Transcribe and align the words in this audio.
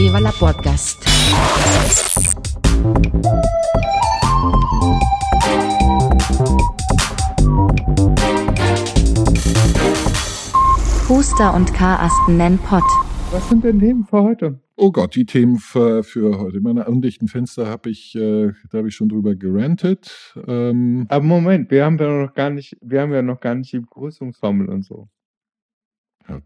Viva 0.00 0.18
la 0.18 0.32
Podcast. 0.32 1.04
Huster 11.06 11.52
und 11.54 11.74
Karasten 11.74 12.38
nennen 12.38 12.58
Pott. 12.60 12.82
Was 13.30 13.46
sind 13.50 13.62
denn 13.62 13.78
Themen 13.78 14.06
für 14.06 14.22
heute? 14.22 14.58
Oh 14.76 14.90
Gott, 14.90 15.14
die 15.14 15.26
Themen 15.26 15.58
für, 15.58 16.02
für 16.02 16.38
heute. 16.38 16.62
Meine 16.62 16.86
undichten 16.86 17.28
Fenster 17.28 17.66
habe 17.66 17.90
ich, 17.90 18.14
äh, 18.14 18.52
da 18.70 18.78
habe 18.78 18.88
ich 18.88 18.94
schon 18.94 19.10
drüber 19.10 19.34
gerantet. 19.34 20.34
Ähm, 20.48 21.04
Aber 21.10 21.24
Moment, 21.26 21.70
wir 21.70 21.84
haben 21.84 21.98
ja 21.98 22.24
noch 22.24 22.32
gar 22.32 22.48
nicht, 22.48 22.74
wir 22.80 23.02
haben 23.02 23.12
ja 23.12 23.20
noch 23.20 23.38
gar 23.38 23.54
nicht 23.54 23.70
die 23.74 23.80
Begrüßungsformel 23.80 24.70
und 24.70 24.82
so. 24.82 25.10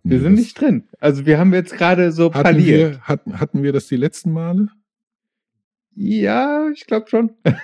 Wir 0.02 0.20
sind 0.20 0.32
das- 0.34 0.40
nicht 0.44 0.60
drin. 0.60 0.84
Also 1.00 1.26
wir 1.26 1.38
haben 1.38 1.52
jetzt 1.54 1.76
gerade 1.76 2.12
so 2.12 2.26
Hatten 2.32 2.42
parliert. 2.42 2.92
wir, 2.94 3.00
hatten, 3.02 3.40
hatten 3.40 3.62
wir 3.62 3.72
das 3.72 3.86
die 3.88 3.96
letzten 3.96 4.32
Male? 4.32 4.68
Ja, 5.94 6.68
ich 6.72 6.86
glaube 6.86 7.08
schon. 7.08 7.32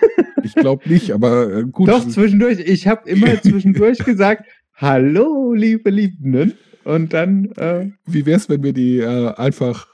Ich 0.43 0.55
glaube 0.55 0.89
nicht, 0.89 1.11
aber 1.13 1.53
äh, 1.55 1.65
gut. 1.65 1.91
Doch, 1.91 2.09
zwischendurch. 2.09 2.61
Ich 2.61 2.89
habe 2.89 3.07
immer 3.11 3.27
zwischendurch 3.43 3.99
gesagt, 3.99 4.49
hallo, 4.73 5.53
liebe 5.53 5.91
Liebenden. 5.91 6.55
Und 6.85 7.13
dann, 7.13 7.45
äh, 7.57 7.91
Wie 8.07 8.25
wäre 8.25 8.39
es, 8.39 8.49
wenn 8.49 8.63
wir 8.63 8.73
die 8.73 9.01
äh, 9.01 9.35
einfach 9.35 9.87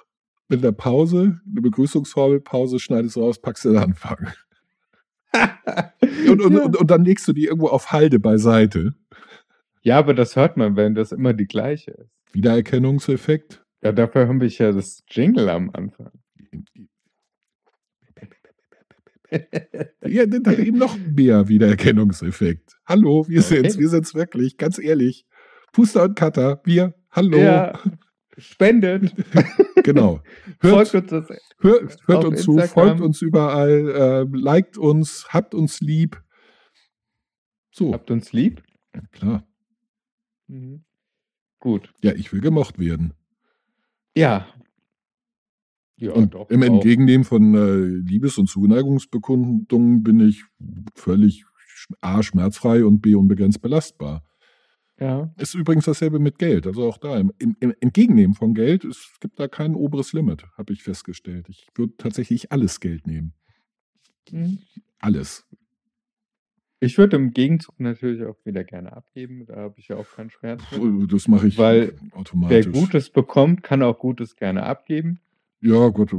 mit 0.48 0.62
einer 0.62 0.70
Pause, 0.70 1.40
eine 1.50 1.60
Begrüßungsformel, 1.62 2.38
Pause, 2.40 2.78
schneidest 2.78 3.16
raus, 3.16 3.40
packst 3.42 3.64
du 3.64 3.72
dann 3.72 3.82
anfangen. 3.82 4.28
Und, 6.28 6.40
und, 6.40 6.52
Ja. 6.54 6.62
und, 6.62 6.76
und 6.76 6.90
dann 6.90 7.04
legst 7.04 7.26
du 7.26 7.32
die 7.32 7.46
irgendwo 7.46 7.66
auf 7.68 7.90
Halde 7.92 8.20
beiseite. 8.20 8.94
ja, 9.82 9.98
aber 9.98 10.14
das 10.14 10.36
hört 10.36 10.56
man, 10.56 10.76
wenn 10.76 10.94
das 10.94 11.10
immer 11.12 11.32
die 11.34 11.46
gleiche 11.46 11.90
ist. 11.90 12.15
Wiedererkennungseffekt. 12.32 13.64
Ja, 13.82 13.92
dafür 13.92 14.28
habe 14.28 14.46
ich 14.46 14.58
ja 14.58 14.72
das 14.72 15.02
Jingle 15.08 15.48
am 15.48 15.70
Anfang. 15.70 16.10
Ja, 20.04 20.24
dann 20.26 20.46
hat 20.46 20.58
eben 20.58 20.78
noch 20.78 20.96
mehr 20.98 21.48
Wiedererkennungseffekt. 21.48 22.76
Hallo, 22.86 23.26
wir 23.28 23.40
Okay. 23.40 23.56
sind's, 23.56 23.78
wir 23.78 23.88
sind's 23.88 24.14
wirklich, 24.14 24.56
ganz 24.56 24.78
ehrlich. 24.78 25.26
Puster 25.72 26.04
und 26.04 26.16
Cutter, 26.16 26.60
wir, 26.64 26.94
hallo. 27.10 27.36
Ja, 27.38 27.78
spendet. 28.38 29.12
Genau. 29.84 30.20
Hört, 30.60 30.88
Folgt 30.88 31.12
uns 31.12 31.28
das. 31.28 31.38
hört, 31.60 32.24
uns 32.24 32.42
zu, 32.42 32.58
folgt 32.58 33.00
uns 33.00 33.22
überall, 33.22 34.26
äh, 34.32 34.36
liked 34.36 34.78
uns, 34.78 35.28
habt 35.28 35.54
uns 35.54 35.80
lieb. 35.80 36.20
So, 37.70 37.92
Habt 37.92 38.10
uns 38.10 38.32
lieb. 38.32 38.64
klar. 39.12 39.46
Mhm. 40.48 40.82
Gut. 41.66 41.92
Ja, 42.00 42.12
ich 42.12 42.32
will 42.32 42.40
gemocht 42.40 42.78
werden. 42.78 43.12
Ja. 44.16 44.46
Ja, 45.96 46.12
und 46.12 46.34
doch. 46.34 46.48
im. 46.48 46.62
Entgegennehmen 46.62 47.24
von 47.24 47.56
äh, 47.56 48.08
Liebes- 48.08 48.38
und 48.38 48.48
Zuneigungsbekundungen 48.48 50.04
bin 50.04 50.20
ich 50.20 50.44
völlig 50.94 51.44
A, 52.00 52.22
schmerzfrei 52.22 52.84
und 52.84 53.00
B, 53.00 53.16
unbegrenzt 53.16 53.62
belastbar. 53.62 54.22
Ja. 55.00 55.34
Ist 55.38 55.56
übrigens 55.56 55.86
dasselbe 55.86 56.20
mit 56.20 56.38
Geld. 56.38 56.68
Also 56.68 56.86
auch 56.88 56.98
da, 56.98 57.18
im, 57.18 57.32
im, 57.40 57.56
im 57.58 57.74
Entgegennehmen 57.80 58.36
von 58.36 58.54
Geld, 58.54 58.84
es 58.84 59.16
gibt 59.18 59.40
da 59.40 59.48
kein 59.48 59.74
oberes 59.74 60.12
Limit, 60.12 60.44
habe 60.56 60.72
ich 60.72 60.84
festgestellt. 60.84 61.48
Ich 61.48 61.66
würde 61.74 61.94
tatsächlich 61.98 62.52
alles 62.52 62.78
Geld 62.78 63.08
nehmen. 63.08 63.34
Mhm. 64.30 64.60
Alles. 65.00 65.44
Ich 66.78 66.98
würde 66.98 67.16
im 67.16 67.32
Gegenzug 67.32 67.80
natürlich 67.80 68.22
auch 68.24 68.36
wieder 68.44 68.62
gerne 68.64 68.92
abgeben. 68.94 69.46
Da 69.46 69.56
habe 69.56 69.74
ich 69.78 69.88
ja 69.88 69.96
auch 69.96 70.08
keinen 70.10 70.30
Schmerz 70.30 70.62
mit. 70.72 71.10
Das 71.12 71.26
mache 71.26 71.48
ich 71.48 71.56
Weil 71.56 71.94
Wer 72.10 72.18
automatisch. 72.18 72.72
Gutes 72.72 73.10
bekommt, 73.10 73.62
kann 73.62 73.82
auch 73.82 73.98
Gutes 73.98 74.36
gerne 74.36 74.64
abgeben. 74.64 75.20
Ja, 75.62 75.88
Gott, 75.88 76.14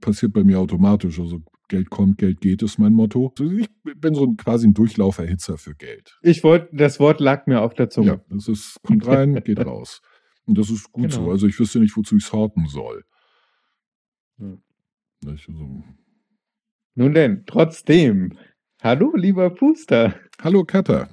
passiert 0.00 0.32
bei 0.32 0.44
mir 0.44 0.60
automatisch. 0.60 1.18
Also 1.18 1.42
Geld 1.68 1.90
kommt, 1.90 2.18
Geld 2.18 2.40
geht, 2.40 2.62
ist 2.62 2.78
mein 2.78 2.92
Motto. 2.92 3.34
Also 3.38 3.52
Ich 3.56 3.68
bin 3.82 4.14
so 4.14 4.24
ein, 4.24 4.36
quasi 4.36 4.68
ein 4.68 4.74
Durchlauferhitzer 4.74 5.58
für 5.58 5.74
Geld. 5.74 6.16
Ich 6.22 6.44
wollte, 6.44 6.74
das 6.74 7.00
Wort 7.00 7.18
lag 7.20 7.46
mir 7.46 7.60
auf 7.60 7.74
der 7.74 7.90
Zunge. 7.90 8.06
Ja, 8.08 8.20
das 8.30 8.46
ist, 8.48 8.80
kommt 8.82 9.06
rein, 9.06 9.34
geht 9.44 9.58
raus. 9.58 10.00
Und 10.46 10.56
das 10.56 10.70
ist 10.70 10.92
gut 10.92 11.10
Genau. 11.10 11.24
so. 11.24 11.30
Also 11.32 11.46
ich 11.48 11.58
wüsste 11.58 11.80
nicht, 11.80 11.96
wozu 11.96 12.16
ich 12.16 12.24
es 12.24 12.32
horten 12.32 12.66
soll. 12.68 13.04
Nicht? 14.38 14.62
Also, 15.26 15.82
Nun 16.94 17.14
denn, 17.14 17.42
trotzdem. 17.46 18.38
Hallo, 18.80 19.12
lieber 19.16 19.50
Puster. 19.50 20.14
hallo 20.40 20.64
Katter. 20.64 21.08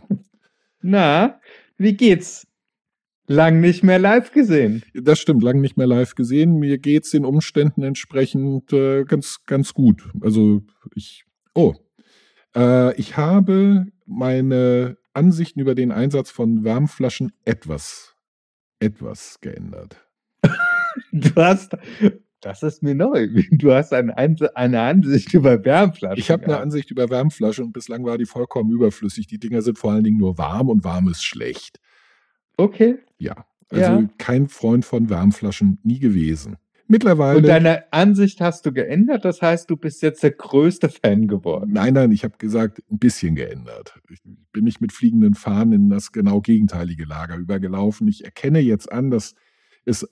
Na, 0.83 1.41
wie 1.79 1.97
geht's? 1.97 2.45
Lang 3.25 3.59
nicht 3.59 3.83
mehr 3.83 3.97
live 3.97 4.31
gesehen. 4.31 4.83
Das 4.93 5.17
stimmt, 5.17 5.41
lange 5.41 5.61
nicht 5.61 5.75
mehr 5.75 5.87
live 5.87 6.13
gesehen. 6.13 6.59
Mir 6.59 6.77
geht's 6.77 7.09
den 7.09 7.25
Umständen 7.25 7.81
entsprechend 7.81 8.71
äh, 8.71 9.03
ganz, 9.03 9.39
ganz 9.47 9.73
gut. 9.73 10.07
Also 10.21 10.61
ich, 10.93 11.25
oh, 11.55 11.73
äh, 12.55 12.95
ich 12.99 13.17
habe 13.17 13.87
meine 14.05 14.97
Ansichten 15.13 15.59
über 15.59 15.73
den 15.73 15.91
Einsatz 15.91 16.29
von 16.29 16.63
Wärmflaschen 16.63 17.31
etwas, 17.45 18.15
etwas 18.79 19.39
geändert. 19.41 20.05
Du 21.11 21.35
hast, 21.35 21.75
das 22.41 22.63
ist 22.63 22.83
mir 22.83 22.95
neu. 22.95 23.27
Du 23.51 23.71
hast 23.73 23.93
eine, 23.93 24.17
eine 24.17 24.81
Ansicht 24.81 25.33
über 25.33 25.63
Wärmflaschen. 25.63 26.17
Ich 26.19 26.29
habe 26.31 26.45
eine. 26.45 26.59
Ansicht 26.59 26.91
über 26.91 27.09
Wärmflaschen 27.09 27.65
und 27.65 27.73
bislang 27.73 28.05
war 28.05 28.17
die 28.17 28.25
vollkommen 28.25 28.71
überflüssig. 28.71 29.27
Die 29.27 29.39
Dinger 29.39 29.61
sind 29.61 29.77
vor 29.77 29.91
allen 29.93 30.03
Dingen 30.03 30.17
nur 30.17 30.37
warm 30.37 30.69
und 30.69 30.83
warm 30.83 31.07
ist 31.07 31.23
schlecht. 31.23 31.79
Okay. 32.57 32.99
Ja, 33.17 33.45
also 33.69 33.83
Ja. 33.83 34.09
kein 34.17 34.47
Freund 34.47 34.85
von 34.85 35.09
Wärmflaschen, 35.09 35.79
nie 35.83 35.99
gewesen. 35.99 36.57
Mittlerweile. 36.87 37.37
Und 37.39 37.47
deine 37.47 37.91
Ansicht 37.91 38.41
hast 38.41 38.65
du 38.67 38.71
geändert. 38.71 39.25
Das 39.25 39.41
heißt, 39.41 39.67
du 39.71 39.75
bist 39.75 40.03
jetzt 40.03 40.21
der 40.21 40.31
größte 40.31 40.87
Fan 40.89 41.27
geworden. 41.27 41.71
Nein, 41.73 41.95
nein, 41.95 42.11
ich 42.11 42.23
habe 42.23 42.37
gesagt, 42.37 42.83
ein 42.91 42.99
bisschen 42.99 43.33
geändert. 43.33 43.99
Ich 44.11 44.19
bin 44.51 44.63
nicht 44.65 44.81
mit 44.81 44.91
fliegenden 44.91 45.33
Fahnen 45.33 45.73
in 45.73 45.89
das 45.89 46.11
genau 46.11 46.41
gegenteilige 46.41 47.05
Lager 47.05 47.37
übergelaufen. 47.37 48.07
Ich 48.07 48.23
erkenne 48.23 48.59
jetzt 48.59 48.91
an, 48.91 49.09
dass 49.09 49.33
es 49.85 50.07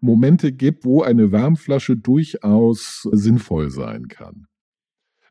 Momente 0.00 0.52
gibt, 0.52 0.84
wo 0.84 1.02
eine 1.02 1.32
Wärmflasche 1.32 1.96
durchaus 1.96 3.08
sinnvoll 3.12 3.70
sein 3.70 4.08
kann. 4.08 4.46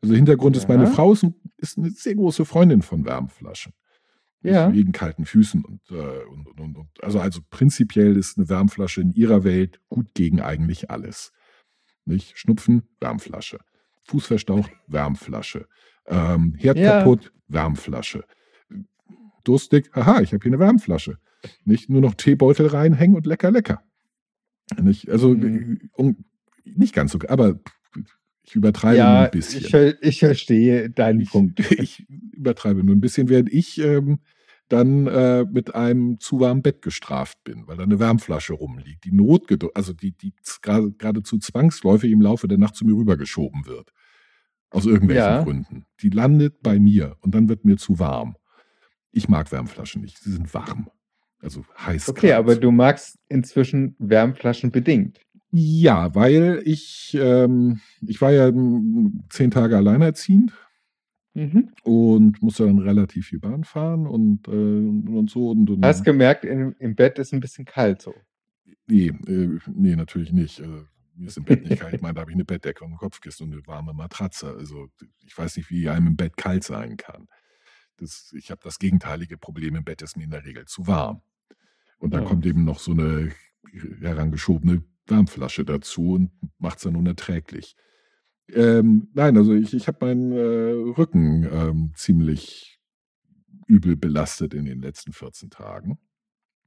Also 0.02 0.14
Hintergrund 0.14 0.56
ist, 0.56 0.68
meine 0.68 0.84
Ja. 0.84 0.90
Frau 0.90 1.12
ist, 1.12 1.24
ein- 1.24 1.34
ist 1.56 1.78
eine 1.78 1.90
sehr 1.90 2.14
große 2.14 2.44
Freundin 2.44 2.82
von 2.82 3.04
Wärmflaschen. 3.04 3.72
Ja. 4.42 4.72
Wegen 4.72 4.92
kalten 4.92 5.24
Füßen 5.24 5.64
und, 5.64 5.80
äh, 5.90 6.24
und, 6.30 6.60
und, 6.60 6.76
und. 6.76 6.88
Also, 7.02 7.18
also 7.18 7.40
prinzipiell 7.50 8.16
ist 8.16 8.38
eine 8.38 8.48
Wärmflasche 8.48 9.00
in 9.00 9.10
ihrer 9.12 9.42
Welt 9.42 9.80
gut 9.88 10.14
gegen 10.14 10.40
eigentlich 10.40 10.90
alles. 10.90 11.32
Nicht? 12.04 12.38
Schnupfen, 12.38 12.82
Wärmflasche. 13.00 13.58
Fuß 14.04 14.26
verstaucht, 14.26 14.70
Wärmflasche. 14.86 15.66
Ähm, 16.06 16.54
Herd 16.56 16.78
Ja. 16.78 16.98
kaputt, 17.00 17.32
Wärmflasche. 17.48 18.24
Durstig, 19.44 19.90
haha, 19.94 20.20
ich 20.20 20.32
habe 20.32 20.42
hier 20.42 20.52
eine 20.52 20.58
Wärmflasche. 20.58 21.18
Nicht 21.64 21.88
nur 21.88 22.00
noch 22.00 22.14
Teebeutel 22.14 22.66
reinhängen 22.68 23.16
und 23.16 23.26
lecker, 23.26 23.50
lecker. 23.50 23.82
Nicht, 24.80 25.08
also 25.10 25.34
Mhm. 25.34 25.78
äh, 25.82 25.88
um, 25.96 26.24
nicht 26.64 26.94
ganz 26.94 27.12
so, 27.12 27.18
aber 27.28 27.60
ich 28.42 28.54
übertreibe 28.54 28.96
nur 28.96 29.04
Ja, 29.04 29.24
ein 29.24 29.30
bisschen. 29.30 29.62
ich, 29.62 29.96
ich 30.02 30.18
verstehe 30.20 30.90
deinen 30.90 31.20
Ich, 31.20 31.30
Punkt. 31.30 31.58
ich 31.72 32.06
übertreibe 32.32 32.84
nur 32.84 32.94
ein 32.94 33.00
bisschen, 33.00 33.28
während 33.28 33.52
ich 33.52 33.78
ähm, 33.78 34.20
dann 34.68 35.06
äh, 35.06 35.44
mit 35.50 35.74
einem 35.74 36.20
zu 36.20 36.40
warmen 36.40 36.62
Bett 36.62 36.82
gestraft 36.82 37.42
bin, 37.44 37.66
weil 37.66 37.78
da 37.78 37.84
eine 37.84 37.98
Wärmflasche 37.98 38.52
rumliegt, 38.52 39.04
die 39.04 39.12
notgedrückt, 39.12 39.74
also 39.76 39.94
die, 39.94 40.12
die 40.12 40.34
geradezu 40.62 41.38
zwangsläufig 41.38 42.10
im 42.10 42.20
Laufe 42.20 42.48
der 42.48 42.58
Nacht 42.58 42.76
zu 42.76 42.84
mir 42.86 42.94
rübergeschoben 42.94 43.64
wird. 43.66 43.92
Aus 44.70 44.84
irgendwelchen 44.84 45.24
Ja. 45.24 45.42
Gründen. 45.42 45.86
Die 46.02 46.10
landet 46.10 46.60
bei 46.62 46.78
mir 46.78 47.16
und 47.20 47.34
dann 47.34 47.48
wird 47.48 47.64
mir 47.64 47.78
zu 47.78 47.98
warm. 47.98 48.36
Ich 49.10 49.26
mag 49.30 49.50
Wärmflaschen 49.50 50.02
nicht, 50.02 50.18
sie 50.18 50.30
sind 50.32 50.52
warm. 50.52 50.90
Also 51.40 51.64
heiß. 51.78 52.08
Okay, 52.08 52.32
aber 52.32 52.56
du 52.56 52.70
magst 52.70 53.18
inzwischen 53.28 53.94
Wärmflaschen 53.98 54.70
bedingt. 54.70 55.20
Ja, 55.50 56.14
weil 56.14 56.60
ich, 56.64 57.16
ähm, 57.18 57.80
ich 58.06 58.20
war 58.20 58.32
ja 58.32 58.50
mm, 58.52 59.24
zehn 59.30 59.50
Tage 59.50 59.76
alleinerziehend 59.76 60.52
Mhm. 61.34 61.70
und 61.84 62.42
musste 62.42 62.66
dann 62.66 62.80
relativ 62.80 63.28
viel 63.28 63.38
Bahn 63.38 63.62
fahren 63.62 64.08
und, 64.08 64.48
äh, 64.48 64.50
und 64.50 65.30
so. 65.30 65.50
Und, 65.50 65.70
und, 65.70 65.84
Hast 65.84 66.02
gemerkt, 66.04 66.44
im, 66.44 66.74
im 66.80 66.96
Bett 66.96 67.18
ist 67.20 67.32
ein 67.32 67.38
bisschen 67.38 67.64
kalt 67.64 68.02
so. 68.02 68.12
nee, 68.88 69.08
äh, 69.26 69.58
nee, 69.72 69.94
natürlich 69.94 70.32
nicht. 70.32 70.58
Äh, 70.58 70.66
mir 71.14 71.28
ist 71.28 71.36
im 71.36 71.44
Bett 71.44 71.62
nicht 71.68 71.80
kalt. 71.80 71.94
Ich 71.94 72.00
meine, 72.02 72.14
da 72.14 72.22
habe 72.22 72.32
ich 72.32 72.34
eine 72.34 72.44
Bettdecke 72.44 72.84
und 72.84 72.92
ein 72.92 72.96
Kopfkissen 72.98 73.46
und 73.46 73.52
eine 73.52 73.66
warme 73.68 73.92
Matratze. 73.94 74.52
Also 74.58 74.88
ich 75.24 75.38
weiß 75.38 75.56
nicht, 75.58 75.70
wie 75.70 75.88
einem 75.88 76.08
im 76.08 76.16
Bett 76.16 76.36
kalt 76.36 76.64
sein 76.64 76.96
kann. 76.96 77.28
Das, 77.98 78.32
ich 78.36 78.50
habe 78.50 78.60
das 78.64 78.78
gegenteilige 78.78 79.36
Problem. 79.38 79.76
Im 79.76 79.84
Bett 79.84 80.02
ist 80.02 80.16
mir 80.16 80.24
in 80.24 80.30
der 80.30 80.44
Regel 80.44 80.64
zu 80.66 80.86
warm. 80.86 81.22
Und 81.98 82.14
dann 82.14 82.22
Ja. 82.22 82.28
kommt 82.28 82.46
eben 82.46 82.64
noch 82.64 82.78
so 82.78 82.92
eine 82.92 83.32
herangeschobene 84.00 84.82
Wärmflasche 85.06 85.64
dazu 85.64 86.12
und 86.12 86.30
macht 86.58 86.78
es 86.78 86.84
dann 86.84 86.96
unerträglich. 86.96 87.76
Ähm, 88.52 89.08
nein, 89.14 89.36
also 89.36 89.52
ich, 89.54 89.74
ich 89.74 89.88
habe 89.88 90.06
meinen 90.06 90.32
äh, 90.32 90.92
Rücken 90.98 91.44
ähm, 91.50 91.92
ziemlich 91.94 92.80
übel 93.66 93.96
belastet 93.96 94.54
in 94.54 94.64
den 94.64 94.80
letzten 94.80 95.12
14 95.12 95.50
Tagen. 95.50 95.98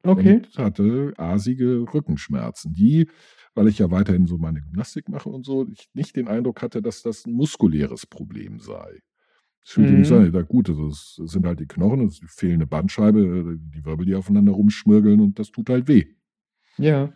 Okay. 0.03 0.37
Und 0.37 0.57
hatte 0.57 1.13
asige 1.17 1.85
Rückenschmerzen, 1.93 2.73
die 2.73 3.07
weil 3.53 3.67
ich 3.67 3.79
ja 3.79 3.91
weiterhin 3.91 4.27
so 4.27 4.37
meine 4.37 4.61
Gymnastik 4.61 5.09
mache 5.09 5.29
und 5.29 5.45
so, 5.45 5.67
ich 5.67 5.89
nicht 5.93 6.15
den 6.15 6.27
Eindruck 6.27 6.61
hatte, 6.61 6.81
dass 6.81 7.01
das 7.01 7.25
ein 7.25 7.33
muskuläres 7.33 8.05
Problem 8.05 8.59
sei. 8.59 9.01
Ich 9.63 9.77
würde 9.77 9.91
Mhm. 9.91 9.99
nicht 9.99 10.07
sagen, 10.07 10.33
ja 10.33 10.41
gut, 10.41 10.69
also 10.69 10.87
es 10.87 11.15
sind 11.23 11.45
halt 11.45 11.59
die 11.59 11.67
Knochen, 11.67 12.01
es 12.07 12.19
die 12.19 12.27
fehlende 12.27 12.65
Bandscheibe, 12.67 13.57
die 13.59 13.85
Wirbel, 13.85 14.05
die 14.05 14.15
aufeinander 14.15 14.53
rumschmirgeln 14.53 15.19
und 15.21 15.37
das 15.37 15.51
tut 15.51 15.69
halt 15.69 15.87
weh. 15.87 16.05
Ja. 16.77 17.13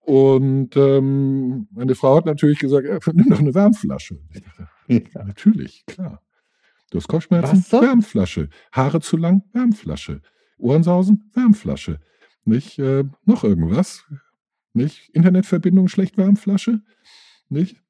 Und 0.00 0.76
ähm, 0.76 1.68
meine 1.72 1.94
Frau 1.94 2.16
hat 2.16 2.24
natürlich 2.26 2.58
gesagt, 2.60 2.86
ja, 2.86 2.98
nimm 3.12 3.28
doch 3.28 3.40
eine 3.40 3.54
Wärmflasche. 3.54 4.18
Ich 4.32 4.42
dachte, 4.42 4.68
ja, 4.88 5.24
natürlich, 5.24 5.84
klar. 5.86 6.22
Du 6.90 6.98
hast 6.98 7.08
Kopfschmerzen, 7.08 7.58
Was 7.58 7.68
soll- 7.68 7.82
Wärmflasche. 7.82 8.48
Haare 8.72 9.00
zu 9.00 9.16
lang, 9.18 9.42
Wärmflasche. 9.52 10.22
Ohrensausen, 10.56 11.30
Wärmflasche. 11.34 12.00
Nicht 12.44 12.78
äh, 12.78 13.04
noch 13.24 13.44
irgendwas. 13.44 14.06
Nicht 14.72 15.10
Internetverbindung 15.10 15.88
schlecht, 15.88 16.16
Wärmflasche. 16.16 16.80
Nicht? 17.50 17.82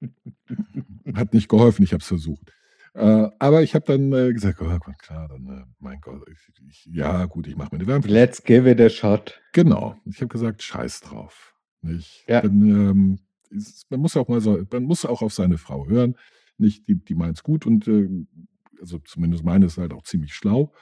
Hat 1.14 1.32
nicht 1.34 1.48
geholfen, 1.48 1.82
ich 1.82 1.92
habe 1.92 2.00
es 2.02 2.06
versucht. 2.06 2.52
Äh, 2.94 3.28
aber 3.38 3.62
ich 3.62 3.74
habe 3.74 3.86
dann 3.86 4.12
äh, 4.12 4.32
gesagt, 4.32 4.60
oh 4.60 4.66
Gott, 4.66 4.98
klar, 4.98 5.28
dann, 5.28 5.46
äh, 5.46 5.64
mein 5.78 6.00
Gott, 6.00 6.22
ich, 6.30 6.38
ich, 6.68 6.88
ja 6.92 7.24
gut, 7.24 7.46
ich 7.46 7.56
mache 7.56 7.74
mir 7.74 7.80
eine 7.80 7.86
Wärmflasche. 7.86 8.14
Let's 8.14 8.42
give 8.44 8.70
it 8.70 8.80
a 8.80 8.90
shot. 8.90 9.40
Genau. 9.52 9.96
Ich 10.04 10.18
habe 10.18 10.28
gesagt, 10.28 10.62
scheiß 10.62 11.00
drauf. 11.00 11.54
Nicht? 11.80 12.24
Ja. 12.28 12.42
Dann, 12.42 12.62
ähm, 12.62 13.18
ist, 13.50 13.90
man 13.90 14.00
muss 14.00 14.16
auch 14.16 14.28
mal 14.28 14.40
so, 14.40 14.62
man 14.70 14.84
muss 14.84 15.04
auch 15.04 15.22
auf 15.22 15.32
seine 15.32 15.58
Frau 15.58 15.86
hören. 15.86 16.16
Nicht, 16.58 16.86
die, 16.88 16.96
die 16.96 17.14
meint 17.14 17.38
es 17.38 17.42
gut 17.42 17.66
und 17.66 17.88
äh, 17.88 18.08
also 18.80 18.98
zumindest 18.98 19.44
meine 19.44 19.66
ist 19.66 19.78
halt 19.78 19.92
auch 19.92 20.02
ziemlich 20.02 20.34
schlau. 20.34 20.72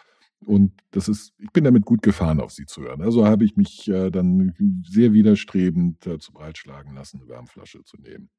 Und 0.47 0.73
das 0.91 1.09
ist, 1.09 1.35
ich 1.39 1.51
bin 1.51 1.65
damit 1.65 1.85
gut 1.85 2.03
gefahren, 2.03 2.41
auf 2.41 2.51
sie 2.51 2.65
zu 2.65 2.83
hören. 2.83 3.03
Also 3.03 3.27
habe 3.27 3.45
ich 3.45 3.57
mich 3.57 3.89
äh, 3.89 4.11
dann 4.11 4.55
sehr 4.87 5.13
widerstrebend 5.13 6.07
äh, 6.07 6.19
zu 6.19 6.33
breitschlagen 6.33 6.95
lassen, 6.95 7.21
eine 7.21 7.29
Wärmflasche 7.29 7.85
zu 7.85 7.99
nehmen. 7.99 8.31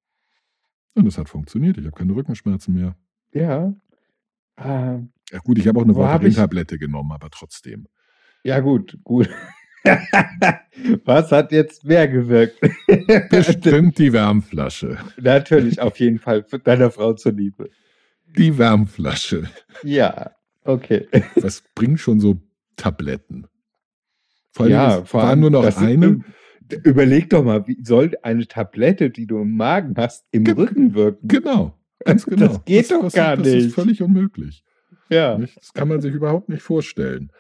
Und 0.96 1.06
es 1.06 1.18
hat 1.18 1.30
funktioniert. 1.30 1.78
Ich 1.78 1.86
habe 1.86 1.96
keine 1.96 2.16
Rückenschmerzen 2.16 2.74
mehr. 2.74 2.98
Ja. 3.34 3.74
Ähm, 4.58 5.12
Ja 5.32 5.40
gut, 5.40 5.58
ich 5.60 5.68
habe 5.68 5.80
auch 5.80 5.84
eine 5.84 5.96
Voltaren-Tablette 5.96 6.78
genommen, 6.78 7.12
aber 7.12 7.30
trotzdem. 7.30 7.88
ja, 8.44 8.60
gut, 8.60 8.98
gut. 9.04 9.30
Was 11.06 11.32
hat 11.32 11.52
jetzt 11.52 11.84
mehr 11.86 12.08
gewirkt? 12.08 12.60
Bestimmt 13.30 13.98
die 13.98 14.14
Wärmflasche. 14.14 14.98
Natürlich, 15.20 15.82
auf 15.82 16.00
jeden 16.00 16.20
Fall, 16.20 16.44
deiner 16.64 16.92
Frau 16.92 17.14
zuliebe. 17.14 17.70
Die 18.38 18.58
Wärmflasche. 18.58 19.50
Ja, 19.84 20.32
okay. 20.64 21.08
Was 21.36 21.64
bringen 21.76 21.98
schon 21.98 22.20
so 22.20 22.40
Tabletten? 22.76 23.48
Vor 24.52 24.66
allem, 24.66 24.72
ja, 24.74 25.00
es 25.00 25.14
war 25.14 25.36
nur 25.36 25.50
noch 25.50 25.78
eine. 25.78 26.24
Überleg 26.84 27.30
doch 27.30 27.44
mal, 27.44 27.68
wie 27.68 27.78
soll 27.84 28.16
eine 28.22 28.48
Tablette, 28.48 29.10
die 29.10 29.26
du 29.28 29.40
im 29.42 29.58
Magen 29.58 29.94
hast, 29.98 30.26
im 30.32 30.46
Ge- 30.46 30.54
Rücken 30.56 30.94
wirken? 30.94 31.28
Genau, 31.28 31.78
ganz 32.06 32.26
Das 32.26 32.36
genau. 32.36 32.60
geht 32.66 32.92
doch 32.92 33.12
gar 33.12 33.38
das 33.38 33.48
nicht. 33.48 33.66
ist 33.68 33.76
völlig 33.76 34.02
unmöglich. 34.02 34.64
Ja. 35.10 35.38
Das 35.38 35.74
kann 35.74 35.88
man 35.88 36.02
sich 36.02 36.14
überhaupt 36.14 36.50
nicht 36.50 36.62
vorstellen. 36.62 37.32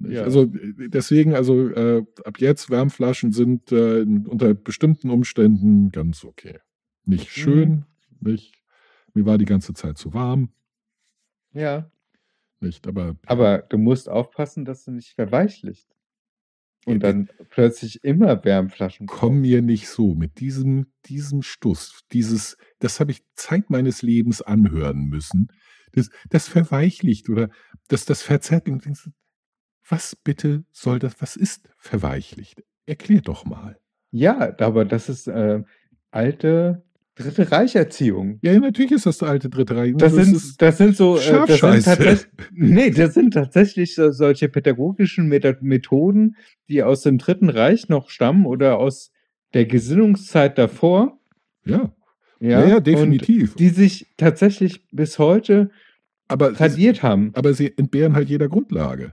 Ja. 0.00 0.22
Also 0.22 0.46
deswegen, 0.46 1.34
also 1.34 1.68
äh, 1.70 2.04
ab 2.24 2.38
jetzt 2.38 2.68
Wärmflaschen 2.68 3.32
sind 3.32 3.70
äh, 3.72 4.00
unter 4.02 4.52
bestimmten 4.54 5.08
Umständen 5.10 5.90
ganz 5.90 6.24
okay. 6.24 6.58
Nicht 7.04 7.24
Mhm. 7.26 7.40
schön, 7.40 7.84
nicht. 8.20 8.54
Mir 9.14 9.24
war 9.24 9.38
die 9.38 9.44
ganze 9.44 9.72
Zeit 9.74 9.96
zu 9.96 10.12
warm, 10.12 10.50
Ja. 11.52 11.90
nicht. 12.60 12.86
Aber 12.88 13.16
Aber 13.26 13.58
du 13.58 13.78
musst 13.78 14.08
aufpassen, 14.08 14.64
dass 14.64 14.84
du 14.84 14.90
nicht 14.90 15.14
verweichlicht. 15.14 15.93
Und 16.86 17.02
Ja, 17.02 17.12
dann 17.12 17.28
plötzlich 17.50 18.04
immer 18.04 18.44
Wärmflaschen. 18.44 19.06
komm 19.06 19.40
mir 19.40 19.62
nicht 19.62 19.88
so 19.88 20.14
mit 20.14 20.40
diesem, 20.40 20.92
diesem 21.06 21.42
Stuss, 21.42 22.00
dieses, 22.12 22.56
das 22.78 23.00
habe 23.00 23.10
ich 23.12 23.22
Zeit 23.34 23.70
meines 23.70 24.02
Lebens 24.02 24.42
anhören 24.42 25.06
müssen. 25.06 25.48
Das, 25.92 26.10
das 26.30 26.48
verweichlicht 26.48 27.28
oder 27.28 27.48
das, 27.88 28.04
das 28.04 28.22
verzerrt. 28.22 28.68
Und 28.68 28.84
denkst 28.84 29.08
Was 29.88 30.16
bitte 30.16 30.64
soll 30.72 30.98
das, 30.98 31.20
was 31.20 31.36
ist 31.36 31.68
verweichlicht? 31.78 32.62
Erklär 32.86 33.20
doch 33.20 33.44
mal. 33.44 33.78
Ja, 34.10 34.54
aber 34.60 34.84
das 34.84 35.08
ist 35.08 35.26
äh, 35.28 35.62
alte 36.10 36.84
Dritte 37.16 37.50
Reicherziehung. 37.52 38.38
Ja, 38.42 38.58
natürlich 38.58 38.90
ist 38.92 39.06
das 39.06 39.18
der 39.18 39.28
alte 39.28 39.48
Dritte 39.48 39.76
Reich. 39.76 39.92
Das 39.96 40.14
Das 40.14 40.26
sind, 40.26 40.60
das 40.62 40.78
sind 40.78 40.96
so, 40.96 41.16
äh, 41.16 41.46
das 41.46 41.60
sind 41.60 41.84
tatsächlich, 41.84 42.26
nee, 42.52 42.90
das 42.90 43.14
sind 43.14 43.34
tatsächlich 43.34 43.94
so, 43.94 44.10
solche 44.10 44.48
pädagogischen 44.48 45.28
Methoden, 45.28 46.36
die 46.68 46.82
aus 46.82 47.02
dem 47.02 47.18
Dritten 47.18 47.50
Reich 47.50 47.88
noch 47.88 48.10
stammen 48.10 48.46
oder 48.46 48.78
aus 48.78 49.12
der 49.52 49.64
Gesinnungszeit 49.66 50.58
davor. 50.58 51.20
ja, 51.64 51.94
Ja, 52.40 52.60
ja, 52.62 52.66
ja, 52.68 52.80
definitiv. 52.80 53.54
Die 53.54 53.68
sich 53.68 54.06
tatsächlich 54.16 54.84
bis 54.90 55.20
heute 55.20 55.70
aber, 56.26 56.52
tradiert 56.52 57.02
haben. 57.04 57.30
aber 57.34 57.54
sie 57.54 57.72
entbehren 57.78 58.14
halt 58.14 58.28
jeder 58.28 58.48
Grundlage. 58.48 59.12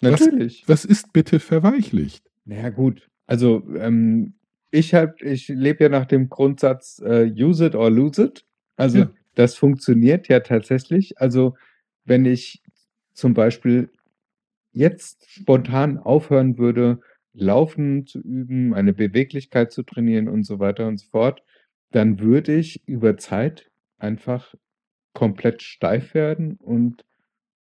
was- 0.00 0.20
Natürlich. 0.20 0.64
Was 0.66 0.86
ist 0.86 1.12
bitte 1.12 1.38
verweichlicht? 1.38 2.24
Naja, 2.46 2.70
gut. 2.70 3.10
Also, 3.26 3.62
ähm, 3.78 4.35
ich 4.78 4.94
hab, 4.94 5.22
ich 5.22 5.48
lebe 5.48 5.84
ja 5.84 5.88
nach 5.90 6.06
dem 6.06 6.28
Grundsatz 6.28 7.00
äh, 7.04 7.30
use 7.32 7.66
it 7.66 7.74
or 7.74 7.90
lose 7.90 8.22
it. 8.24 8.44
Also, 8.76 8.98
Ja. 9.00 9.10
das 9.34 9.54
funktioniert 9.56 10.28
ja 10.28 10.40
tatsächlich. 10.40 11.18
Also, 11.20 11.56
wenn 12.04 12.24
ich 12.24 12.62
zum 13.14 13.34
Beispiel 13.34 13.90
jetzt 14.72 15.26
spontan 15.30 15.98
aufhören 15.98 16.58
würde, 16.58 17.00
Laufen 17.34 18.06
zu 18.06 18.20
üben, 18.20 18.74
eine 18.74 18.92
Beweglichkeit 18.94 19.72
zu 19.72 19.82
trainieren 19.82 20.28
und 20.28 20.44
so 20.44 20.58
weiter 20.58 20.88
und 20.88 20.98
so 20.98 21.06
fort, 21.10 21.42
dann 21.92 22.20
würde 22.20 22.54
ich 22.56 22.86
über 22.88 23.16
Zeit 23.18 23.70
einfach 23.98 24.54
komplett 25.14 25.62
steif 25.62 26.14
werden 26.14 26.56
und 26.56 27.04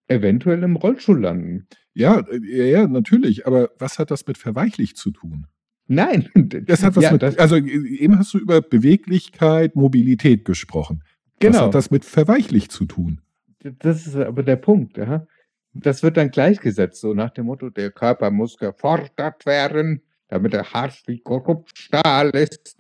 eventuell 0.09 0.63
im 0.65 0.77
Rollstuhl 0.77 1.21
landen. 1.21 1.67
Ja, 1.95 2.21
äh, 2.21 2.41
ja, 2.45 2.65
ja, 2.65 2.87
natürlich. 2.89 3.47
Aber 3.47 3.71
was 3.79 3.99
hat 3.99 4.11
das 4.11 4.27
mit 4.27 4.39
verweichlicht 4.39 4.97
zu 4.97 5.11
tun? 5.11 5.47
Nein, 5.93 6.29
Das 6.67 6.83
hat 6.83 6.97
was 6.97 7.05
ja, 7.05 7.13
mit, 7.13 7.23
also 7.39 7.57
eben 7.57 8.19
hast 8.19 8.33
du 8.35 8.39
über 8.39 8.63
Beweglichkeit, 8.63 9.77
Mobilität 9.77 10.45
gesprochen. 10.45 11.03
Was 11.41 11.53
genau. 11.53 11.67
hat 11.67 11.75
das 11.75 11.91
mit 11.91 12.05
verweichlicht 12.05 12.73
zu 12.73 12.87
tun? 12.87 13.21
Das 13.61 14.07
ist 14.07 14.17
aber 14.17 14.43
der 14.43 14.57
Punkt, 14.57 14.97
ja. 14.97 15.27
Das 15.75 16.03
wird 16.03 16.17
dann 16.17 16.31
gleichgesetzt, 16.31 17.01
so 17.01 17.15
nach 17.15 17.31
dem 17.31 17.47
Motto, 17.47 17.71
der 17.71 17.91
Körper 17.91 18.31
muss 18.31 18.57
gefordert 18.57 19.47
werden, 19.47 20.03
damit 20.29 20.55
er 20.55 20.73
hart 20.73 21.03
wie 21.07 21.19
korrupt 21.19 21.77
Stahl 21.79 22.31
ist. 22.31 22.77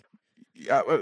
Ja, 0.55 0.81
aber 0.81 1.00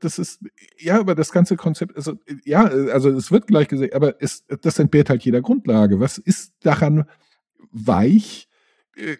das, 0.00 0.18
ist, 0.18 0.42
ja, 0.78 0.98
aber 0.98 1.14
das 1.14 1.32
ganze 1.32 1.56
Konzept, 1.56 1.96
also, 1.96 2.14
ja, 2.44 2.64
also 2.64 3.10
es 3.10 3.30
wird 3.30 3.46
gleich 3.46 3.68
gesagt, 3.68 3.94
aber 3.94 4.14
es, 4.20 4.44
das 4.46 4.78
entbehrt 4.78 5.10
halt 5.10 5.22
jeder 5.24 5.42
Grundlage. 5.42 6.00
Was 6.00 6.18
ist 6.18 6.54
daran 6.60 7.04
weich, 7.72 8.48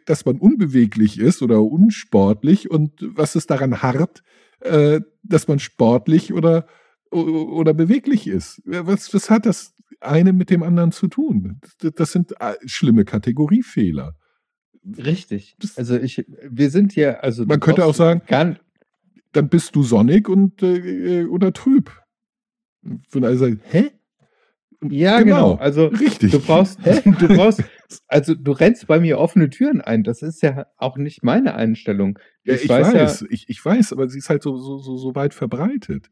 dass 0.06 0.24
man 0.24 0.38
unbeweglich 0.38 1.18
ist 1.18 1.42
oder 1.42 1.62
unsportlich 1.62 2.70
und 2.70 2.92
was 3.00 3.36
ist 3.36 3.50
daran 3.50 3.82
hart, 3.82 4.22
äh, 4.60 5.00
dass 5.22 5.48
man 5.48 5.58
sportlich 5.58 6.32
oder, 6.32 6.66
oder 7.10 7.74
beweglich 7.74 8.26
ist? 8.26 8.62
Ja, 8.66 8.86
Was, 8.86 9.12
was 9.14 9.30
hat 9.30 9.46
das 9.46 9.74
eine 10.00 10.32
mit 10.32 10.50
dem 10.50 10.62
anderen 10.62 10.92
zu 10.92 11.08
tun? 11.08 11.60
Das, 11.78 12.12
sind 12.12 12.32
äh, 12.40 12.54
schlimme 12.66 13.04
Kategoriefehler. 13.04 14.14
Richtig. 14.84 15.56
Also 15.76 15.96
ich, 15.96 16.24
wir 16.48 16.70
sind 16.70 16.92
hier, 16.92 17.22
also 17.22 17.44
Man 17.44 17.60
könnte 17.60 17.84
auch 17.84 17.94
sagen, 17.94 18.22
gar, 18.26 18.56
dann 19.32 19.48
bist 19.48 19.76
du 19.76 19.82
sonnig 19.82 20.28
und 20.28 20.62
äh, 20.62 21.24
oder 21.24 21.52
trüb. 21.52 21.90
Alle 23.14 23.36
sagen, 23.36 23.60
hä? 23.70 23.90
ja 24.90 25.20
genau. 25.20 25.54
Also 25.54 25.86
Richtig. 25.86 26.32
du 26.32 26.40
brauchst, 26.40 26.78
du 26.84 27.28
brauchst, 27.28 27.62
also 28.08 28.34
du 28.34 28.52
rennst 28.52 28.86
bei 28.86 29.00
mir 29.00 29.18
offene 29.18 29.50
Türen 29.50 29.80
ein. 29.80 30.02
Das 30.04 30.22
ist 30.22 30.42
ja 30.42 30.66
auch 30.76 30.96
nicht 30.96 31.22
meine 31.22 31.54
Einstellung. 31.54 32.18
ja, 32.44 32.54
ich 32.54 32.64
ich 32.64 32.68
weiß 32.68 32.94
weiß, 32.94 33.20
ja- 33.20 33.26
ich, 33.30 33.48
ich 33.48 33.64
weiß, 33.64 33.92
aber 33.92 34.08
sie 34.08 34.18
ist 34.18 34.28
halt 34.30 34.42
so, 34.42 34.56
so, 34.58 34.78
so, 34.78 34.96
so 34.96 35.14
weit 35.14 35.34
verbreitet. 35.34 36.08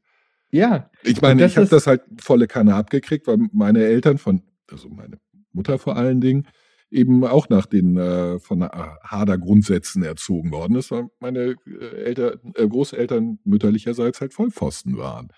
Ja, 0.53 0.91
Ich 1.05 1.23
meine, 1.23 1.45
ich 1.45 1.57
habe 1.57 1.69
das 1.69 1.87
halt 1.87 2.03
volle 2.21 2.49
Kanne 2.49 2.75
abgekriegt, 2.75 3.27
weil 3.29 3.39
meine 3.53 3.85
Eltern 3.85 4.19
von, 4.19 4.43
also 4.71 4.89
meine 4.89 5.19
Mutter 5.53 5.79
vor 5.79 5.97
allen 5.97 6.21
Dingen, 6.21 6.49
eben 6.91 7.25
auch 7.25 7.49
nach 7.49 7.67
den 7.67 7.97
äh, 7.97 8.41
von 8.41 8.65
Hader 8.65 9.39
Grundsätzen 9.39 10.03
erzogen 10.03 10.51
worden 10.51 10.75
ist, 10.77 10.91
weil 10.91 11.07
meine 11.21 11.55
äh, 11.67 12.03
Eltern, 12.05 12.41
äh, 12.57 12.67
Großeltern 12.67 13.39
mütterlicherseits 13.45 14.21
halt 14.21 14.35
Vollpfosten 14.35 14.97
waren. 14.97 15.29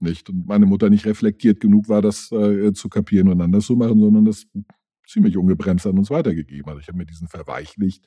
Nicht? 0.00 0.28
Und 0.28 0.48
meine 0.48 0.66
Mutter 0.66 0.90
nicht 0.90 1.06
reflektiert 1.06 1.60
genug 1.60 1.88
war, 1.88 2.02
das 2.02 2.32
äh, 2.32 2.72
zu 2.72 2.88
kapieren 2.88 3.28
und 3.28 3.40
anders 3.40 3.66
zu 3.66 3.76
machen, 3.76 4.00
sondern 4.00 4.24
das 4.24 4.46
ziemlich 5.06 5.36
ungebremst 5.36 5.86
an 5.86 5.98
uns 5.98 6.10
weitergegeben 6.10 6.70
hat. 6.70 6.80
Ich 6.80 6.88
habe 6.88 6.98
mir 6.98 7.06
diesen 7.06 7.28
verweichlicht, 7.28 8.04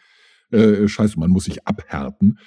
äh, 0.51 0.87
scheiße, 0.87 1.19
man 1.19 1.29
muss 1.31 1.45
sich 1.45 1.65
abhärten. 1.67 2.39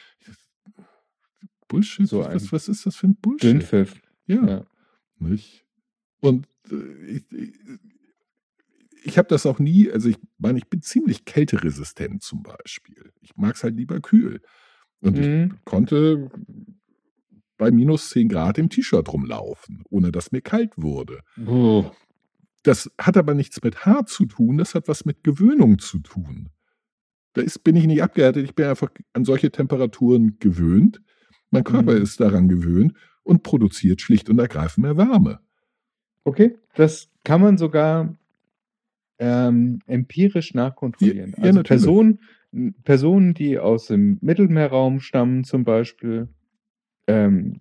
Bullshit, 1.68 2.06
So 2.08 2.20
was, 2.20 2.52
was 2.52 2.68
ist 2.68 2.84
das 2.86 2.96
für 2.96 3.08
ein 3.08 3.16
Bullshit? 3.16 3.50
Dünnpfiff. 3.50 4.00
Ja. 4.26 4.46
Ja. 4.46 4.66
Nicht? 5.18 5.64
Und 6.20 6.46
äh, 6.70 6.76
ich, 7.06 7.24
ich, 7.32 7.52
ich 9.04 9.18
habe 9.18 9.28
das 9.28 9.46
auch 9.46 9.58
nie, 9.58 9.90
also 9.90 10.08
ich 10.08 10.18
meine, 10.38 10.58
ich 10.58 10.68
bin 10.68 10.82
ziemlich 10.82 11.24
kälteresistent 11.24 12.22
zum 12.22 12.42
Beispiel. 12.42 13.12
Ich 13.20 13.36
mag 13.36 13.54
es 13.56 13.64
halt 13.64 13.76
lieber 13.76 14.00
kühl. 14.00 14.40
Und 15.00 15.18
ich 15.18 15.26
Mhm. 15.26 15.58
konnte 15.64 16.30
bei 17.56 17.70
minus 17.70 18.10
10 18.10 18.28
Grad 18.28 18.58
im 18.58 18.68
T-Shirt 18.68 19.08
rumlaufen, 19.12 19.82
ohne 19.90 20.12
dass 20.12 20.30
mir 20.32 20.40
kalt 20.42 20.72
wurde. 20.76 21.20
Oh. 21.46 21.90
Das 22.62 22.90
hat 22.98 23.16
aber 23.16 23.34
nichts 23.34 23.62
mit 23.62 23.84
Haar 23.84 24.06
zu 24.06 24.26
tun, 24.26 24.58
das 24.58 24.74
hat 24.74 24.88
was 24.88 25.04
mit 25.04 25.24
Gewöhnung 25.24 25.78
zu 25.78 25.98
tun. 25.98 26.50
Da 27.34 27.42
ist, 27.42 27.64
bin 27.64 27.76
ich 27.76 27.86
nicht 27.86 28.02
abgehärtet, 28.02 28.44
ich 28.44 28.54
bin 28.54 28.66
einfach 28.66 28.90
an 29.14 29.24
solche 29.24 29.50
Temperaturen 29.50 30.36
gewöhnt. 30.38 31.00
Mein 31.50 31.64
Körper 31.64 31.94
Mhm. 31.96 32.02
ist 32.02 32.20
daran 32.20 32.48
gewöhnt 32.48 32.94
und 33.24 33.42
produziert 33.42 34.00
schlicht 34.00 34.28
und 34.30 34.38
ergreifend 34.38 34.84
mehr 34.84 34.96
Wärme. 34.96 35.40
Okay, 36.24 36.56
das 36.74 37.10
kann 37.24 37.40
man 37.40 37.58
sogar 37.58 38.16
ähm, 39.18 39.80
empirisch 39.86 40.54
nachkontrollieren. 40.54 41.32
Ja, 41.32 41.38
ja, 41.38 41.44
also 41.44 41.58
natürlich. 41.58 41.82
Personen, 41.82 42.18
Personen, 42.84 43.34
die 43.34 43.58
aus 43.58 43.86
dem 43.86 44.18
Mittelmeerraum 44.20 45.00
stammen 45.00 45.44
zum 45.44 45.64
Beispiel, 45.64 46.28
ähm, 47.06 47.60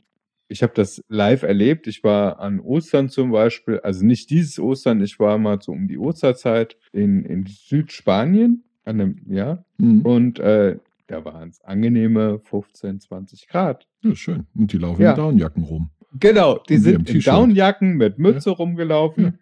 ich 0.51 0.61
habe 0.63 0.73
das 0.75 1.03
live 1.07 1.43
erlebt. 1.43 1.87
Ich 1.87 2.03
war 2.03 2.39
an 2.39 2.59
Ostern 2.59 3.09
zum 3.09 3.31
Beispiel, 3.31 3.79
also 3.79 4.05
nicht 4.05 4.29
dieses 4.29 4.59
Ostern, 4.59 5.01
ich 5.01 5.19
war 5.19 5.37
mal 5.37 5.61
so 5.61 5.71
um 5.71 5.87
die 5.87 5.97
Osterzeit 5.97 6.77
in, 6.91 7.23
in 7.25 7.45
Südspanien, 7.47 8.63
an 8.85 8.99
einem, 9.01 9.21
ja, 9.27 9.63
Mhm. 9.77 10.01
und 10.01 10.39
äh, 10.39 10.77
da 11.07 11.25
waren 11.25 11.49
es 11.49 11.61
angenehme 11.61 12.39
15, 12.39 12.99
20 12.99 13.47
Grad. 13.47 13.87
Ja, 14.03 14.15
schön. 14.15 14.45
Und 14.55 14.71
die 14.73 14.77
laufen 14.77 15.01
Ja. 15.01 15.11
in 15.11 15.17
Downjacken 15.17 15.63
rum. 15.63 15.89
Genau, 16.19 16.59
die 16.69 16.75
Und 16.75 16.81
sind 16.81 17.09
in. 17.09 17.19
Downjacken 17.21 17.95
mit 17.97 18.17
Mütze 18.19 18.49
rumgelaufen. 18.51 19.23
Ja. 19.23 19.33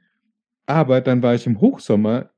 Aber 0.68 1.02
dann 1.02 1.22
war 1.24 1.34
ich 1.36 1.46
im 1.48 1.60
Hochsommer 1.62 2.30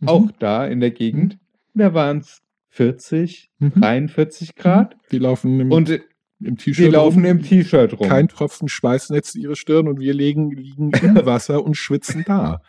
Mhm. 0.00 0.08
auch 0.08 0.30
da 0.38 0.66
in 0.66 0.80
der 0.80 0.90
Gegend. 0.90 1.38
Da 1.74 1.92
waren 1.94 2.18
es 2.18 2.42
40, 2.68 3.50
Mhm. 3.58 3.72
43 3.80 4.54
Grad. 4.56 4.96
Die 5.12 5.18
laufen 5.18 5.58
im, 5.60 5.72
Und 5.72 6.00
äh, 6.42 6.48
im 6.48 6.56
die 6.56 6.64
T-Shirt 6.64 6.92
laufen 6.92 7.24
rum. 7.24 7.30
im 7.38 7.42
T-Shirt 7.42 7.98
rum. 7.98 8.08
Kein 8.08 8.28
Tropfen 8.28 8.68
Schweiß 8.68 9.10
netzt 9.10 9.36
ihre 9.36 9.56
Stirn 9.56 9.88
und 9.88 10.00
wir 10.00 10.14
liegen, 10.14 10.50
liegen 10.52 10.90
im 11.02 11.26
Wasser 11.26 11.64
und 11.64 11.76
schwitzen 11.76 12.24
da. 12.26 12.60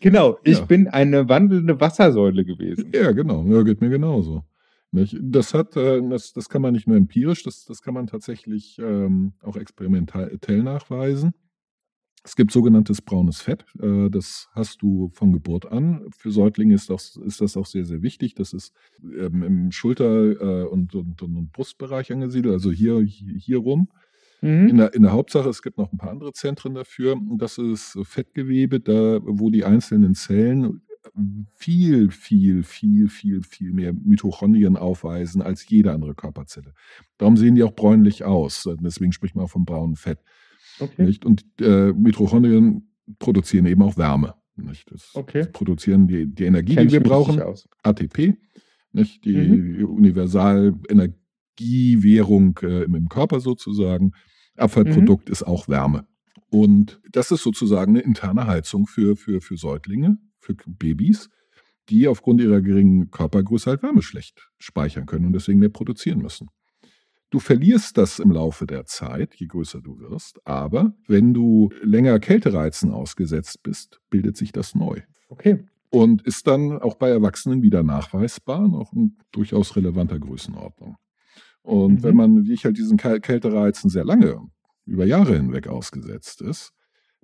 genau, 0.00 0.38
ich 0.44 0.58
Ja. 0.58 0.64
bin 0.64 0.88
eine 0.88 1.28
wandelnde 1.28 1.80
Wassersäule 1.80 2.44
gewesen. 2.44 2.92
Ja, 2.94 3.12
genau. 3.12 3.44
Ja, 3.46 3.62
geht 3.62 3.80
mir 3.80 3.90
genauso. 3.90 4.44
Das 4.92 5.52
hat, 5.52 5.76
äh, 5.76 6.00
das, 6.08 6.32
das 6.32 6.48
kann 6.48 6.62
man 6.62 6.72
nicht 6.72 6.86
nur 6.86 6.96
empirisch, 6.96 7.42
das, 7.42 7.64
das 7.66 7.82
kann 7.82 7.92
man 7.92 8.06
tatsächlich 8.06 8.78
ähm, 8.78 9.32
auch 9.42 9.56
experimentell 9.56 10.62
nachweisen. 10.62 11.34
Es 12.26 12.34
gibt 12.34 12.50
sogenanntes 12.50 13.00
braunes 13.00 13.40
Fett. 13.40 13.64
Äh, 13.80 14.10
das 14.10 14.48
hast 14.52 14.82
du 14.82 15.10
von 15.14 15.32
Geburt 15.32 15.70
an. 15.70 16.04
Für 16.10 16.32
Säuglinge 16.32 16.74
ist 16.74 16.90
das, 16.90 17.16
ist 17.24 17.40
das 17.40 17.56
auch 17.56 17.66
sehr, 17.66 17.84
sehr 17.84 18.02
wichtig. 18.02 18.34
Das 18.34 18.52
ist 18.52 18.72
ähm, 19.02 19.44
im 19.44 19.70
Schulter- 19.70 20.32
äh, 20.40 20.64
und, 20.64 20.94
und, 20.96 21.22
und 21.22 21.52
Brustbereich 21.52 22.12
angesiedelt, 22.12 22.52
also 22.52 22.72
hier, 22.72 23.00
hier, 23.00 23.58
rum. 23.58 23.88
In 24.42 24.66
Mhm. 24.66 24.76
der, 24.76 24.92
in 24.94 25.02
der 25.02 25.12
Hauptsache, 25.12 25.48
es 25.48 25.62
gibt 25.62 25.78
noch 25.78 25.90
ein 25.92 25.98
paar 25.98 26.10
andere 26.10 26.32
Zentren 26.32 26.74
dafür. 26.74 27.16
Das 27.38 27.56
ist 27.58 27.96
Fettgewebe, 28.02 28.80
da, 28.80 29.20
wo 29.22 29.48
die 29.48 29.64
einzelnen 29.64 30.14
Zellen 30.14 30.82
viel, 31.54 32.10
viel, 32.10 32.62
viel, 32.62 33.08
viel, 33.08 33.42
viel 33.42 33.72
mehr 33.72 33.92
Mitochondrien 33.94 34.76
aufweisen 34.76 35.40
als 35.40 35.66
jede 35.68 35.92
andere 35.92 36.14
Körperzelle. 36.14 36.74
Darum 37.16 37.36
sehen 37.36 37.54
die 37.54 37.62
auch 37.62 37.72
bräunlich 37.74 38.24
aus. 38.24 38.68
Deswegen 38.80 39.12
spricht 39.12 39.36
man 39.36 39.44
auch 39.46 39.50
vom 39.50 39.64
braunen 39.64 39.96
Fett. 39.96 40.18
Okay. 40.80 41.04
Nicht? 41.04 41.24
Und 41.24 41.44
äh, 41.60 41.92
Mitochondrien 41.92 42.90
produzieren 43.18 43.66
eben 43.66 43.82
auch 43.82 43.96
Wärme. 43.96 44.34
Nicht? 44.56 44.90
Das, 44.90 45.10
Okay. 45.14 45.42
das 45.42 45.52
produzieren 45.52 46.08
die, 46.08 46.26
die 46.26 46.44
Energie, 46.44 46.74
Kenn 46.74 46.88
die 46.88 46.94
wir 46.94 47.02
brauchen. 47.02 47.40
ATP, 47.82 48.36
nicht? 48.92 49.24
die 49.24 49.36
Mhm. 49.36 49.84
Universal-Energiewährung 49.86 52.58
äh, 52.62 52.82
im, 52.84 53.08
Körper 53.08 53.40
sozusagen. 53.40 54.12
Abfallprodukt 54.56 55.28
ist 55.30 55.42
auch 55.42 55.68
Wärme. 55.68 56.06
Und 56.50 57.00
das 57.12 57.30
ist 57.30 57.42
sozusagen 57.42 57.92
eine 57.92 58.00
interne 58.00 58.46
Heizung 58.46 58.86
für, 58.86 59.16
für, 59.16 59.40
für 59.42 59.56
Säuglinge, 59.56 60.18
für 60.38 60.54
Babys, 60.66 61.28
die 61.90 62.08
aufgrund 62.08 62.40
ihrer 62.40 62.60
geringen 62.62 63.10
Körpergröße 63.10 63.68
halt 63.70 63.82
Wärme 63.82 64.00
schlecht 64.02 64.48
speichern 64.58 65.04
können 65.06 65.26
und 65.26 65.32
deswegen 65.34 65.58
mehr 65.58 65.68
produzieren 65.68 66.20
müssen. 66.20 66.48
Du 67.30 67.40
verlierst 67.40 67.98
das 67.98 68.18
im 68.20 68.30
Laufe 68.30 68.66
der 68.66 68.84
Zeit, 68.86 69.34
je 69.34 69.46
größer 69.46 69.80
du 69.80 69.98
wirst, 69.98 70.38
aber 70.46 70.94
wenn 71.08 71.34
du 71.34 71.70
länger 71.82 72.18
Kältereizen 72.20 72.92
ausgesetzt 72.92 73.62
bist, 73.62 74.00
bildet 74.10 74.36
sich 74.36 74.52
das 74.52 74.74
neu 74.76 75.00
Okay. 75.28 75.64
und 75.90 76.22
ist 76.22 76.46
dann 76.46 76.80
auch 76.80 76.94
bei 76.94 77.08
Erwachsenen 77.10 77.62
wieder 77.62 77.82
nachweisbar, 77.82 78.68
noch 78.68 78.92
in 78.92 79.16
durchaus 79.32 79.74
relevanter 79.74 80.18
Größenordnung. 80.20 80.96
Und 81.62 81.94
Mhm. 81.94 82.02
wenn 82.04 82.16
man, 82.16 82.44
wie 82.44 82.52
ich 82.52 82.64
halt 82.64 82.78
diesen 82.78 82.96
Käl- 82.96 83.20
Kältereizen 83.20 83.90
sehr 83.90 84.04
lange, 84.04 84.40
über 84.84 85.04
Jahre 85.04 85.34
hinweg 85.36 85.66
ausgesetzt 85.66 86.40
ist, 86.42 86.72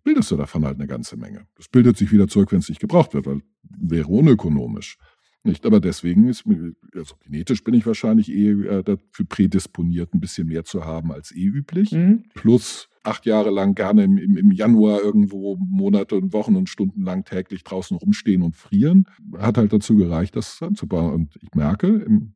bildest 0.02 0.32
du 0.32 0.37
davon 0.37 0.64
halt 0.64 0.78
eine 0.80 0.88
ganze 0.88 1.16
Menge. 1.16 1.47
Das 1.54 1.68
bildet 1.68 1.97
sich 1.97 2.11
wieder 2.11 2.26
zurück, 2.26 2.50
wenn 2.50 2.59
es 2.59 2.68
nicht 2.68 2.80
gebraucht 2.80 3.14
wird, 3.14 3.26
weil 3.26 3.40
wäre 3.62 4.09
unökonomisch. 4.09 4.99
Nicht, 5.44 5.66
aber 5.66 5.80
deswegen 5.80 6.28
ist 6.28 6.46
mir, 6.46 6.72
also 6.94 7.16
genetisch 7.25 7.64
bin 7.64 7.75
ich 7.75 7.84
wahrscheinlich 7.84 8.30
eh 8.30 8.50
äh, 8.50 8.82
dafür 8.84 9.26
prädisponiert, 9.28 10.14
ein 10.14 10.20
bisschen 10.20 10.46
mehr 10.46 10.64
zu 10.64 10.84
haben 10.84 11.11
als 11.11 11.32
eh 11.32 11.46
üblich 11.46 11.90
Mhm. 11.92 12.25
plus 12.34 12.88
acht 13.02 13.26
Jahre 13.26 13.50
lang 13.50 13.75
gerne 13.75 14.04
im, 14.04 14.16
im, 14.18 14.37
im 14.37 14.52
Januar 14.52 15.00
irgendwo 15.02 15.56
Monate 15.56 16.14
und 16.14 16.32
Wochen 16.32 16.54
und 16.54 16.68
Stunden 16.68 17.02
lang 17.02 17.25
täglich 17.25 17.64
draußen 17.64 17.96
rumstehen 17.96 18.42
und 18.42 18.54
frieren, 18.54 19.06
hat 19.37 19.58
halt 19.58 19.72
dazu 19.72 19.96
gereicht, 19.96 20.37
das 20.37 20.62
anzubauen. 20.62 21.12
Und 21.12 21.37
ich 21.42 21.52
merke, 21.54 21.88
im, 21.88 22.34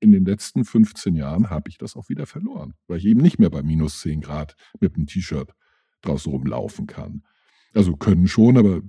in 0.00 0.12
den 0.12 0.24
letzten 0.24 0.64
15 0.64 1.14
Jahren 1.14 1.50
habe 1.50 1.68
ich 1.68 1.76
das 1.76 1.96
auch 1.96 2.08
wieder 2.08 2.24
verloren, 2.24 2.72
weil 2.86 2.96
ich 2.98 3.04
eben 3.04 3.20
nicht 3.20 3.38
mehr 3.38 3.50
bei 3.50 3.62
minus 3.62 4.00
10 4.00 4.22
Grad 4.22 4.56
mit 4.80 4.96
einem 4.96 5.06
T-Shirt 5.06 5.52
draußen 6.00 6.32
rumlaufen 6.32 6.86
kann. 6.86 7.22
Also 7.74 7.96
können 7.96 8.26
schon, 8.28 8.56
aber 8.56 8.80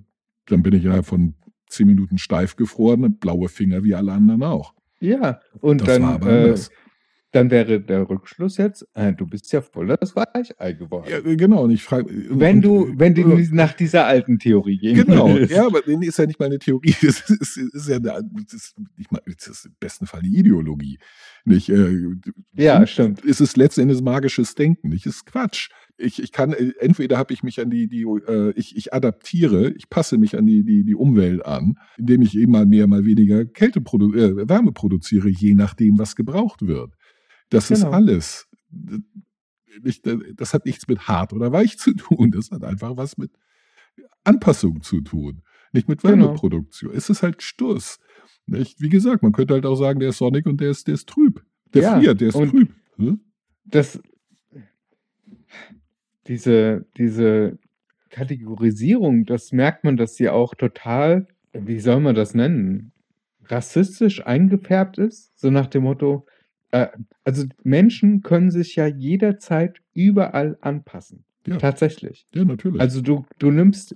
dann 0.46 0.64
bin 0.64 0.74
ich 0.74 0.86
innerhalb 0.86 1.06
von 1.06 1.36
10 1.74 1.88
Minuten 1.88 2.18
steif 2.18 2.56
gefroren, 2.56 3.18
blaue 3.20 3.50
Finger 3.50 3.84
wie 3.84 3.96
alle 3.96 4.12
anderen 4.14 4.44
auch. 4.44 4.74
Ja, 5.00 5.40
und 5.60 5.82
Das 5.82 6.00
dann, 6.00 6.22
äh, 6.22 6.56
dann 7.34 7.50
wäre 7.50 7.82
der 7.82 8.08
Rückschluss 8.08 8.58
jetzt, 8.58 8.88
äh, 8.94 9.12
du 9.12 9.26
bist 9.26 9.52
ja 9.52 9.62
voll 9.62 9.88
das 10.00 10.16
Weichei 10.16 10.74
geworden. 10.74 11.08
Ja, 11.10 11.20
genau. 11.36 11.64
Und 11.64 11.72
ich 11.72 11.84
frage, 11.84 12.06
wenn 12.30 12.62
du, 12.62 12.94
wenn 12.96 13.16
du 13.16 13.24
nach 13.52 13.74
dieser 13.74 14.06
alten 14.06 14.38
Theorie 14.38 14.78
gehen 14.78 14.96
Genau, 14.96 15.28
würdest. 15.30 15.52
ja, 15.52 15.66
aber 15.66 15.82
nee, 15.88 16.06
ist 16.06 16.20
ja 16.20 16.28
nicht 16.28 16.40
mal 16.40 16.46
eine 16.46 16.60
Theorie, 16.60 16.94
das 17.02 17.28
ist, 17.30 17.58
ist 17.58 17.90
ja 17.90 17.96
eine, 17.98 18.22
das 18.44 18.54
ist, 18.54 18.76
ich 18.98 19.10
meine, 19.10 19.24
das 19.36 19.48
ist 19.48 19.66
im 19.66 19.76
besten 19.80 20.06
Fall 20.06 20.20
eine 20.20 20.30
Ideologie. 20.30 21.00
Nicht, 21.44 21.70
äh, 21.70 21.98
Ja, 22.54 22.86
stimmt. 22.86 23.26
Es 23.26 23.42
ist 23.42 23.58
letzten 23.58 23.82
Endes 23.82 24.02
magisches 24.02 24.54
Denken, 24.56 24.90
nicht? 24.90 25.06
Es 25.08 25.16
ist 25.16 25.26
Quatsch. 25.26 25.70
Ich, 25.98 26.22
ich 26.22 26.32
kann, 26.32 26.54
äh, 26.54 26.72
entweder 26.80 27.18
habe 27.18 27.34
ich 27.34 27.44
mich 27.44 27.62
an 27.62 27.70
die, 27.70 27.88
die 27.88 28.02
äh, 28.04 28.52
ich, 28.56 28.76
ich 28.76 28.94
adaptiere, 28.94 29.72
ich 29.72 29.90
passe 29.90 30.18
mich 30.18 30.38
an 30.38 30.46
die, 30.46 30.64
die, 30.64 30.84
die 30.84 30.96
Umwelt 30.96 31.46
an, 31.46 31.76
indem 31.98 32.22
ich 32.24 32.36
eben 32.38 32.52
mal 32.52 32.66
mehr, 32.66 32.88
mal 32.88 33.06
weniger 33.06 33.46
Kälte 33.46 33.80
produ 33.80 34.14
äh, 34.14 34.50
Wärme 34.50 34.72
produziere, 34.72 35.30
je 35.30 35.54
nachdem, 35.54 35.98
was 36.00 36.16
gebraucht 36.16 36.66
wird. 36.66 36.94
Das 37.50 37.70
ist 37.70 37.82
Genau. 37.82 37.92
alles. 37.92 38.48
Nicht, 39.84 40.06
äh, 40.08 40.18
das 40.36 40.54
hat 40.54 40.66
nichts 40.66 40.88
mit 40.88 41.08
hart 41.08 41.32
oder 41.34 41.52
weich 41.52 41.78
zu 41.78 41.94
tun. 41.94 42.32
Das 42.32 42.50
hat 42.52 42.64
einfach 42.64 42.98
was 42.98 43.18
mit 43.18 43.32
Anpassung 44.24 44.82
zu 44.82 45.02
tun. 45.02 45.42
Nicht 45.74 45.88
mit 45.88 46.02
Genau. 46.02 46.26
Wärmeproduktion. 46.26 46.92
Es 46.94 47.10
ist 47.10 47.22
halt 47.24 47.42
Stuss. 47.44 48.00
Nicht? 48.46 48.82
Wie 48.82 48.90
gesagt, 48.90 49.22
man 49.24 49.32
könnte 49.32 49.54
halt 49.54 49.66
auch 49.66 49.76
sagen, 49.76 50.00
der 50.00 50.10
ist 50.10 50.18
sonnig 50.18 50.46
und 50.48 50.60
der 50.60 50.72
ist, 50.72 50.88
der 50.88 50.96
ist 50.96 51.08
trüb. 51.08 51.44
Der 51.74 51.82
Ja, 51.84 51.98
friert, 52.00 52.20
der 52.20 52.30
ist 52.30 52.36
trüb. 52.36 52.74
Hm? 52.98 53.22
Das, 53.66 54.00
diese, 56.28 56.86
diese 56.98 57.58
Kategorisierung, 58.10 59.26
das 59.26 59.52
merkt 59.52 59.84
man, 59.84 59.98
dass 59.98 60.16
sie 60.16 60.30
auch 60.30 60.56
total, 60.56 61.28
wie 61.52 61.80
soll 61.80 62.00
man 62.00 62.16
das 62.16 62.34
nennen, 62.34 62.92
rassistisch 63.46 64.26
eingefärbt 64.26 64.98
ist. 64.98 65.38
So 65.38 65.50
nach 65.50 65.68
dem 65.68 65.84
Motto, 65.84 66.26
äh, 66.72 66.88
also 67.24 67.46
Menschen 67.64 68.22
können 68.22 68.52
sich 68.52 68.76
ja 68.76 68.88
jederzeit 68.88 69.80
überall 69.94 70.58
anpassen. 70.62 71.26
Ja. 71.46 71.58
Tatsächlich. 71.58 72.26
Ja, 72.34 72.46
natürlich. 72.46 72.80
Also 72.80 73.02
du, 73.02 73.26
du 73.38 73.52
nimmst, 73.52 73.96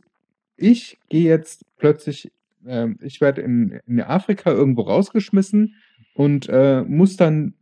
ich 0.58 1.00
gehe 1.10 1.24
jetzt 1.24 1.66
plötzlich, 1.78 2.32
ähm, 2.66 2.98
ich 3.02 3.22
werde 3.22 3.42
in, 3.42 3.80
in 3.88 4.02
Afrika 4.02 4.52
irgendwo 4.52 4.82
rausgeschmissen 4.82 5.76
und 6.14 6.50
äh, 6.50 6.82
muss 6.84 7.16
dann 7.16 7.54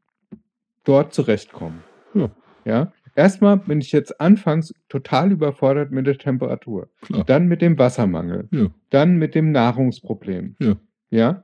dort 0.84 1.14
zurechtkommen. 1.14 1.84
Ja. 2.14 2.32
Ja. 2.66 2.94
Erstmal 3.16 3.58
bin 3.58 3.80
ich 3.80 3.92
jetzt 3.94 4.20
anfangs 4.20 4.74
total 4.90 5.32
überfordert 5.32 5.92
mit 5.92 6.06
der 6.06 6.18
Temperatur, 6.18 6.90
Klar. 7.02 7.24
dann 7.26 7.48
mit 7.48 7.62
dem 7.62 7.78
Wassermangel, 7.80 8.48
Ja. 8.52 8.68
dann 8.90 9.18
mit 9.18 9.36
dem 9.36 9.52
Nahrungsproblem. 9.52 10.56
Ja. 10.60 10.76
Ja. 11.10 11.44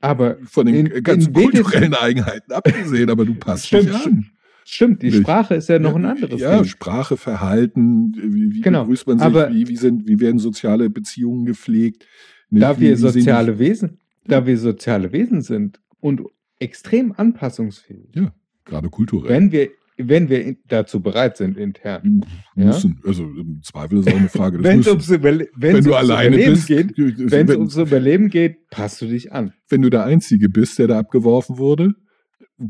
Aber 0.00 0.36
Von 0.44 0.66
den 0.66 0.86
in- 0.86 1.02
ganzen 1.02 1.28
in 1.34 1.42
kulturellen 1.42 1.94
Eigenheiten 1.94 2.52
abgesehen, 2.52 3.08
aber 3.08 3.24
du 3.24 3.34
passt 3.34 3.66
Stimmt, 3.68 3.84
dich 3.88 4.06
an. 4.06 4.26
stimmt. 4.64 5.02
Die 5.02 5.06
Nicht? 5.06 5.20
Sprache 5.22 5.54
ist 5.54 5.68
ja 5.68 5.78
noch 5.78 5.94
ein 5.94 6.04
anderes 6.04 6.40
Ja, 6.40 6.56
Ding. 6.56 6.64
Sprache, 6.64 7.16
Verhalten, 7.16 8.12
wie, 8.16 8.52
wie 8.54 8.60
Genau, 8.60 8.82
begrüßt 8.82 9.06
man 9.06 9.18
sich, 9.18 9.26
aber- 9.26 9.50
wie, 9.52 9.68
wie, 9.68 9.76
sind, 9.76 10.06
wie 10.08 10.18
werden 10.20 10.38
soziale 10.38 10.90
Beziehungen 10.90 11.46
gepflegt. 11.46 12.04
Nicht? 12.50 12.62
Da 12.62 12.78
wir 12.80 12.90
wie 12.92 12.96
soziale 12.96 13.58
Wesen, 13.58 13.98
da 14.26 14.44
wir 14.46 14.58
soziale 14.58 15.12
Wesen 15.12 15.40
sind 15.40 15.80
und 16.00 16.20
extrem 16.58 17.12
anpassungsfähig. 17.16 18.08
Ja. 18.14 18.32
gerade 18.64 18.88
kulturell. 18.90 19.30
Wenn 19.30 19.52
wir, 19.52 19.68
wenn 19.98 20.28
wir 20.28 20.56
dazu 20.68 21.00
bereit 21.00 21.36
sind, 21.36 21.56
intern. 21.56 22.24
Ja? 22.54 22.66
Müssen. 22.66 23.00
Also 23.04 23.24
im 23.24 23.60
Zweifel 23.62 23.98
ist 24.00 24.08
auch 24.12 24.16
eine 24.16 24.28
Frage 24.28 24.58
des 24.58 24.64
Wenn 24.64 24.80
es 24.80 24.86
Müssen. 24.86 24.90
ums, 24.90 25.08
Überle 25.10 25.48
wenn 25.56 25.76
Wenn 25.76 25.84
du 25.84 25.94
alleine 25.94 26.36
bist, 26.36 26.68
wenn 26.68 27.48
es 27.48 27.56
ums 27.56 27.76
Überleben 27.76 28.28
geht, 28.28 28.68
passt 28.70 29.00
du 29.00 29.06
dich 29.06 29.32
an. 29.32 29.52
wenn 29.68 29.82
du 29.82 29.90
der 29.90 30.04
Einzige 30.04 30.48
bist, 30.48 30.78
der 30.78 30.88
da 30.88 30.98
abgeworfen 30.98 31.58
wurde, 31.58 31.94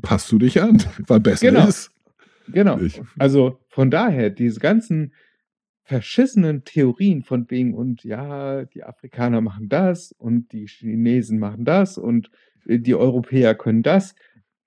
passt 0.02 0.30
du 0.33 0.38
dich 0.38 0.61
an, 0.62 0.78
weil 1.06 1.21
besser 1.21 1.50
Genau. 1.50 1.66
ist. 1.68 1.90
Genau. 2.52 2.78
Ich, 2.78 3.00
Also 3.18 3.59
von 3.68 3.90
daher, 3.90 4.30
diese 4.30 4.61
ganzen 4.61 5.12
verschissenen 5.83 6.64
Theorien 6.64 7.23
von 7.23 7.49
wegen 7.50 7.75
und 7.75 8.02
ja, 8.04 8.64
die 8.64 8.83
Afrikaner 8.85 9.40
machen 9.40 9.68
das 9.68 10.12
und 10.12 10.52
die 10.52 10.66
Chinesen 10.66 11.38
machen 11.38 11.64
das 11.64 11.97
und 11.99 12.30
äh, 12.66 12.78
die 12.78 12.95
Europäer 12.95 13.54
können 13.54 13.83
das. 13.83 14.14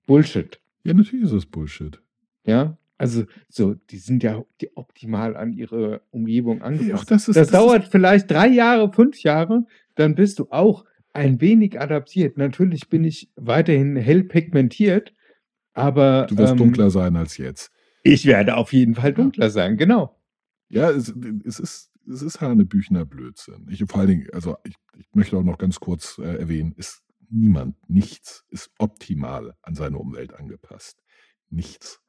Bullshit. 0.08 0.60
ja, 0.84 0.94
natürlich 0.94 1.26
ist 1.26 1.34
das 1.34 1.46
Bullshit. 1.46 2.02
Ja. 2.50 2.78
Also 2.98 3.24
so, 3.48 3.76
die 3.76 3.98
sind 3.98 4.24
ja 4.24 4.44
die 4.60 4.76
optimal 4.76 5.38
an 5.38 5.54
ihre 5.54 6.02
Umgebung 6.12 6.62
angepasst. 6.62 7.02
auch 7.02 7.06
das 7.06 7.30
ist, 7.30 7.38
das, 7.38 7.50
das 7.50 7.62
dauert 7.62 7.88
vielleicht 7.88 8.30
drei 8.30 8.48
Jahre, 8.48 8.92
fünf 8.92 9.24
Jahre, 9.24 9.66
dann 9.96 10.16
bist 10.16 10.40
du 10.40 10.48
auch 10.50 10.84
ein 11.14 11.40
wenig 11.40 11.80
adaptiert. 11.80 12.38
Natürlich 12.38 12.90
bin 12.90 13.06
ich 13.06 13.32
weiterhin 13.38 13.96
hell 13.96 14.24
pigmentiert, 14.24 15.14
aber 15.74 16.24
Ist, 16.26 16.32
du 16.32 16.38
wirst 16.38 16.52
ähm, 16.52 16.58
dunkler 16.58 16.90
sein 16.90 17.16
als 17.16 17.38
jetzt. 17.38 17.72
Ich 18.04 18.26
werde 18.26 18.58
auf 18.58 18.74
jeden 18.74 18.96
Fall 18.96 19.14
dunkler 19.14 19.50
sein, 19.50 19.78
genau. 19.78 20.20
Ja, 20.68 20.90
es, 20.90 21.14
es 21.46 21.60
ist, 21.60 21.92
es 22.12 22.22
ist 22.22 22.42
Hanebüchner 22.42 23.06
Blödsinn. 23.06 23.68
Ich, 23.70 23.84
vor 23.88 24.02
allen 24.02 24.10
Dingen, 24.10 24.28
also 24.34 24.58
ich, 24.66 24.76
ich 24.98 25.08
möchte 25.14 25.38
auch 25.38 25.44
noch 25.44 25.58
ganz 25.58 25.80
kurz 25.80 26.18
äh, 26.18 26.38
erwähnen, 26.38 26.74
ist 26.76 27.02
niemand, 27.30 27.76
nichts 27.90 28.46
ist 28.50 28.72
optimal 28.78 29.56
an 29.62 29.76
seine 29.76 29.98
Umwelt 29.98 30.34
angepasst. 30.34 31.02
Nichts. 31.50 32.02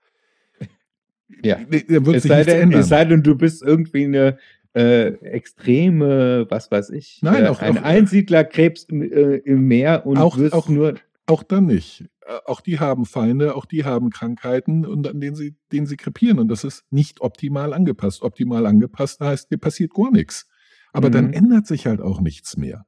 Ja. 1.42 1.56
Da 1.58 2.06
wird 2.06 2.16
Es 2.16 2.22
sich 2.24 2.30
sei, 2.30 2.44
denn, 2.44 2.60
ändern. 2.62 2.80
es 2.80 2.88
sei 2.88 3.04
denn, 3.04 3.22
du 3.22 3.34
bist 3.36 3.62
irgendwie 3.62 4.04
eine 4.04 4.38
äh, 4.72 5.14
extreme, 5.24 6.46
was 6.48 6.70
weiß 6.70 6.90
ich, 6.90 7.20
Nein, 7.22 7.44
äh, 7.44 7.48
auch- 7.48 7.60
ein 7.60 7.78
auch- 7.78 7.82
Einsiedlerkrebs 7.82 8.84
im, 8.84 9.02
äh, 9.02 9.36
im 9.38 9.66
Meer 9.66 10.06
und 10.06 10.16
Auch- 10.18 10.38
wirst 10.38 10.54
auch- 10.54 10.68
nur. 10.68 10.94
Auch 11.26 11.42
dann 11.42 11.66
nicht. 11.66 12.02
Äh, 12.26 12.38
Auch 12.46 12.60
die 12.60 12.78
haben 12.80 13.04
Feinde, 13.06 13.54
auch 13.56 13.64
die 13.66 13.84
haben 13.84 14.10
Krankheiten 14.10 14.84
und 14.86 15.06
an 15.08 15.20
denen 15.20 15.34
sie, 15.36 15.54
denen 15.72 15.86
sie 15.86 15.96
krepieren. 15.96 16.38
Und 16.38 16.48
das 16.48 16.64
ist 16.64 16.84
nicht 16.90 17.20
optimal 17.20 17.72
angepasst. 17.72 18.22
Optimal 18.22 18.66
angepasst 18.66 19.20
heißt, 19.20 19.50
dir 19.50 19.58
passiert 19.58 19.92
gar 19.94 20.10
nichts. 20.12 20.46
Aber 20.92 21.08
dann 21.10 21.28
Mhm. 21.28 21.32
ändert 21.34 21.66
sich 21.68 21.86
halt 21.86 22.00
auch 22.00 22.20
nichts 22.20 22.56
mehr. 22.56 22.84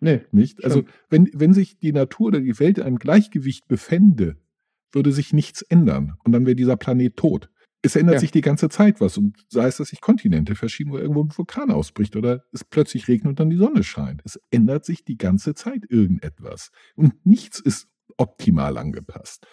Nee, 0.00 0.20
Nicht? 0.32 0.64
Also, 0.64 0.82
wenn, 1.10 1.30
wenn 1.32 1.52
sich 1.54 1.78
die 1.78 1.92
Natur 1.92 2.28
oder 2.28 2.40
die 2.40 2.58
Welt 2.60 2.78
in 2.78 2.84
einem 2.84 2.98
Gleichgewicht 2.98 3.66
befände, 3.68 4.36
würde 4.92 5.12
sich 5.12 5.32
nichts 5.32 5.62
ändern. 5.62 6.14
Und 6.24 6.32
dann 6.32 6.44
wäre 6.46 6.54
dieser 6.56 6.76
Planet 6.76 7.16
tot. 7.16 7.50
Es 7.84 7.96
ändert 7.96 8.14
Ja. 8.14 8.20
sich 8.20 8.30
die 8.30 8.40
ganze 8.40 8.68
Zeit 8.70 9.00
was. 9.00 9.18
Und 9.18 9.44
sei 9.48 9.66
es, 9.66 9.76
dass 9.76 9.88
sich 9.88 10.00
Kontinente 10.00 10.54
verschieben, 10.54 10.90
wo 10.92 10.98
irgendwo 10.98 11.22
ein 11.22 11.28
Vulkan 11.36 11.70
ausbricht 11.70 12.16
oder 12.16 12.44
es 12.52 12.64
plötzlich 12.64 13.08
regnet 13.08 13.30
und 13.30 13.40
dann 13.40 13.50
die 13.50 13.56
Sonne 13.56 13.82
scheint. 13.82 14.22
Es 14.24 14.40
ändert 14.50 14.84
sich 14.84 15.04
die 15.04 15.18
ganze 15.18 15.54
Zeit 15.54 15.84
irgendetwas. 15.90 16.70
Und 16.96 17.26
nichts 17.26 17.60
ist 17.60 17.88
optimal 18.16 18.78
angepasst. 18.78 19.46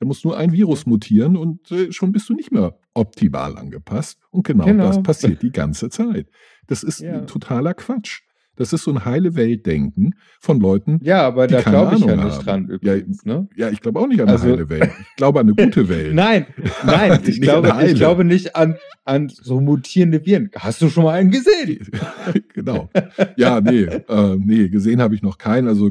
Da 0.00 0.06
muss 0.06 0.24
nur 0.24 0.36
ein 0.36 0.52
Virus 0.52 0.86
mutieren 0.86 1.36
und 1.36 1.70
äh, 1.72 1.92
schon 1.92 2.12
bist 2.12 2.28
du 2.28 2.34
nicht 2.34 2.52
mehr 2.52 2.78
optimal 2.94 3.56
angepasst. 3.56 4.20
Und 4.30 4.44
genau, 4.44 4.64
Genau. 4.64 4.86
das 4.86 5.02
passiert 5.02 5.42
die 5.42 5.50
ganze 5.52 5.88
Zeit. 5.90 6.28
Das 6.66 6.82
ist 6.82 7.00
Ja. 7.00 7.20
totaler 7.22 7.74
Quatsch. 7.74 8.22
Das 8.58 8.72
ist 8.72 8.82
so 8.82 8.90
ein 8.90 9.04
heile 9.04 9.36
Weltdenken 9.36 10.14
von 10.40 10.58
Leuten. 10.60 10.98
Ja, 11.02 11.22
aber 11.26 11.46
da 11.46 11.60
glaube 11.62 11.94
ich 11.96 12.04
ja 12.04 12.16
nicht 12.16 12.46
haben. 12.46 12.66
dran 12.66 12.78
Ja, 12.82 12.94
übrigens. 12.94 13.24
ne? 13.24 13.48
Ja, 13.56 13.70
ich 13.70 13.80
glaube 13.80 14.00
auch 14.00 14.06
nicht 14.08 14.20
an 14.20 14.28
eine 14.28 14.36
Also- 14.36 14.48
heile 14.50 14.68
Welt. 14.68 14.90
Ich 15.10 15.16
glaube 15.16 15.40
an 15.40 15.46
eine 15.46 15.54
gute 15.66 15.88
Welt. 15.88 16.12
Nein, 16.14 16.46
nein, 16.84 17.20
ich 17.26 17.40
glaube, 17.40 17.74
eine 17.74 17.90
ich 17.90 17.94
glaube 17.96 18.24
nicht 18.24 18.56
an, 18.56 18.76
an 19.04 19.28
so 19.28 19.60
mutierende 19.60 20.26
Viren. 20.26 20.50
Hast 20.56 20.82
du 20.82 20.88
schon 20.90 21.04
mal 21.04 21.12
einen 21.12 21.30
gesehen? 21.30 21.88
genau. 22.54 22.90
Ja, 23.36 23.60
nee, 23.60 23.82
äh, 23.84 24.36
nee, 24.36 24.68
gesehen 24.68 25.00
habe 25.00 25.14
ich 25.14 25.22
noch 25.22 25.38
keinen. 25.38 25.68
Also 25.68 25.90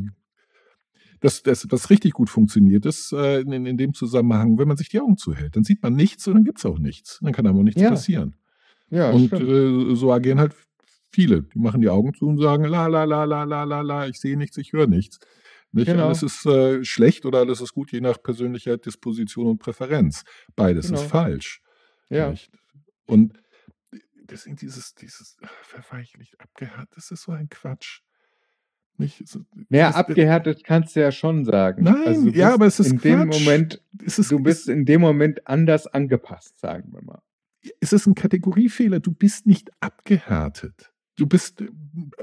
das, 1.19 1.41
das, 1.41 1.65
was 1.71 1.89
richtig 1.89 2.11
gut 2.13 2.29
funktioniert, 2.29 2.85
ist 2.85 3.11
äh, 3.13 3.39
in, 3.39 3.65
in 3.65 3.77
dem 3.77 3.93
Zusammenhang, 3.93 4.57
wenn 4.59 4.67
man 4.67 4.77
sich 4.77 4.89
die 4.89 4.99
Augen 4.99 5.17
zuhält, 5.17 5.55
dann 5.55 5.63
sieht 5.63 5.81
man 5.81 5.93
nichts 5.95 6.27
und 6.27 6.35
dann 6.35 6.43
gibt 6.43 6.59
es 6.59 6.65
auch 6.65 6.77
nichts. 6.79 7.19
Dann 7.23 7.33
kann 7.33 7.47
aber 7.47 7.59
auch 7.59 7.63
nichts 7.63 7.81
Ja. 7.81 7.89
passieren. 7.89 8.35
Ja, 8.89 9.09
und 9.11 9.33
äh, 9.33 9.95
so 9.95 10.13
agieren 10.13 10.39
halt 10.39 10.53
viele. 11.17 11.43
Die 11.43 11.59
machen 11.59 11.81
die 11.81 11.89
Augen 11.89 12.13
zu 12.13 12.27
und 12.27 12.39
sagen, 12.39 12.63
la 12.65 12.85
la 12.87 13.03
la 13.05 13.23
la 13.25 13.43
la 13.43 13.63
la 13.63 13.81
la, 13.81 14.07
ich 14.07 14.19
sehe 14.19 14.37
nichts, 14.37 14.57
ich 14.57 14.71
höre 14.73 14.87
nichts. 14.87 15.17
Nicht 15.71 15.87
Genau. 15.87 16.05
alles 16.05 16.21
ist 16.23 16.45
äh, 16.45 16.83
schlecht 16.85 17.25
oder 17.25 17.39
alles 17.39 17.59
ist 17.59 17.73
gut, 17.73 17.91
je 17.91 18.01
nach 18.01 18.21
persönlicher 18.21 18.77
Disposition 18.77 19.47
und 19.47 19.57
Präferenz. 19.59 20.23
Beides 20.55 20.85
ist 20.85 20.91
Genau. 20.91 21.09
falsch. 21.09 21.61
ja. 22.09 22.29
Nicht? 22.29 22.51
Und 23.07 23.39
deswegen 24.29 24.55
dieses, 24.57 24.93
dieses 24.95 25.37
ach, 25.41 25.51
verweichlicht, 25.63 26.39
abgehärtet, 26.39 26.89
das 26.95 27.11
ist 27.11 27.23
so 27.23 27.31
ein 27.31 27.49
Quatsch. 27.49 28.01
Nicht? 28.99 29.27
So- 29.27 29.41
das- 29.69 29.95
abgehärtet 29.95 30.63
kannst 30.63 30.95
du 30.95 31.01
ja 31.01 31.11
schon 31.11 31.45
sagen. 31.45 31.83
Nein, 31.83 32.07
also 32.07 32.29
ja, 32.29 32.53
aber 32.53 32.65
es 32.67 32.79
ist 32.79 32.91
in 32.91 32.99
dem. 32.99 33.27
Moment, 33.27 33.81
ist, 34.03 34.31
du 34.31 34.39
bist 34.39 34.69
in 34.69 34.85
dem 34.85 35.01
Moment 35.01 35.45
anders 35.47 35.85
angepasst, 35.87 36.59
sagen 36.59 36.91
wir 36.93 37.01
mal. 37.03 37.21
es 37.81 37.91
ist 37.93 38.07
ein 38.07 38.15
Kategoriefehler. 38.15 38.99
Du 39.01 39.11
bist 39.11 39.45
nicht 39.45 39.69
abgehärtet. 39.81 40.91
Du 41.17 41.27
bist 41.27 41.61
äh, 41.61 41.69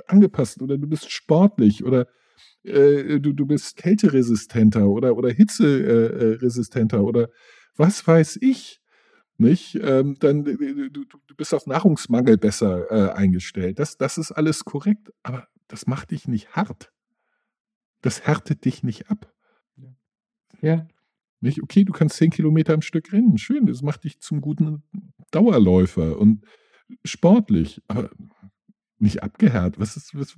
angepasst 0.07 0.63
oder 0.63 0.79
du 0.79 0.89
bist 0.89 1.11
sportlich 1.11 1.85
oder 1.85 2.09
äh, 2.63 3.21
du, 3.21 3.33
du 3.33 3.47
bist 3.47 3.77
kälteresistenter 3.77 4.89
oder, 4.89 5.17
oder 5.17 5.31
hitzeresistenter 5.31 6.27
äh, 6.27 6.35
resistenter 6.37 7.05
oder 7.05 7.29
was 7.77 8.07
weiß 8.07 8.39
ich. 8.41 8.81
Nicht? 9.37 9.77
Ähm, 9.83 10.17
dann 10.21 10.47
äh, 10.47 10.91
du, 10.91 11.05
du 11.05 11.19
du 11.27 11.35
bist 11.37 11.53
auf 11.53 11.67
Nahrungsmangel 11.67 12.39
besser 12.39 12.91
äh, 12.91 13.13
eingestellt. 13.13 13.79
Das, 13.79 13.97
das 13.97 14.17
ist 14.17 14.31
alles 14.31 14.65
korrekt, 14.65 15.13
aber 15.23 15.49
das 15.67 15.87
macht 15.87 16.13
dich 16.13 16.29
nicht 16.29 16.51
hart. 16.55 16.93
Das 18.01 18.27
härtet 18.27 18.65
dich 18.65 18.83
nicht 18.83 19.11
ab. 19.11 19.33
Ja. 20.61 20.87
Nicht, 21.41 21.63
okay, 21.63 21.85
du 21.85 21.93
kannst 21.93 22.17
zehn 22.17 22.31
Kilometer 22.31 22.73
am 22.73 22.81
Stück 22.81 23.13
rennen. 23.13 23.37
Schön, 23.39 23.67
das 23.67 23.83
macht 23.83 24.05
dich 24.05 24.21
zum 24.21 24.41
guten 24.41 24.83
Dauerläufer 25.31 26.19
und 26.19 26.45
sportlich, 27.05 27.83
aber 27.89 28.11
nicht 28.99 29.23
abgehärtet. 29.23 29.79
Was 29.81 29.97
ist, 29.97 30.15
was, 30.15 30.37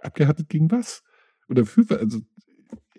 abgehärtet 0.00 0.48
gegen 0.48 0.70
was? 0.70 1.02
Oder 1.48 1.64
für, 1.66 1.84
also, 1.98 2.20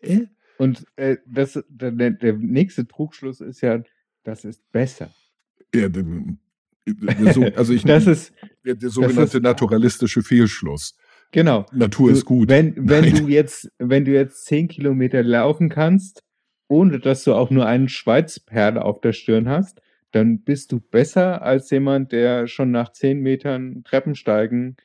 äh? 0.02 0.28
Und 0.58 0.86
äh, 0.96 1.18
das, 1.28 1.64
der, 1.70 1.92
der 2.12 2.34
nächste 2.34 2.88
Trugschluss 2.88 3.42
ist 3.42 3.62
ja, 3.62 3.82
das 4.24 4.44
ist 4.46 4.72
besser. 4.72 5.12
Ja, 5.74 5.88
der, 5.90 6.04
der, 6.88 7.34
so, 7.34 7.44
also 7.56 7.74
ich, 7.74 7.84
Das 7.86 8.08
ist, 8.08 8.34
der, 8.66 8.76
der 8.76 8.90
sogenannte 8.90 9.38
ist- 9.38 9.44
naturalistische 9.44 10.24
Fehlschluss. 10.24 10.96
genau. 11.32 11.66
Natur 11.72 12.12
ist 12.12 12.26
gut. 12.26 12.50
Wenn, 12.50 12.74
wenn 12.90 13.06
Nein. 13.06 13.16
du 13.16 13.28
jetzt, 13.28 13.72
wenn 13.78 14.06
du 14.06 14.12
jetzt 14.14 14.46
zehn 14.46 14.68
Kilometer 14.68 15.22
laufen 15.24 15.70
kannst, 15.70 16.24
ohne 16.70 17.00
dass 17.00 17.24
du 17.24 17.34
auch 17.34 17.50
nur 17.50 17.66
einen 17.66 17.88
Schweizperle 17.90 18.84
auf 18.84 19.00
der 19.02 19.14
Stirn 19.14 19.48
hast, 19.48 19.82
dann 20.12 20.40
bist 20.42 20.72
du 20.72 20.80
besser 20.80 21.42
als 21.42 21.70
jemand, 21.70 22.12
der 22.14 22.48
schon 22.48 22.72
nach 22.72 22.92
zehn 22.94 23.20
Metern 23.20 23.84
Treppensteigen 23.84 24.78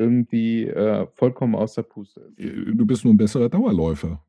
irgendwie 0.00 0.66
äh, 0.66 1.06
vollkommen 1.14 1.54
außer 1.54 1.82
Puste 1.82 2.20
ist. 2.36 2.56
Du 2.74 2.86
bist 2.86 3.04
nur 3.04 3.12
ein 3.14 3.18
besserer 3.18 3.48
Dauerläufer. 3.48 4.24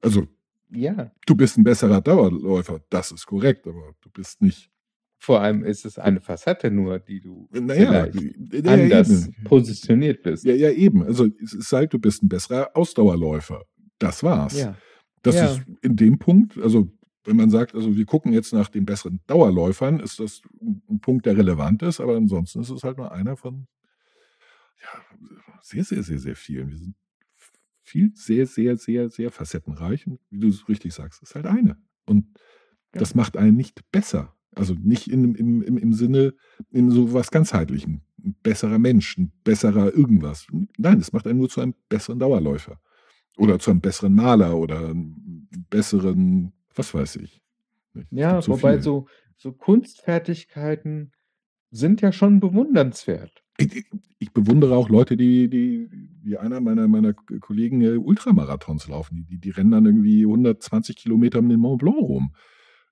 Also, 0.00 0.26
Ja, 0.70 1.10
du 1.26 1.34
bist 1.34 1.58
ein 1.58 1.64
besserer 1.64 2.00
Dauerläufer, 2.00 2.80
das 2.90 3.10
ist 3.12 3.26
korrekt, 3.26 3.66
aber 3.66 3.94
du 4.00 4.08
bist 4.10 4.40
nicht. 4.40 4.70
vor 5.18 5.40
allem 5.40 5.64
ist 5.64 5.84
es 5.84 5.98
eine 5.98 6.20
Facette 6.20 6.70
nur, 6.70 6.98
die 7.00 7.20
du 7.20 7.48
Naja, 7.52 8.06
vielleicht 8.12 8.64
ja, 8.66 8.72
anders 8.72 9.28
eben. 9.28 9.44
positioniert 9.44 10.22
bist. 10.22 10.44
Ja, 10.44 10.54
ja, 10.54 10.70
eben. 10.70 11.02
Also 11.02 11.26
es 11.42 11.52
ist 11.54 11.72
halt, 11.72 11.92
du 11.92 11.98
bist 11.98 12.22
ein 12.22 12.28
besserer 12.28 12.70
Ausdauerläufer. 12.74 13.62
Das 13.98 14.22
war's. 14.22 14.58
Ja. 14.60 14.76
Das 15.22 15.34
Ja. 15.36 15.46
ist 15.46 15.62
in 15.82 15.96
dem 15.96 16.18
Punkt, 16.18 16.56
also 16.58 16.88
wenn 17.24 17.36
man 17.36 17.50
sagt, 17.50 17.74
also 17.74 17.96
wir 17.96 18.04
gucken 18.04 18.32
jetzt 18.32 18.52
nach 18.52 18.68
den 18.68 18.84
besseren 18.84 19.18
Dauerläufern, 19.26 19.98
ist 19.98 20.20
das 20.20 20.42
ein 20.88 21.00
Punkt, 21.00 21.26
der 21.26 21.36
relevant 21.36 21.82
ist, 21.82 21.98
aber 22.00 22.14
ansonsten 22.16 22.60
ist 22.60 22.70
es 22.70 22.84
halt 22.84 22.98
nur 22.98 23.10
einer 23.10 23.36
von 23.36 23.66
ja, 24.82 25.02
sehr, 25.62 25.84
sehr, 25.84 26.02
sehr, 26.02 26.18
sehr 26.18 26.36
vielen. 26.36 26.70
Wir 26.70 26.78
sind 26.78 26.94
viel, 27.82 28.12
sehr, 28.14 28.46
sehr, 28.46 28.76
sehr, 28.76 29.10
sehr 29.10 29.30
facettenreich. 29.30 30.06
Und 30.06 30.20
wie 30.30 30.40
du 30.40 30.48
es 30.48 30.68
richtig 30.68 30.92
sagst, 30.94 31.22
ist 31.22 31.34
halt 31.34 31.46
eine. 31.46 31.76
Und 32.04 32.26
Ja. 32.94 33.00
das 33.00 33.14
macht 33.14 33.36
einen 33.36 33.56
nicht 33.56 33.90
besser. 33.92 34.34
Also 34.54 34.74
nicht 34.74 35.08
in, 35.08 35.34
im, 35.34 35.62
im, 35.62 35.76
im 35.76 35.92
Sinne, 35.92 36.34
in 36.70 36.90
so 36.90 37.12
was 37.12 37.30
ganzheitlichem. 37.30 38.00
Ein 38.24 38.34
besserer 38.42 38.78
Mensch, 38.78 39.18
ein 39.18 39.32
besserer 39.44 39.92
irgendwas. 39.94 40.46
Nein, 40.78 40.98
es 40.98 41.12
macht 41.12 41.26
einen 41.26 41.38
nur 41.38 41.48
zu 41.50 41.60
einem 41.60 41.74
besseren 41.88 42.18
Dauerläufer. 42.18 42.80
Oder 43.36 43.58
zu 43.58 43.70
einem 43.70 43.80
besseren 43.82 44.14
Maler 44.14 44.56
oder 44.56 44.78
einem 44.88 45.46
besseren, 45.68 46.54
was 46.74 46.94
weiß 46.94 47.16
ich. 47.16 47.42
Es 47.94 48.04
Ja, 48.10 48.46
wobei 48.48 48.74
viel. 48.74 48.82
so, 48.82 49.08
so 49.36 49.52
Kunstfertigkeiten 49.52 51.12
sind 51.70 52.00
ja 52.00 52.12
schon 52.12 52.40
bewundernswert. 52.40 53.44
Ich, 53.58 53.74
ich- 53.76 53.86
ich 54.18 54.32
bewundere 54.32 54.74
auch 54.76 54.88
Leute, 54.88 55.16
die, 55.16 55.48
die, 55.48 55.88
wie 56.22 56.38
einer 56.38 56.60
meiner, 56.60 56.88
meiner 56.88 57.12
Kollegen 57.12 57.80
äh, 57.82 57.96
Ultramarathons 57.96 58.88
laufen. 58.88 59.26
Die, 59.30 59.38
die, 59.38 59.50
rennen 59.50 59.70
dann 59.72 59.84
irgendwie 59.86 60.22
120 60.24 60.96
Kilometer 60.96 61.38
um 61.40 61.48
den 61.48 61.60
Mont 61.60 61.80
Blanc 61.80 61.96
rum. 61.98 62.34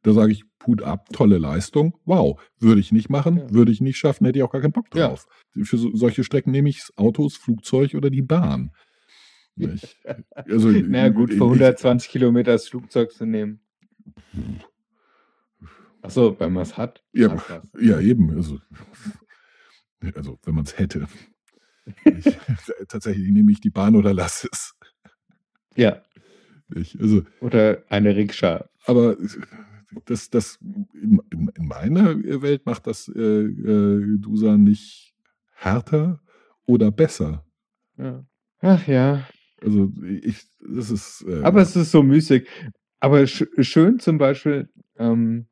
Da 0.03 0.13
sage 0.13 0.33
ich, 0.33 0.45
Hut 0.67 0.83
ab, 0.83 1.09
tolle 1.13 1.39
Leistung. 1.39 1.97
Wow, 2.05 2.39
würde 2.59 2.81
ich 2.81 2.93
nicht 2.93 3.09
machen, 3.09 3.39
Ja. 3.39 3.51
würde 3.53 3.73
ich 3.73 3.81
nicht 3.81 3.97
schaffen, 3.97 4.27
hätte 4.27 4.39
ich 4.39 4.43
auch 4.43 4.53
gar 4.53 4.61
keinen 4.61 4.73
Bock 4.73 4.87
Ja. 4.95 5.09
drauf. 5.09 5.27
Für 5.63 5.79
so, 5.79 5.95
solche 5.97 6.25
Strecken 6.25 6.51
nehme 6.51 6.69
ich 6.69 6.83
Autos, 6.97 7.37
Flugzeug 7.37 7.95
oder 7.95 8.11
die 8.11 8.23
Bahn. 8.23 8.71
Nicht? 9.57 9.97
Also, 10.35 10.69
Na 10.71 11.09
gut, 11.09 11.31
für 11.31 11.37
ich- 11.37 11.41
120 11.43 12.11
Kilometer 12.11 12.53
das 12.53 12.69
Flugzeug 12.69 13.13
zu 13.13 13.25
nehmen. 13.25 13.61
Achso, 16.03 16.37
wenn 16.39 16.53
man 16.53 16.63
es 16.65 16.77
hat. 16.77 17.03
Ja, 17.13 17.33
was. 17.35 17.63
Ja, 17.81 17.99
eben. 18.01 18.31
Also, 18.37 18.59
also 20.15 20.39
wenn 20.45 20.55
man 20.55 20.65
es 20.65 20.79
hätte. 20.79 21.07
Ich, 22.05 22.25
tatsächlich 22.89 23.31
nehme 23.31 23.53
ich 23.53 23.61
die 23.61 23.71
Bahn 23.71 23.97
oder 23.97 24.13
lasse 24.15 24.49
es. 24.53 24.75
Ja, 25.77 26.03
Ich, 26.75 26.99
also, 27.01 27.23
oder 27.41 27.83
eine 27.89 28.15
Rikscha. 28.17 28.69
aber 28.87 29.17
das, 30.07 30.31
das 30.31 30.59
in, 30.93 31.21
in, 31.31 31.49
in 31.55 31.67
meiner 31.67 32.17
Welt 32.43 32.67
macht 32.67 32.87
das 32.87 33.09
äh, 33.09 33.21
äh, 33.21 34.19
Dusa 34.19 34.57
nicht 34.57 35.15
härter 35.53 36.21
oder 36.67 36.91
besser. 36.91 37.45
Ja. 37.97 38.25
Ach 38.61 38.87
ja, 38.89 39.29
Also 39.63 39.93
ich, 40.03 40.43
das 40.61 40.91
ist. 40.91 41.25
Äh, 41.29 41.43
aber 41.43 41.61
es 41.61 41.77
ist 41.77 41.91
so 41.91 42.03
müßig. 42.03 42.49
Aber 43.01 43.27
sch 43.27 43.45
schön 43.61 43.99
zum 44.01 44.17
Beispiel, 44.19 44.69
ähm, 44.97 45.47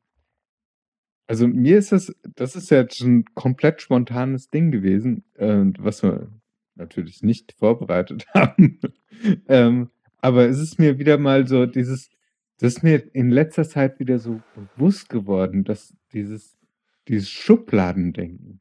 also 1.27 1.47
mir 1.47 1.77
ist 1.77 1.91
das, 1.91 2.13
das 2.35 2.55
ist 2.55 2.69
ja 2.69 2.81
jetzt 2.81 3.01
ein 3.01 3.25
komplett 3.33 3.81
spontanes 3.81 4.49
Ding 4.49 4.71
gewesen, 4.71 5.23
äh, 5.35 5.65
was 5.79 6.03
wir 6.03 6.27
natürlich 6.75 7.23
nicht 7.23 7.53
vorbereitet 7.53 8.27
haben. 8.33 8.79
ähm, 9.47 9.89
aber 10.19 10.47
es 10.47 10.59
ist 10.59 10.79
mir 10.79 10.99
wieder 10.99 11.17
mal 11.17 11.47
so 11.47 11.65
dieses, 11.65 12.09
das 12.59 12.75
ist 12.75 12.83
mir 12.83 13.15
in 13.15 13.29
letzter 13.29 13.67
Zeit 13.67 13.99
wieder 13.99 14.19
so 14.19 14.41
bewusst 14.55 15.09
geworden, 15.09 15.63
dass 15.63 15.95
dieses, 16.13 16.57
dieses 17.07 17.29
Schubladendenken, 17.29 18.59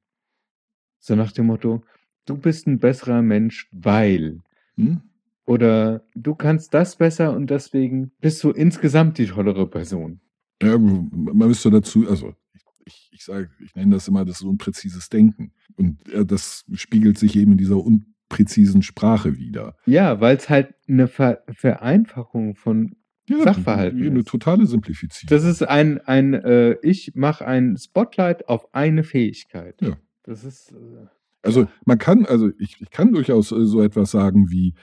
so 0.99 1.15
nach 1.15 1.33
dem 1.33 1.47
Motto, 1.47 1.83
du 2.27 2.37
bist 2.37 2.67
ein 2.67 2.79
besserer 2.79 3.23
Mensch, 3.23 3.69
weil 3.73 4.41
hm? 4.77 5.03
oder 5.47 6.05
du 6.15 6.35
kannst 6.35 6.75
das 6.75 6.97
besser 6.97 7.35
und 7.35 7.51
deswegen 7.51 8.13
bist 8.21 8.43
du 8.45 8.51
insgesamt 8.51 9.19
die 9.19 9.27
tollere 9.27 9.69
Person. 9.69 10.21
Ja, 10.63 10.79
man 10.79 11.49
müsste 11.49 11.71
dazu, 11.71 12.09
also 12.09 12.35
ich, 12.85 13.11
ich 13.13 13.25
sage, 13.25 13.51
ich 13.65 13.75
nenne 13.75 13.95
das 13.95 14.09
immer 14.09 14.25
das 14.25 14.39
so 14.39 14.49
unpräzises 14.49 15.09
Denken. 15.09 15.53
Und 15.77 16.09
äh, 16.13 16.25
das 16.25 16.65
spiegelt 16.75 17.19
sich 17.19 17.37
eben 17.37 17.53
in 17.53 17.59
dieser 17.59 17.79
unpräzisen 17.79 18.83
Sprache 18.83 19.37
wieder. 19.37 19.77
Ja, 19.87 20.21
weil 20.21 20.37
es 20.37 20.49
halt 20.49 20.75
eine 20.89 21.09
Ver 21.09 21.43
Vereinfachung 21.53 22.55
von. 22.55 22.97
Ja, 23.29 23.41
Sachverhalten 23.45 24.05
Eine 24.05 24.19
ist. 24.21 24.29
totale 24.29 24.67
Simplifizierung. 24.67 25.29
Das 25.31 25.45
ist 25.45 25.63
ein, 25.63 26.01
ein 26.01 26.35
äh, 26.35 26.77
ich 26.83 27.13
mache 27.15 27.47
ein 27.47 27.77
Spotlight 27.79 28.49
auf 28.49 28.75
eine 28.75 29.05
Fähigkeit. 29.05 29.81
Ja. 29.81 29.97
Das 30.25 30.43
ist. 30.45 30.73
Äh, 30.73 31.07
Also 31.43 31.69
man 31.85 31.99
kann, 31.99 32.27
also 32.27 32.51
ich, 32.59 32.81
ich 32.81 32.91
kann 32.91 33.13
durchaus 33.13 33.53
äh, 33.53 33.65
so 33.65 33.81
etwas 33.81 34.11
sagen 34.11 34.51
wie, 34.51 34.75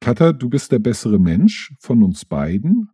Katha, 0.00 0.32
du 0.32 0.48
bist 0.48 0.70
der 0.70 0.78
bessere 0.78 1.18
Mensch 1.18 1.74
von 1.80 2.02
uns 2.04 2.24
beiden, 2.24 2.90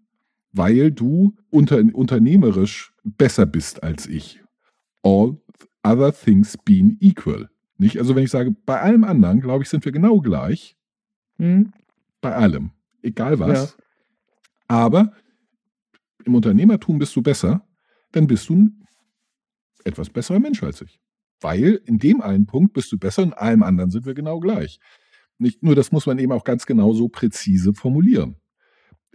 weil 0.52 0.90
du 0.92 1.34
unter, 1.50 1.82
unternehmerisch 1.92 2.89
besser 3.04 3.46
bist 3.46 3.82
als 3.82 4.06
ich. 4.06 4.42
All 5.02 5.40
other 5.82 6.12
things 6.12 6.56
being 6.58 6.96
equal. 7.00 7.48
Nicht? 7.78 7.98
Also 7.98 8.14
wenn 8.14 8.24
ich 8.24 8.30
sage, 8.30 8.54
bei 8.66 8.80
allem 8.80 9.04
anderen, 9.04 9.40
glaube 9.40 9.64
ich, 9.64 9.70
sind 9.70 9.84
wir 9.84 9.92
genau 9.92 10.20
gleich. 10.20 10.76
hm? 11.38 11.72
Bei 12.20 12.34
allem. 12.34 12.72
Egal 13.02 13.38
was. 13.38 13.76
Aber 14.68 15.14
im 16.24 16.34
Unternehmertum 16.34 16.98
bist 16.98 17.16
du 17.16 17.22
besser, 17.22 17.66
dann 18.12 18.26
bist 18.26 18.48
du 18.50 18.56
ein 18.56 18.86
etwas 19.84 20.10
besserer 20.10 20.38
Mensch 20.38 20.62
als 20.62 20.82
ich. 20.82 21.00
Weil 21.40 21.80
in 21.86 21.98
dem 21.98 22.20
einen 22.20 22.44
Punkt 22.44 22.74
bist 22.74 22.92
du 22.92 22.98
besser, 22.98 23.22
in 23.22 23.32
allem 23.32 23.62
anderen 23.62 23.90
sind 23.90 24.04
wir 24.04 24.12
genau 24.12 24.38
gleich. 24.38 24.78
Nicht 25.38 25.62
nur, 25.62 25.74
das 25.74 25.90
muss 25.90 26.04
man 26.04 26.18
eben 26.18 26.32
auch 26.32 26.44
ganz 26.44 26.66
genau 26.66 26.92
so 26.92 27.08
präzise 27.08 27.72
formulieren. 27.72 28.36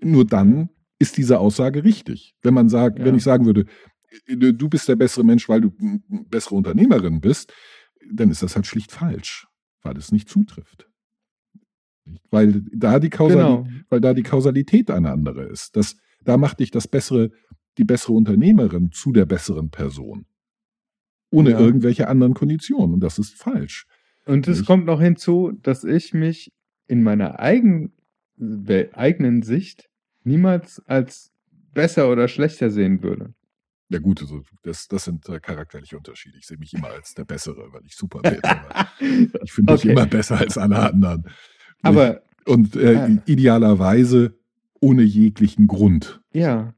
Nur 0.02 0.26
dann 0.26 0.69
ist 0.99 1.17
diese 1.17 1.39
Aussage 1.39 1.84
richtig. 1.84 2.36
Wenn 2.41 2.53
man 2.53 2.69
sagt, 2.69 2.99
Ja. 2.99 3.05
wenn 3.05 3.15
ich 3.15 3.23
sagen 3.23 3.45
würde, 3.45 3.65
du 4.27 4.69
bist 4.69 4.88
der 4.88 4.95
bessere 4.95 5.23
Mensch, 5.25 5.49
weil 5.49 5.62
du 5.62 5.73
eine 5.79 6.01
bessere 6.29 6.55
Unternehmerin 6.55 7.19
bist, 7.21 7.53
dann 8.12 8.29
ist 8.29 8.41
das 8.43 8.55
halt 8.55 8.65
schlicht 8.67 8.91
falsch, 8.91 9.47
weil 9.81 9.97
es 9.97 10.12
nicht 10.12 10.29
zutrifft. 10.29 10.88
Weil 12.29 12.62
da 12.71 12.99
die 12.99 13.10
Kausalität, 13.10 13.65
Genau. 13.65 13.67
weil 13.89 13.99
da 13.99 14.13
die 14.13 14.23
Kausalität 14.23 14.91
eine 14.91 15.12
andere 15.12 15.43
ist. 15.45 15.75
Das, 15.75 15.97
da 16.23 16.38
macht 16.38 16.60
dich 16.60 16.71
das 16.71 16.88
bessere, 16.88 17.31
die 17.77 17.84
bessere 17.84 18.13
Unternehmerin 18.13 18.91
zu 18.91 19.12
der 19.12 19.25
besseren 19.25 19.69
Person. 19.71 20.25
Ohne 21.31 21.51
Ja. 21.51 21.60
irgendwelche 21.60 22.08
anderen 22.08 22.34
Konditionen. 22.36 22.93
Und 22.93 22.99
das 23.01 23.17
ist 23.19 23.34
falsch. 23.34 23.86
Und 24.25 24.47
es 24.47 24.65
kommt 24.65 24.86
noch 24.86 25.01
hinzu, 25.01 25.51
dass 25.62 25.84
ich 25.84 26.13
mich 26.13 26.53
in 26.88 27.03
meiner 27.03 27.39
eigen, 27.39 27.93
we- 28.38 28.89
eigenen 28.93 29.41
Sicht 29.41 29.89
niemals 30.25 30.81
als 30.88 31.31
besser 31.73 32.09
oder 32.11 32.27
schlechter 32.27 32.69
sehen 32.69 33.01
würde. 33.03 33.33
Ja 33.89 33.99
gut, 33.99 34.21
also 34.21 34.41
das, 34.63 34.88
das 34.88 35.05
sind 35.05 35.29
äh, 35.29 35.39
charakterliche 35.39 35.95
Unterschiede. 35.97 36.38
Ich 36.39 36.47
sehe 36.47 36.57
mich 36.57 36.73
immer 36.73 36.89
als 36.89 37.13
der 37.13 37.23
Bessere, 37.25 37.71
weil 37.71 37.85
ich 37.85 37.95
super 37.95 38.21
bin. 38.21 38.41
Ich 39.43 39.53
finde 39.53 39.73
mich 39.73 39.81
Okay. 39.83 39.91
immer 39.91 40.05
besser 40.07 40.38
als 40.39 40.57
alle 40.57 40.77
anderen. 40.79 41.25
Aber 41.83 42.23
Und 42.45 42.75
äh, 42.75 42.93
Ja. 42.93 43.07
idealerweise 43.25 44.38
ohne 44.81 45.03
jeglichen 45.03 45.67
Grund. 45.67 46.21
ja, 46.33 46.73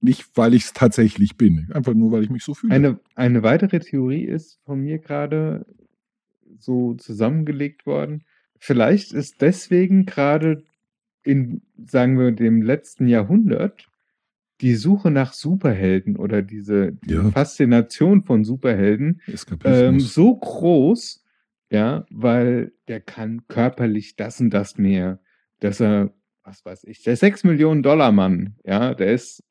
Nicht, 0.00 0.26
weil 0.36 0.54
ich 0.54 0.64
es 0.66 0.72
tatsächlich 0.74 1.36
bin. 1.36 1.70
Einfach 1.72 1.94
nur, 1.94 2.12
weil 2.12 2.22
ich 2.24 2.30
mich 2.30 2.44
so 2.44 2.54
fühle. 2.54 2.74
Eine, 2.74 3.00
eine 3.14 3.42
weitere 3.42 3.80
Theorie 3.80 4.24
ist 4.24 4.60
von 4.64 4.80
mir 4.80 4.98
gerade 4.98 5.64
so 6.58 6.94
zusammengelegt 6.94 7.86
worden. 7.86 8.22
Vielleicht 8.58 9.12
ist 9.12 9.40
deswegen 9.40 10.04
gerade 10.06 10.62
in, 11.24 11.62
sagen 11.86 12.18
wir, 12.18 12.32
dem 12.32 12.62
letzten 12.62 13.08
Jahrhundert 13.08 13.88
die 14.60 14.74
Suche 14.76 15.10
nach 15.10 15.32
Superhelden 15.32 16.16
oder 16.16 16.42
diese, 16.42 16.92
diese 16.92 17.22
Ja. 17.22 17.30
Faszination 17.30 18.22
von 18.22 18.44
Superhelden 18.44 19.20
ähm, 19.64 20.00
so 20.00 20.36
groß, 20.36 21.24
ja, 21.70 22.06
weil 22.10 22.72
der 22.86 23.00
kann 23.00 23.46
körperlich 23.48 24.16
das 24.16 24.40
und 24.40 24.50
das 24.50 24.78
mehr, 24.78 25.18
dass 25.60 25.80
er, 25.80 26.14
was 26.44 26.64
weiß 26.64 26.84
ich, 26.84 27.02
der 27.02 27.16
6 27.16 27.44
Millionen 27.44 27.82
Dollar 27.82 28.12
Mann, 28.12 28.54
ja, 28.64 28.94
der 28.94 29.12
ist 29.12 29.42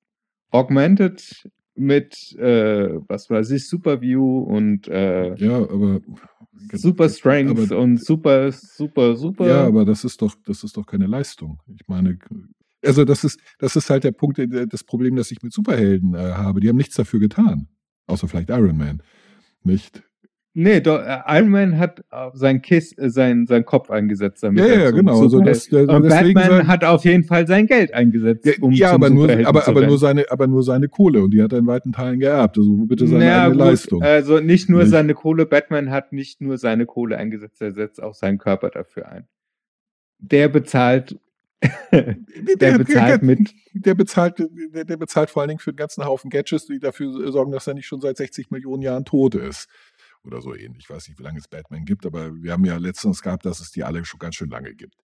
augmented 0.51 1.49
mit, 1.75 2.33
äh, 2.37 2.99
was 3.07 3.29
weiß 3.29 3.51
ich, 3.51 3.67
Superview 3.67 4.39
und 4.39 4.87
äh, 4.87 5.35
ja, 5.35 5.57
aber. 5.57 6.01
Super 6.71 7.09
Strength 7.09 7.71
aber, 7.71 7.79
und 7.79 8.03
super, 8.03 8.51
super, 8.51 9.15
super. 9.15 9.47
Ja, 9.47 9.65
aber 9.65 9.85
das 9.85 10.03
ist 10.03 10.21
doch, 10.21 10.35
das 10.45 10.63
ist 10.63 10.77
doch 10.77 10.85
keine 10.85 11.07
Leistung. 11.07 11.61
Ich 11.67 11.87
meine, 11.87 12.17
also 12.85 13.05
das 13.05 13.23
ist, 13.23 13.39
das 13.59 13.75
ist 13.75 13.89
halt 13.89 14.03
der 14.03 14.11
Punkt, 14.11 14.37
der- 14.37 14.67
das 14.67 14.83
Problem, 14.83 15.15
das 15.15 15.31
ich 15.31 15.41
mit 15.41 15.51
Superhelden 15.51 16.13
äh, 16.13 16.33
habe. 16.33 16.59
Die 16.59 16.69
haben 16.69 16.77
nichts 16.77 16.95
dafür 16.95 17.19
getan. 17.19 17.67
Außer 18.07 18.27
vielleicht 18.27 18.49
Iron 18.49 18.77
Man. 18.77 19.01
Nicht? 19.63 20.03
Nee, 20.55 20.81
doch, 20.81 20.99
äh, 21.01 21.17
Iron 21.39 21.49
Man 21.49 21.79
hat 21.79 22.01
äh, 22.11 22.29
sein 22.33 22.61
Kiss, 22.61 22.95
äh, 22.97 23.09
sein, 23.09 23.47
sein 23.47 23.65
Kopf 23.65 23.89
eingesetzt 23.89 24.43
damit. 24.43 24.59
Ja, 24.63 24.73
ja, 24.73 24.87
zum 24.89 24.97
genau. 24.97 25.13
Also 25.21 25.39
Superheld- 25.39 25.49
das, 25.49 25.67
der, 25.67 25.89
und 25.89 26.07
Batman 26.07 26.33
sein- 26.49 26.67
hat 26.67 26.83
auf 26.83 27.03
jeden 27.05 27.23
Fall 27.23 27.47
sein 27.47 27.65
Geld 27.65 27.91
eingesetzt, 27.93 28.47
um 28.61 28.71
ja 28.71 28.89
zum 28.91 29.01
aber, 29.03 29.09
nur, 29.09 29.29
aber, 29.47 29.63
zu 29.63 29.71
aber, 29.71 29.87
nur 29.87 29.97
seine, 29.97 30.29
aber 30.29 30.45
nur 30.45 30.61
seine 30.63 30.89
Kohle 30.89 31.23
und 31.23 31.31
die 31.31 31.41
hat 31.41 31.53
er 31.53 31.57
in 31.59 31.65
weiten 31.65 31.91
Teilen 31.91 32.19
geerbt. 32.19 32.57
Also 32.59 32.75
bitte 32.85 33.07
seine 33.07 33.19
Naja, 33.25 33.43
eigene 33.45 33.57
gut, 33.57 33.65
Leistung. 33.65 34.03
Also 34.03 34.39
nicht 34.41 34.69
nur 34.69 34.81
Nicht? 34.81 34.91
seine 34.91 35.15
Kohle, 35.15 35.47
Batman 35.47 35.89
hat 35.89 36.13
nicht 36.13 36.39
nur 36.39 36.59
seine 36.59 36.85
Kohle 36.85 37.17
eingesetzt, 37.17 37.59
er 37.59 37.71
setzt 37.71 38.03
auch 38.03 38.13
seinen 38.13 38.37
Körper 38.37 38.69
dafür 38.69 39.09
ein. 39.09 39.27
Der 40.19 40.49
bezahlt, 40.49 41.17
der 41.91 42.73
hat- 42.73 42.77
bezahlt 42.77 43.23
mit, 43.23 43.53
der 43.73 43.95
bezahlt, 43.95 44.35
der, 44.73 44.85
der 44.85 44.97
bezahlt 44.97 45.29
vor 45.29 45.41
allen 45.41 45.49
Dingen 45.49 45.59
für 45.59 45.71
einen 45.71 45.77
ganzen 45.77 46.05
Haufen 46.05 46.29
Gadgets, 46.29 46.67
die 46.67 46.77
dafür 46.79 47.31
sorgen, 47.31 47.51
dass 47.51 47.67
er 47.67 47.73
nicht 47.73 47.87
schon 47.87 48.01
seit 48.01 48.17
60 48.17 48.51
Millionen 48.51 48.81
Jahren 48.83 49.05
tot 49.05 49.35
ist. 49.35 49.67
Oder 50.25 50.41
so 50.41 50.55
ähnlich. 50.55 50.83
Ich 50.85 50.89
weiß 50.89 51.07
nicht, 51.07 51.19
wie 51.19 51.23
lange 51.23 51.39
es 51.39 51.47
Batman 51.47 51.85
gibt, 51.85 52.05
aber 52.05 52.33
wir 52.41 52.53
haben 52.53 52.65
ja 52.65 52.77
letztens 52.77 53.21
gehabt, 53.21 53.45
dass 53.45 53.59
es 53.59 53.71
die 53.71 53.83
alle 53.83 54.05
schon 54.05 54.19
ganz 54.19 54.35
schön 54.35 54.49
lange 54.49 54.73
gibt. 54.73 54.95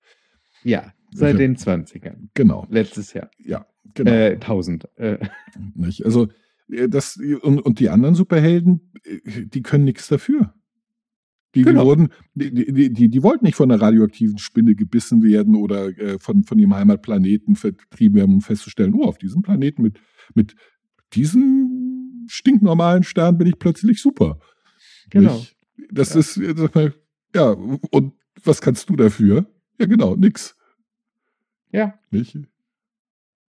ja, 0.64 0.94
seit 1.12 1.40
den 1.40 1.56
20ern, 1.58 2.30
Genau. 2.34 2.66
letztes 2.70 3.14
Jahr, 3.14 3.30
Ja, 3.38 3.66
genau. 3.96 4.12
äh, 4.12 4.34
1000. 4.36 4.88
Äh, 4.98 5.18
Nicht? 5.76 6.06
Also, 6.06 6.28
äh, 6.70 6.88
das, 6.88 7.18
und, 7.42 7.60
und 7.60 7.80
die 7.80 7.90
anderen 7.90 8.16
Superhelden, 8.16 8.92
äh, 9.04 9.46
die 9.46 9.62
können 9.62 9.86
nichts 9.86 10.08
dafür. 10.08 10.54
Die, 11.56 11.64
Genau. 11.64 11.82
die, 11.82 11.88
wurden, 11.88 12.10
die, 12.36 12.54
die, 12.54 12.94
die, 12.94 13.10
die 13.10 13.24
wollten 13.24 13.46
nicht 13.46 13.56
von 13.56 13.72
einer 13.72 13.82
radioaktiven 13.82 14.38
Spinne 14.38 14.76
gebissen 14.76 15.24
werden 15.24 15.56
oder 15.56 15.88
äh, 15.98 16.20
von, 16.20 16.44
von 16.44 16.60
ihrem 16.60 16.76
Heimatplaneten 16.76 17.56
vertrieben 17.56 18.16
werden, 18.16 18.36
um 18.36 18.42
festzustellen, 18.42 18.94
oh, 18.94 19.06
auf 19.06 19.18
diesem 19.18 19.42
Planeten 19.42 19.82
mit, 19.82 20.00
mit 20.36 20.56
diesem 21.14 22.26
stinknormalen 22.28 23.04
Stern 23.04 23.38
bin 23.38 23.48
ich 23.48 23.58
plötzlich 23.58 24.00
super. 24.02 24.40
Genau. 25.10 25.38
Nicht? 25.38 25.58
Das 25.92 26.14
Ja. 26.14 26.20
ist, 26.20 26.38
äh, 26.38 26.54
sag 26.56 26.76
mal, 26.76 26.94
ja, 27.36 27.52
und 27.52 28.14
was 28.44 28.62
kannst 28.62 28.90
du 28.90 28.96
dafür? 28.96 29.46
Ja, 29.80 29.86
genau, 29.86 30.16
nix. 30.16 30.56
ja, 31.72 31.98
Nicht? 32.12 32.38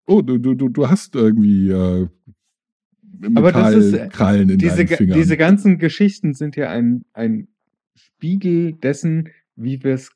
Oh, 0.05 0.21
du, 0.21 0.37
du, 0.39 0.55
du, 0.55 0.89
hast 0.89 1.15
irgendwie, 1.15 1.69
äh, 1.69 2.01
äh, 2.03 2.09
Metallkrallen 3.29 4.49
in 4.49 4.57
diese, 4.57 4.77
deinen 4.77 4.87
Fingern. 4.87 5.17
diese 5.17 5.37
ganzen 5.37 5.77
Geschichten 5.77 6.33
sind 6.33 6.55
ja 6.55 6.69
ein, 6.69 7.05
ein 7.13 7.47
Spiegel 7.95 8.73
dessen, 8.73 9.29
wie 9.55 9.83
wir 9.83 9.93
es 9.93 10.11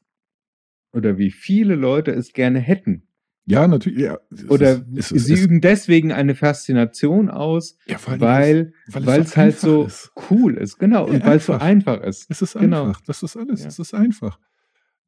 oder 0.93 1.17
wie 1.17 1.32
viele 1.32 1.75
Leute 1.75 2.12
es 2.12 2.34
gerne 2.34 2.60
hätten. 2.60 3.03
Ja, 3.45 3.67
natürlich. 3.67 3.99
Ja, 3.99 4.17
Oder 4.49 4.84
ist- 4.93 5.12
ist- 5.12 5.25
sie 5.25 5.34
es- 5.34 5.41
üben 5.41 5.60
deswegen 5.62 6.12
eine 6.12 6.36
Faszination 6.36 7.29
aus, 7.29 7.77
ja, 7.86 7.97
weil 8.06 8.21
weil 8.21 8.73
weil 9.06 9.21
es 9.21 9.27
es 9.29 9.38
halt 9.38 9.60
so 9.60 9.86
ist. 9.86 10.12
cool 10.29 10.56
ist. 10.56 10.77
Genau. 10.79 11.08
Ja, 11.08 11.13
und 11.15 11.25
weil 11.25 11.38
es 11.38 11.45
so 11.47 11.53
einfach. 11.53 12.01
ist. 12.01 12.25
Es 12.29 12.41
ist 12.41 12.53
Genau. 12.53 12.86
einfach. 12.88 13.01
Das 13.01 13.21
ist 13.23 13.36
alles. 13.38 13.65
Es 13.65 13.79
ist 13.79 13.93
einfach. 13.93 14.39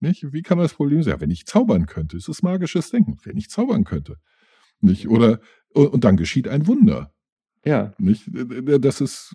Nicht? 0.02 0.34
Wie 0.34 0.42
kann 0.42 0.58
man 0.58 0.66
das 0.66 0.74
Problem 0.74 1.02
sein? 1.04 1.14
Ja, 1.14 1.22
wenn 1.22 1.32
ich 1.32 1.46
zaubern 1.46 1.86
könnte, 1.86 2.18
es 2.18 2.28
ist 2.28 2.44
magisches 2.44 2.90
Denken. 2.92 3.18
Wenn 3.24 3.38
ich 3.38 3.50
zaubern 3.50 3.86
könnte. 3.86 4.18
Nicht? 4.82 5.08
Oder, 5.08 5.40
und 5.74 6.04
dann 6.04 6.18
geschieht 6.18 6.48
ein 6.50 6.68
Wunder. 6.68 7.14
Ja. 7.64 7.94
Nicht? 7.98 8.30
Das 8.82 9.00
ist 9.02 9.34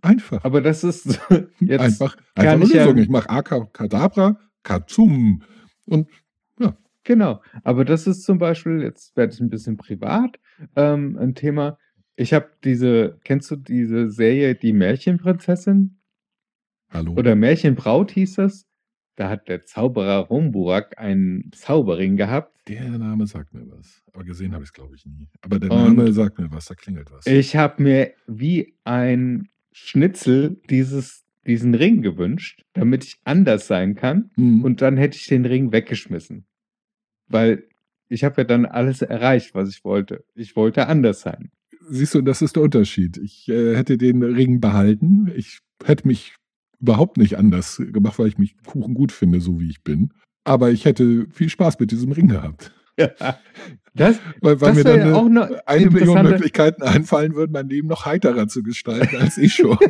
einfach. 0.00 0.44
Aber 0.44 0.60
das 0.60 0.84
ist 0.84 1.06
jetzt 1.60 1.80
einfach 1.80 2.16
einfach 2.36 2.52
eine 2.52 2.64
Lösung. 2.64 2.96
Ich 2.98 3.08
mache 3.08 3.28
Akadabra, 3.28 4.38
Kazum. 4.62 5.42
Und 5.86 6.08
Genau, 7.04 7.42
aber 7.64 7.84
das 7.84 8.06
ist 8.06 8.24
zum 8.24 8.38
Beispiel, 8.38 8.82
jetzt 8.82 9.16
werde 9.16 9.32
ich 9.32 9.40
ein 9.40 9.48
bisschen 9.50 9.76
privat, 9.76 10.38
ähm, 10.76 11.16
ein 11.18 11.34
Thema. 11.34 11.78
Ich 12.16 12.34
habe 12.34 12.50
diese, 12.64 13.18
kennst 13.24 13.50
du 13.50 13.56
diese 13.56 14.10
Serie 14.10 14.54
Die 14.54 14.74
Märchenprinzessin 14.74 15.98
hallo. 16.90 17.14
oder 17.14 17.34
Märchenbraut 17.34 18.10
hieß 18.10 18.34
das? 18.34 18.66
Da 19.16 19.28
hat 19.30 19.48
der 19.48 19.62
Zauberer 19.64 20.18
Rumburak 20.28 20.98
einen 20.98 21.50
Zauberring 21.52 22.16
gehabt. 22.16 22.54
der 22.68 22.88
Name 22.90 23.26
sagt 23.26 23.52
mir 23.54 23.66
was. 23.70 24.02
Aber 24.12 24.24
gesehen 24.24 24.52
habe 24.52 24.62
ich 24.62 24.68
es, 24.68 24.72
glaube 24.72 24.94
ich, 24.94 25.04
nie. 25.06 25.28
Aber 25.42 25.58
der 25.58 25.70
Und- 25.70 25.96
Name 25.96 26.12
sagt 26.12 26.38
mir 26.38 26.50
was, 26.52 26.66
da 26.66 26.74
klingelt 26.74 27.10
was. 27.10 27.26
Ich 27.26 27.56
habe 27.56 27.82
mir 27.82 28.12
wie 28.26 28.76
ein 28.84 29.48
Schnitzel 29.72 30.60
dieses, 30.70 31.24
diesen 31.46 31.74
Ring 31.74 32.02
gewünscht, 32.02 32.64
damit 32.74 33.04
ich 33.04 33.20
anders 33.24 33.66
sein 33.66 33.94
kann. 33.94 34.30
Hm. 34.36 34.62
Und 34.64 34.80
dann 34.82 34.96
hätte 34.96 35.16
ich 35.16 35.26
den 35.26 35.44
Ring 35.46 35.72
weggeschmissen. 35.72 36.46
Weil 37.30 37.64
ich 38.08 38.24
habe 38.24 38.42
ja 38.42 38.44
dann 38.44 38.66
alles 38.66 39.02
erreicht, 39.02 39.54
was 39.54 39.70
ich 39.70 39.84
wollte. 39.84 40.24
Ich 40.34 40.56
wollte 40.56 40.88
anders 40.88 41.20
sein. 41.20 41.50
Siehst 41.88 42.14
du, 42.14 42.22
das 42.22 42.42
ist 42.42 42.56
der 42.56 42.62
Unterschied. 42.62 43.16
Ich 43.16 43.48
äh, 43.48 43.76
hätte 43.76 43.96
den 43.96 44.22
Ring 44.22 44.60
behalten. 44.60 45.32
Ich 45.34 45.60
hätte 45.84 46.06
mich 46.06 46.34
überhaupt 46.80 47.16
nicht 47.16 47.38
anders 47.38 47.82
gemacht, 47.92 48.18
weil 48.18 48.28
ich 48.28 48.38
mich 48.38 48.56
Kuchen 48.64 48.94
gut 48.94 49.12
finde, 49.12 49.40
so 49.40 49.60
wie 49.60 49.70
ich 49.70 49.82
bin. 49.82 50.12
Aber 50.44 50.70
ich 50.70 50.84
hätte 50.84 51.26
viel 51.30 51.48
Spaß 51.48 51.78
mit 51.78 51.90
diesem 51.90 52.12
Ring 52.12 52.28
gehabt. 52.28 52.72
Das, 53.94 54.18
Weil, 54.40 54.60
weil 54.60 54.74
das 54.74 54.76
mir 54.76 54.84
dann 54.84 55.08
ja 55.08 55.14
auch 55.14 55.26
eine, 55.26 55.34
noch 55.34 55.50
eine 55.66 55.90
Million 55.90 56.22
Möglichkeiten 56.22 56.82
einfallen 56.82 57.34
würden, 57.34 57.52
mein 57.52 57.68
Leben 57.68 57.88
noch 57.88 58.06
heiterer 58.06 58.46
zu 58.46 58.62
gestalten 58.62 59.16
als 59.16 59.36
ich 59.36 59.54
schon. 59.54 59.78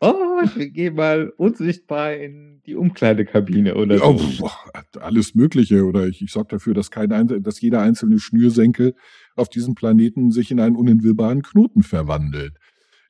Oh, 0.00 0.14
wir 0.54 0.70
gehen 0.70 0.94
mal 0.94 1.30
unsichtbar 1.36 2.14
in 2.14 2.62
die 2.66 2.76
Umkleidekabine 2.76 3.74
oder 3.74 3.96
Ja, 3.96 4.16
so. 4.16 4.18
pf, 4.46 4.96
alles 5.00 5.34
Mögliche. 5.34 5.84
Oder 5.84 6.06
ich, 6.06 6.22
ich 6.22 6.30
sorge 6.30 6.50
dafür, 6.56 6.74
dass, 6.74 6.90
kein, 6.90 7.10
einzel- 7.12 7.40
dass 7.40 7.60
jeder 7.60 7.80
einzelne 7.82 8.20
Schnürsenkel 8.20 8.94
auf 9.34 9.48
diesem 9.48 9.74
Planeten 9.74 10.30
sich 10.30 10.50
in 10.52 10.60
einen 10.60 10.76
unentwirrbaren 10.76 11.42
Knoten 11.42 11.82
verwandelt. 11.82 12.54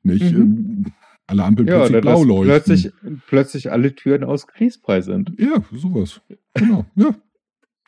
Nicht? 0.01 0.31
Mhm. 0.33 0.41
Ähm, 0.41 0.85
Alle 1.27 1.43
Ampeln 1.43 1.67
Ja, 1.67 1.79
plötzlich 1.85 2.01
blau 2.01 2.23
leuchten. 2.23 2.45
plötzlich, 2.47 2.91
plötzlich 3.27 3.71
alle 3.71 3.93
Türen 3.93 4.23
aus 4.23 4.47
Kriegspreis 4.47 5.05
sind. 5.05 5.33
Ja, 5.37 5.63
sowas. 5.71 6.21
Genau, 6.55 6.85
ja. 6.95 7.13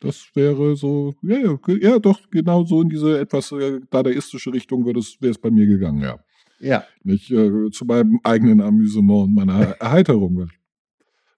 Das 0.00 0.30
wäre 0.34 0.76
so, 0.76 1.14
ja, 1.22 1.38
ja, 1.38 1.58
ja, 1.80 1.98
doch, 1.98 2.28
genau 2.30 2.64
so 2.64 2.82
in 2.82 2.88
diese 2.88 3.18
etwas 3.20 3.50
äh, 3.52 3.80
dadaistische 3.90 4.52
Richtung 4.52 4.84
wäre 4.86 4.98
es 4.98 5.38
bei 5.38 5.50
mir 5.50 5.66
gegangen, 5.66 6.02
ja. 6.02 6.18
Ja. 6.62 6.84
Nicht 7.02 7.30
äh, 7.30 7.70
zu 7.70 7.84
meinem 7.84 8.20
eigenen 8.22 8.60
Amüsement 8.60 9.24
und 9.24 9.34
meiner 9.34 9.54
Erheiterung. 9.80 10.36
weil 10.38 10.48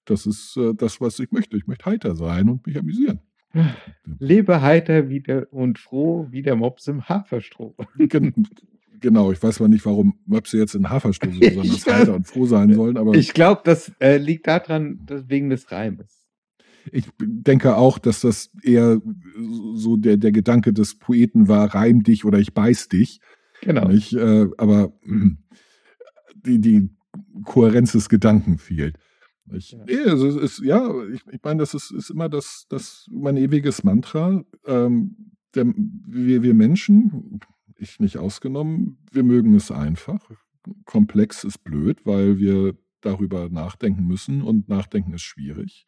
Das 0.05 0.27
ist 0.27 0.57
äh, 0.57 0.75
das, 0.75 1.01
was 1.01 1.19
ich 1.19 1.33
möchte. 1.33 1.57
Ich 1.57 1.67
möchte 1.67 1.87
heiter 1.87 2.15
sein 2.15 2.49
und 2.49 2.67
mich 2.67 2.79
amüsieren. 2.79 3.21
Lebe 4.19 4.61
heiter 4.61 5.09
wie 5.09 5.21
der, 5.21 5.53
und 5.53 5.79
froh 5.79 6.27
wie 6.31 6.43
der 6.43 6.57
Mops 6.57 6.89
im 6.89 7.09
Haferstroh. 7.09 7.75
Gen 7.99 8.35
genau, 9.01 9.33
ich 9.33 9.43
weiß 9.43 9.57
zwar 9.57 9.69
nicht, 9.69 9.87
warum 9.87 10.19
Möpse 10.27 10.59
jetzt 10.59 10.75
in 10.75 10.91
Haferstroh 10.91 11.31
so 11.31 11.41
besonders 11.41 11.85
Ja. 11.85 11.95
heiter 11.95 12.15
und 12.15 12.27
froh 12.27 12.47
sein 12.47 12.73
sollen, 12.75 12.97
aber 12.97 13.15
Ich 13.15 13.33
glaube, 13.33 13.63
das 13.65 13.93
äh, 14.01 14.19
liegt 14.19 14.47
daran, 14.47 15.01
dass 15.07 15.29
wegen 15.29 15.51
des 15.51 15.71
Reimes. 15.73 16.21
Ich 16.93 17.07
denke 17.19 17.77
auch, 17.77 17.99
dass 17.99 18.21
das 18.21 18.51
eher 18.63 19.01
so 19.75 19.97
der, 19.97 20.17
der 20.19 20.33
Gedanke 20.33 20.73
des 20.75 20.99
Poeten 20.99 21.49
war, 21.49 21.75
reim 21.75 22.03
dich 22.03 22.25
oder 22.27 22.39
ich 22.39 22.53
beiß 22.53 22.89
dich. 22.89 23.21
Genau. 23.65 23.89
Nicht? 23.89 24.13
Äh, 24.13 24.47
aber 24.59 24.93
mm, 25.05 25.39
die, 26.35 26.61
die 26.61 26.91
Kohärenz 27.45 27.93
des 27.93 28.09
Gedanken 28.09 28.59
fehlt. 28.59 28.99
Ich, 29.53 29.73
Ja. 29.73 29.85
nee, 29.87 29.93
es 29.93 30.23
ist, 30.23 30.63
ja, 30.63 30.91
ich, 31.13 31.23
ich 31.31 31.41
meine, 31.43 31.61
das 31.61 31.75
ist, 31.75 31.91
ist 31.91 32.11
immer 32.11 32.29
das, 32.29 32.67
das 32.69 33.09
mein 33.11 33.37
ewiges 33.37 33.85
Mantra. 33.85 34.45
Ähm, 34.67 35.17
der, 35.55 35.67
wir, 35.67 36.43
wir 36.43 36.55
Menschen, 36.55 37.41
ich 37.79 38.01
nicht 38.01 38.19
ausgenommen, 38.19 38.99
wir 39.13 39.23
mögen 39.23 39.55
es 39.55 39.71
einfach. 39.71 40.31
Komplex 40.85 41.45
ist 41.45 41.63
blöd, 41.65 42.05
weil 42.05 42.39
wir 42.39 42.77
darüber 43.01 43.49
nachdenken 43.51 44.07
müssen 44.07 44.43
und 44.43 44.69
nachdenken 44.69 45.13
ist 45.13 45.23
schwierig. 45.23 45.87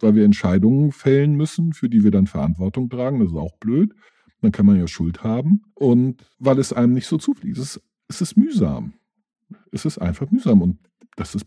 Weil 0.00 0.14
wir 0.14 0.24
Entscheidungen 0.24 0.92
fällen 0.92 1.34
müssen, 1.34 1.72
für 1.72 1.88
die 1.88 2.04
wir 2.04 2.10
dann 2.10 2.26
Verantwortung 2.26 2.90
tragen, 2.90 3.20
das 3.20 3.30
ist 3.30 3.38
auch 3.38 3.56
blöd. 3.58 3.94
Dann 4.42 4.52
kann 4.52 4.66
man 4.66 4.76
ja 4.78 4.86
Schuld 4.86 5.24
haben. 5.24 5.62
Und 5.74 6.22
weil 6.38 6.58
es 6.58 6.72
einem 6.72 6.92
nicht 6.92 7.06
so 7.06 7.16
zufliegt. 7.16 7.56
Es 7.56 7.76
ist, 7.76 7.82
es 8.08 8.20
ist 8.20 8.36
mühsam. 8.36 8.92
Es 9.70 9.84
ist 9.86 9.98
einfach 9.98 10.30
mühsam. 10.30 10.60
Und 10.60 10.78
das 11.16 11.34
ist, 11.34 11.46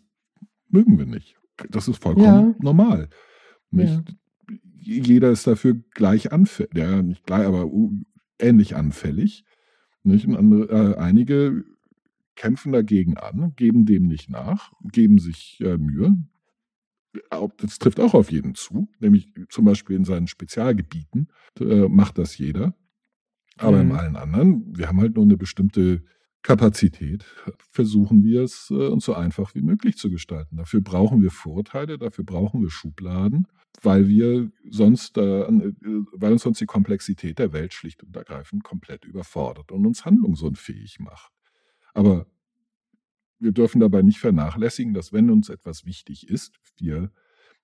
mögen 0.69 0.97
wir 0.97 1.05
nicht. 1.05 1.37
Das 1.69 1.87
ist 1.87 2.01
vollkommen 2.01 2.25
Ja. 2.25 2.55
normal. 2.59 3.09
Nicht? 3.69 4.15
Jeder 4.79 5.31
ist 5.31 5.45
dafür 5.47 5.75
gleich 5.91 6.31
anfällig. 6.31 6.73
Ja, 6.75 7.01
nicht 7.01 7.25
gleich, 7.25 7.45
aber 7.45 7.69
ähnlich 8.39 8.75
anfällig. 8.75 9.43
Nicht? 10.03 10.25
Und 10.27 10.35
andere, 10.35 10.93
äh, 10.93 10.97
einige 10.97 11.63
kämpfen 12.35 12.71
dagegen 12.71 13.17
an, 13.17 13.53
geben 13.55 13.85
dem 13.85 14.07
nicht 14.07 14.29
nach, 14.29 14.71
geben 14.91 15.19
sich 15.19 15.59
äh, 15.61 15.77
Mühe. 15.77 16.15
Das 17.57 17.79
trifft 17.79 17.99
auch 18.01 18.13
auf 18.13 18.29
jeden 18.31 18.55
zu, 18.55 18.89
nämlich 18.99 19.33
zum 19.49 19.63
Beispiel 19.65 19.95
in 19.95 20.03
seinen 20.03 20.27
Spezialgebieten 20.27 21.29
äh, 21.61 21.87
macht 21.87 22.17
das 22.17 22.37
jeder. 22.37 22.75
Aber 23.57 23.79
in 23.81 23.87
Mhm. 23.87 23.95
allen 23.95 24.15
anderen, 24.15 24.77
wir 24.77 24.87
haben 24.87 24.99
halt 24.99 25.15
nur 25.15 25.23
eine 25.25 25.37
bestimmte 25.37 26.03
Kapazität, 26.41 27.25
versuchen 27.71 28.23
wir 28.23 28.43
es 28.43 28.69
äh, 28.69 28.87
uns 28.87 29.05
so 29.05 29.13
einfach 29.13 29.55
wie 29.55 29.61
möglich 29.61 29.97
zu 29.97 30.11
gestalten. 30.11 30.57
Dafür 30.57 30.81
brauchen 30.81 31.21
wir 31.21 31.31
Vorurteile, 31.31 31.97
dafür 31.97 32.23
brauchen 32.23 32.61
wir 32.61 32.69
Schubladen, 32.69 33.47
weil 33.81 34.07
wir 34.07 34.51
sonst, 34.69 35.17
äh, 35.17 35.47
weil 36.13 36.33
uns 36.33 36.43
sonst 36.43 36.61
die 36.61 36.65
Komplexität 36.67 37.39
der 37.39 37.51
Welt 37.53 37.73
schlicht 37.73 38.03
und 38.03 38.15
ergreifend 38.15 38.63
komplett 38.63 39.05
überfordert 39.05 39.71
und 39.71 39.85
uns 39.87 40.05
handlungsunfähig 40.05 40.99
macht. 40.99 41.31
Aber 41.93 42.27
wir 43.39 43.51
dürfen 43.51 43.79
dabei 43.79 44.01
nicht 44.01 44.19
vernachlässigen, 44.19 44.93
dass 44.93 45.13
wenn 45.13 45.29
uns 45.29 45.49
etwas 45.49 45.85
wichtig 45.85 46.29
ist, 46.29 46.53
wir 46.79 47.11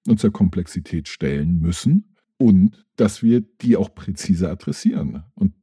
uns 0.07 0.21
der 0.21 0.31
Komplexität 0.31 1.07
stellen 1.07 1.59
müssen 1.59 2.15
und 2.37 2.83
dass 2.95 3.21
wir 3.21 3.41
die 3.41 3.77
auch 3.77 3.93
präzise 3.93 4.49
adressieren. 4.49 5.23
Und 5.35 5.53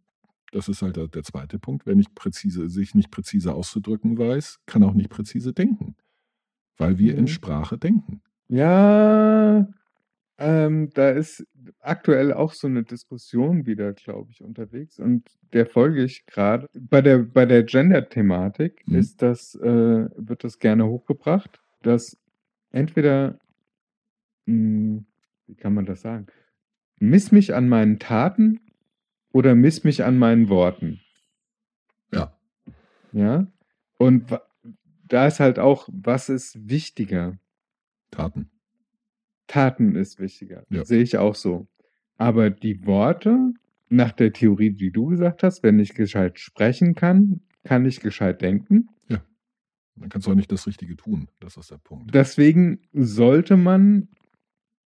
das 0.53 0.69
ist 0.69 0.83
halt 0.83 0.97
der, 0.97 1.23
zweite 1.23 1.59
Punkt. 1.59 1.87
Wer 1.87 1.95
nicht 1.95 2.15
präzise, 2.15 2.69
sich 2.69 2.95
nicht 2.95 3.11
präzise 3.11 3.55
auszudrücken 3.55 4.19
weiß, 4.19 4.61
kann 4.67 4.83
auch 4.83 4.95
nicht 4.95 5.11
präzise 5.11 5.53
denken. 5.53 5.95
Weil 6.77 6.99
wir 6.99 7.15
in 7.17 7.23
Mhm. 7.23 7.29
Sprache 7.29 7.77
denken. 7.79 8.23
Ja, 8.49 9.69
ähm, 10.39 10.91
da 10.95 11.11
ist 11.11 11.45
aktuell 11.81 12.33
auch 12.33 12.53
so 12.53 12.67
eine 12.69 12.85
Diskussion 12.85 13.67
wieder, 13.67 13.93
glaube 13.93 14.31
ich, 14.31 14.43
unterwegs 14.43 14.99
und 14.99 15.29
der 15.53 15.67
folge 15.67 16.05
ich 16.05 16.25
gerade. 16.27 16.69
Bei 16.75 17.03
der, 17.03 17.19
bei 17.19 17.45
der 17.45 17.65
Gender-Thematik 17.65 18.83
Mhm. 18.87 18.95
ist 18.97 19.21
das, 19.23 19.55
äh, 19.57 20.09
wird 20.17 20.45
das 20.45 20.59
gerne 20.61 20.87
hochgebracht, 20.87 21.61
dass 21.83 22.17
entweder, 22.71 23.39
mh, 24.47 25.03
wie 25.47 25.55
kann 25.57 25.75
man 25.75 25.87
das 25.87 26.03
sagen, 26.03 26.27
miss 27.01 27.33
mich 27.33 27.55
an 27.55 27.69
meinen 27.69 27.99
Taten 27.99 28.61
oder 29.33 29.55
miss 29.55 29.85
mich 29.85 30.05
an 30.05 30.19
meinen 30.19 30.49
Worten. 30.49 31.01
Ja. 32.13 32.37
Ja. 33.13 33.47
Und 33.99 34.39
da 35.07 35.27
ist 35.27 35.41
halt 35.41 35.59
auch, 35.59 35.89
was 35.93 36.29
ist 36.29 36.69
wichtiger? 36.69 37.39
Taten. 38.11 38.51
Taten 39.47 39.95
ist 39.97 40.21
wichtiger. 40.21 40.65
Ja. 40.71 40.85
Sehe 40.85 41.03
ich 41.03 41.19
auch 41.19 41.35
so. 41.35 41.67
Aber 42.17 42.51
die 42.51 42.85
Worte, 42.87 43.53
nach 43.89 44.13
der 44.13 44.33
Theorie, 44.33 44.71
die 44.71 44.91
du 44.91 45.07
gesagt 45.07 45.43
hast, 45.43 45.63
wenn 45.63 45.79
ich 45.79 45.95
gescheit 45.95 46.39
sprechen 46.39 46.95
kann, 46.95 47.41
kann 47.65 47.87
ich 47.87 48.01
gescheit 48.01 48.43
denken. 48.43 48.89
Dann 50.01 50.11
kannst 50.11 50.27
du 50.27 50.31
auch 50.31 50.37
nicht 50.37 50.53
das 50.53 50.67
Richtige 50.67 50.97
tun. 50.97 51.29
Das 51.41 51.57
ist 51.57 51.71
der 51.71 51.79
Punkt. 51.79 52.15
Deswegen 52.15 52.81
sollte 52.93 53.57
man 53.57 54.09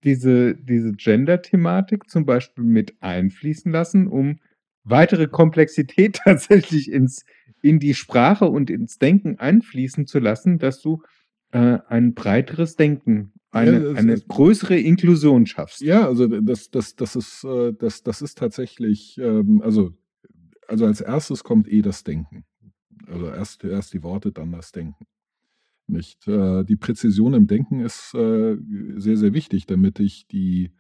diese, 0.05 0.55
diese 0.57 0.93
Gender-Thematik 0.93 2.09
zum 2.11 2.25
Beispiel 2.27 2.65
mit 2.65 2.95
einfließen 3.01 3.71
lassen, 3.71 4.07
um 4.07 4.39
weitere 4.85 5.29
Komplexität 5.29 6.17
tatsächlich 6.25 6.91
ins, 6.91 7.25
in 7.63 7.79
die 7.79 7.95
Sprache 7.95 8.47
und 8.47 8.71
ins 8.71 8.99
Denken 8.99 9.39
einfließen 9.39 10.07
zu 10.07 10.19
lassen, 10.19 10.59
dass 10.59 10.81
du 10.81 11.03
äh, 11.53 11.79
ein 11.89 12.15
breiteres 12.15 12.77
Denken, 12.77 13.33
eine, 13.51 13.91
Ja, 13.91 13.95
eine 13.95 14.15
ist- 14.15 14.29
größere 14.29 14.79
Inklusion 14.79 15.47
schaffst. 15.47 15.83
Ja, 15.83 16.07
also 16.07 16.27
das, 16.27 16.71
das, 16.71 16.97
das, 16.97 17.15
ist, 17.17 17.45
äh, 17.45 17.73
das, 17.75 18.03
das 18.03 18.23
ist 18.23 18.39
tatsächlich, 18.39 19.19
ähm, 19.19 19.61
also, 19.63 19.93
also 20.67 20.87
als 20.87 21.01
erstes 21.01 21.45
kommt 21.45 21.69
eh 21.69 21.83
das 21.83 22.03
Denken. 22.03 22.45
Also 23.07 23.27
erst, 23.27 23.63
erst 23.65 23.93
die 23.93 24.03
Worte, 24.03 24.33
dann 24.33 24.53
das 24.53 24.73
Denken. 24.73 25.05
Nicht? 25.87 26.27
Äh, 26.29 26.65
Die 26.65 26.77
Präzision 26.77 27.35
im 27.35 27.47
Denken 27.47 27.81
ist 27.81 28.15
äh, 28.15 28.57
sehr, 28.97 29.17
sehr 29.17 29.35
wichtig, 29.35 29.67
damit 29.67 30.01
ich 30.01 30.27
die, 30.29 30.73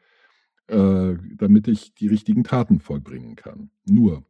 äh, 0.68 1.14
damit 1.36 1.68
ich 1.68 1.94
die 1.94 2.06
richtigen 2.08 2.44
Taten 2.44 2.80
vollbringen 2.80 3.36
kann. 3.36 3.70
Nur 3.84 4.24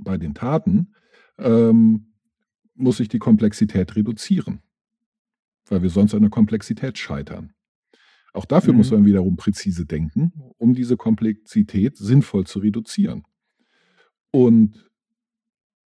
bei 0.00 0.16
den 0.16 0.34
Taten 0.34 0.94
ähm, 1.38 2.12
muss 2.74 3.00
ich 3.00 3.08
die 3.08 3.18
Komplexität 3.18 3.96
reduzieren, 3.96 4.60
weil 5.68 5.82
wir 5.82 5.90
sonst 5.90 6.14
an 6.14 6.22
der 6.22 6.30
Komplexität 6.30 6.96
scheitern. 6.96 7.52
Auch 8.32 8.44
dafür 8.44 8.72
Mhm. 8.72 8.78
muss 8.78 8.90
man 8.92 9.04
wiederum 9.04 9.36
präzise 9.36 9.84
denken, 9.84 10.32
um 10.58 10.74
diese 10.74 10.96
Komplexität 10.96 11.96
sinnvoll 11.96 12.46
zu 12.46 12.60
reduzieren. 12.60 13.24
Und 14.30 14.88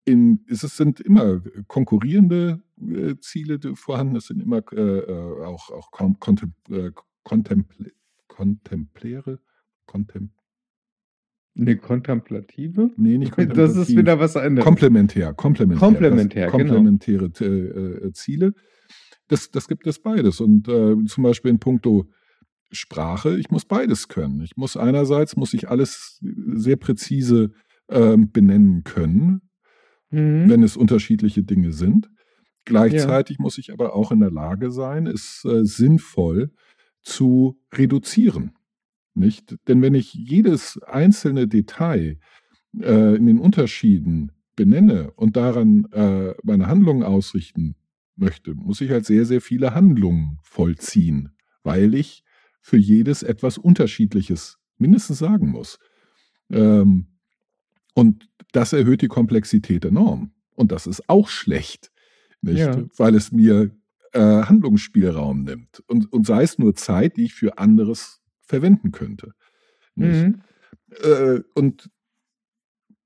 in, 0.04 0.44
es 0.48 0.60
sind 0.62 0.98
immer 1.00 1.40
konkurrierende 1.68 2.62
äh, 2.80 3.16
Ziele 3.20 3.58
vorhanden, 3.74 4.16
es 4.16 4.26
sind 4.26 4.42
immer 4.42 4.62
äh, 4.72 4.76
äh, 4.76 5.44
auch, 5.44 5.70
auch 5.70 5.90
kontem, 5.90 6.54
äh, 6.70 6.90
kontemple, 7.22 7.92
kontempläre, 8.28 9.40
kontem, 9.86 10.30
Eine 11.56 11.76
Kontemplative? 11.76 12.90
nee, 12.96 13.18
nicht 13.18 13.32
Das 13.54 13.76
ist 13.76 13.96
wieder 13.96 14.18
was 14.18 14.36
anderes. 14.36 14.64
Komplementär, 14.64 15.34
komplementär. 15.34 15.88
Komplementär, 15.88 16.46
das, 16.46 16.56
genau. 16.56 16.74
komplementäre 16.74 17.26
äh, 17.26 18.12
Ziele. 18.12 18.54
Das, 19.28 19.50
das 19.50 19.68
gibt 19.68 19.86
es 19.86 20.00
beides. 20.00 20.40
Und 20.40 20.66
zum 20.66 21.22
Beispiel 21.22 21.52
in 21.52 21.60
puncto 21.60 22.10
Sprache, 22.72 23.38
ich 23.38 23.50
muss 23.50 23.64
beides 23.64 24.08
können. 24.08 24.40
Ich 24.40 24.56
muss 24.56 24.76
einerseits, 24.76 25.36
muss 25.36 25.54
ich 25.54 25.68
alles 25.68 26.18
sehr 26.20 26.74
präzise 26.76 27.52
ähm, 27.88 28.32
benennen 28.32 28.82
können, 28.82 29.42
Mhm. 30.10 30.48
wenn 30.48 30.62
es 30.62 30.76
unterschiedliche 30.76 31.42
Dinge 31.42 31.72
sind. 31.72 32.10
Gleichzeitig 32.64 33.38
muss 33.38 33.58
ich 33.58 33.72
aber 33.72 33.94
auch 33.94 34.12
in 34.12 34.20
der 34.20 34.30
Lage 34.30 34.70
sein, 34.70 35.06
es 35.06 35.44
äh, 35.44 35.64
sinnvoll 35.64 36.50
zu 37.02 37.58
reduzieren. 37.72 38.52
Nicht? 39.14 39.56
Denn 39.66 39.82
wenn 39.82 39.94
ich 39.94 40.14
jedes 40.14 40.80
einzelne 40.82 41.48
Detail 41.48 42.18
äh, 42.78 43.16
in 43.16 43.26
den 43.26 43.38
Unterschieden 43.38 44.32
benenne 44.56 45.10
und 45.12 45.36
daran 45.36 45.86
äh, 45.92 46.34
meine 46.42 46.66
Handlungen 46.66 47.02
ausrichten 47.02 47.76
möchte, 48.16 48.54
muss 48.54 48.80
ich 48.80 48.90
halt 48.90 49.06
sehr, 49.06 49.24
sehr 49.24 49.40
viele 49.40 49.74
Handlungen 49.74 50.38
vollziehen, 50.42 51.30
weil 51.62 51.94
ich 51.94 52.24
für 52.60 52.76
jedes 52.76 53.22
etwas 53.22 53.58
Unterschiedliches 53.58 54.58
mindestens 54.76 55.18
sagen 55.18 55.48
muss. 55.48 55.78
Ähm, 56.50 57.06
und 57.94 58.28
das 58.52 58.72
erhöht 58.72 59.02
die 59.02 59.08
Komplexität 59.08 59.84
enorm. 59.84 60.32
Und 60.54 60.72
das 60.72 60.86
ist 60.86 61.08
auch 61.08 61.28
schlecht, 61.28 61.89
nicht? 62.42 62.58
Ja. 62.58 62.84
weil 62.96 63.14
es 63.14 63.32
mir 63.32 63.70
äh, 64.12 64.20
Handlungsspielraum 64.20 65.42
nimmt. 65.42 65.82
Und, 65.86 66.12
und 66.12 66.26
sei 66.26 66.42
es 66.42 66.58
nur 66.58 66.74
Zeit, 66.74 67.16
die 67.16 67.24
ich 67.24 67.34
für 67.34 67.58
anderes 67.58 68.20
verwenden 68.42 68.92
könnte. 68.92 69.32
Mhm. 69.94 70.42
Äh, 71.02 71.40
und 71.54 71.90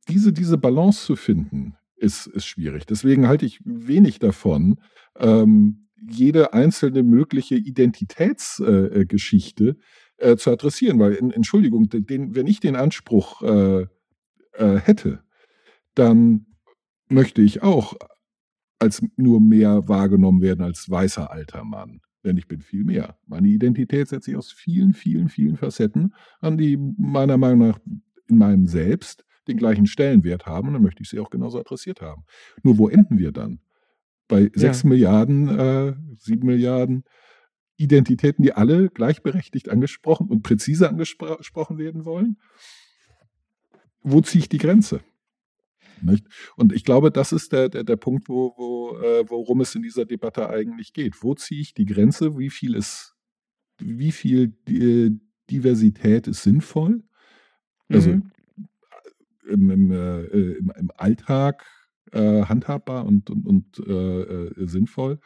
diese, 0.08 0.32
diese 0.32 0.58
Balance 0.58 1.04
zu 1.04 1.16
finden, 1.16 1.76
ist, 1.96 2.26
ist 2.26 2.46
schwierig. 2.46 2.86
Deswegen 2.86 3.26
halte 3.28 3.46
ich 3.46 3.60
wenig 3.64 4.18
davon, 4.18 4.80
ähm, 5.16 5.88
jede 5.96 6.52
einzelne 6.52 7.02
mögliche 7.02 7.54
Identitätsgeschichte 7.54 9.00
äh, 9.00 9.06
Geschichte, 9.06 9.76
äh, 10.18 10.36
zu 10.36 10.50
adressieren. 10.50 10.98
Weil, 10.98 11.14
in, 11.14 11.30
Entschuldigung, 11.30 11.88
den, 11.88 12.34
wenn 12.34 12.46
ich 12.46 12.60
den 12.60 12.76
Anspruch 12.76 13.42
äh, 13.42 13.86
äh, 14.52 14.76
hätte, 14.76 15.22
dann 15.94 16.46
möchte 17.08 17.42
ich 17.42 17.62
auch 17.62 17.94
als 18.84 19.02
nur 19.16 19.40
mehr 19.40 19.88
wahrgenommen 19.88 20.40
werden 20.42 20.64
als 20.64 20.88
weißer 20.88 21.30
alter 21.30 21.64
Mann. 21.64 22.00
Denn 22.24 22.36
ich 22.36 22.46
bin 22.46 22.60
viel 22.60 22.84
mehr. 22.84 23.18
Meine 23.26 23.48
Identität 23.48 24.08
setzt 24.08 24.26
sich 24.26 24.36
aus 24.36 24.52
vielen, 24.52 24.94
vielen, 24.94 25.28
vielen 25.28 25.56
Facetten 25.56 26.14
an, 26.40 26.56
die 26.56 26.76
meiner 26.76 27.36
Meinung 27.36 27.68
nach 27.68 27.78
in 28.28 28.38
meinem 28.38 28.66
Selbst 28.66 29.24
den 29.48 29.58
gleichen 29.58 29.86
Stellenwert 29.86 30.46
haben. 30.46 30.68
Und 30.68 30.74
dann 30.74 30.82
möchte 30.82 31.02
ich 31.02 31.10
sie 31.10 31.18
auch 31.18 31.30
genauso 31.30 31.58
adressiert 31.58 32.00
haben. 32.00 32.24
Nur 32.62 32.78
wo 32.78 32.88
enden 32.88 33.18
wir 33.18 33.32
dann? 33.32 33.60
Bei 34.26 34.50
sechs 34.54 34.84
Milliarden, 34.84 35.48
äh, 35.48 35.94
sieben 36.16 36.46
Milliarden 36.46 37.04
Identitäten, 37.76 38.42
die 38.42 38.52
alle 38.52 38.88
gleichberechtigt 38.88 39.68
angesprochen 39.68 40.28
und 40.28 40.42
präzise 40.42 40.88
angesprochen 40.88 41.78
werden 41.78 42.04
wollen? 42.04 42.38
Wo 44.02 44.20
ziehe 44.20 44.40
ich 44.40 44.48
die 44.48 44.58
Grenze? 44.58 45.00
Nicht? 46.02 46.26
Und 46.56 46.72
ich 46.72 46.84
glaube, 46.84 47.10
das 47.10 47.32
ist 47.32 47.52
der, 47.52 47.68
der, 47.68 47.84
der 47.84 47.96
Punkt, 47.96 48.28
wo, 48.28 48.54
wo, 48.56 48.98
äh, 48.98 49.24
worum 49.28 49.60
es 49.60 49.74
in 49.74 49.82
dieser 49.82 50.04
Debatte 50.04 50.48
eigentlich 50.48 50.92
geht. 50.92 51.22
Wo 51.22 51.34
ziehe 51.34 51.60
ich 51.60 51.74
die 51.74 51.86
Grenze? 51.86 52.38
Wie 52.38 52.50
viel 52.50 52.74
ist, 52.74 53.14
wie 53.78 54.12
viel 54.12 54.56
äh, 54.68 55.10
Diversität 55.50 56.26
ist 56.26 56.42
sinnvoll? 56.42 57.02
Also 57.88 58.10
Mhm. 58.10 58.30
im, 59.48 59.70
im, 59.70 59.90
äh, 59.90 60.22
im, 60.24 60.72
im 60.76 60.90
Alltag 60.96 61.64
äh, 62.12 62.44
handhabbar 62.44 63.04
und, 63.04 63.30
und, 63.30 63.46
und 63.46 63.78
äh, 63.86 64.22
äh, 64.22 64.66
sinnvoll. 64.66 65.18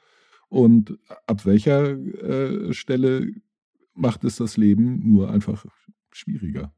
Und 0.48 0.98
ab 1.26 1.44
welcher 1.44 1.90
äh, 1.90 2.72
Stelle 2.72 3.30
macht 3.94 4.24
es 4.24 4.36
das 4.36 4.56
Leben 4.56 5.08
nur 5.10 5.30
einfach 5.30 5.66
schwieriger? 6.10 6.72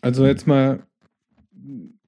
Also 0.00 0.26
jetzt 0.26 0.46
mal, 0.46 0.86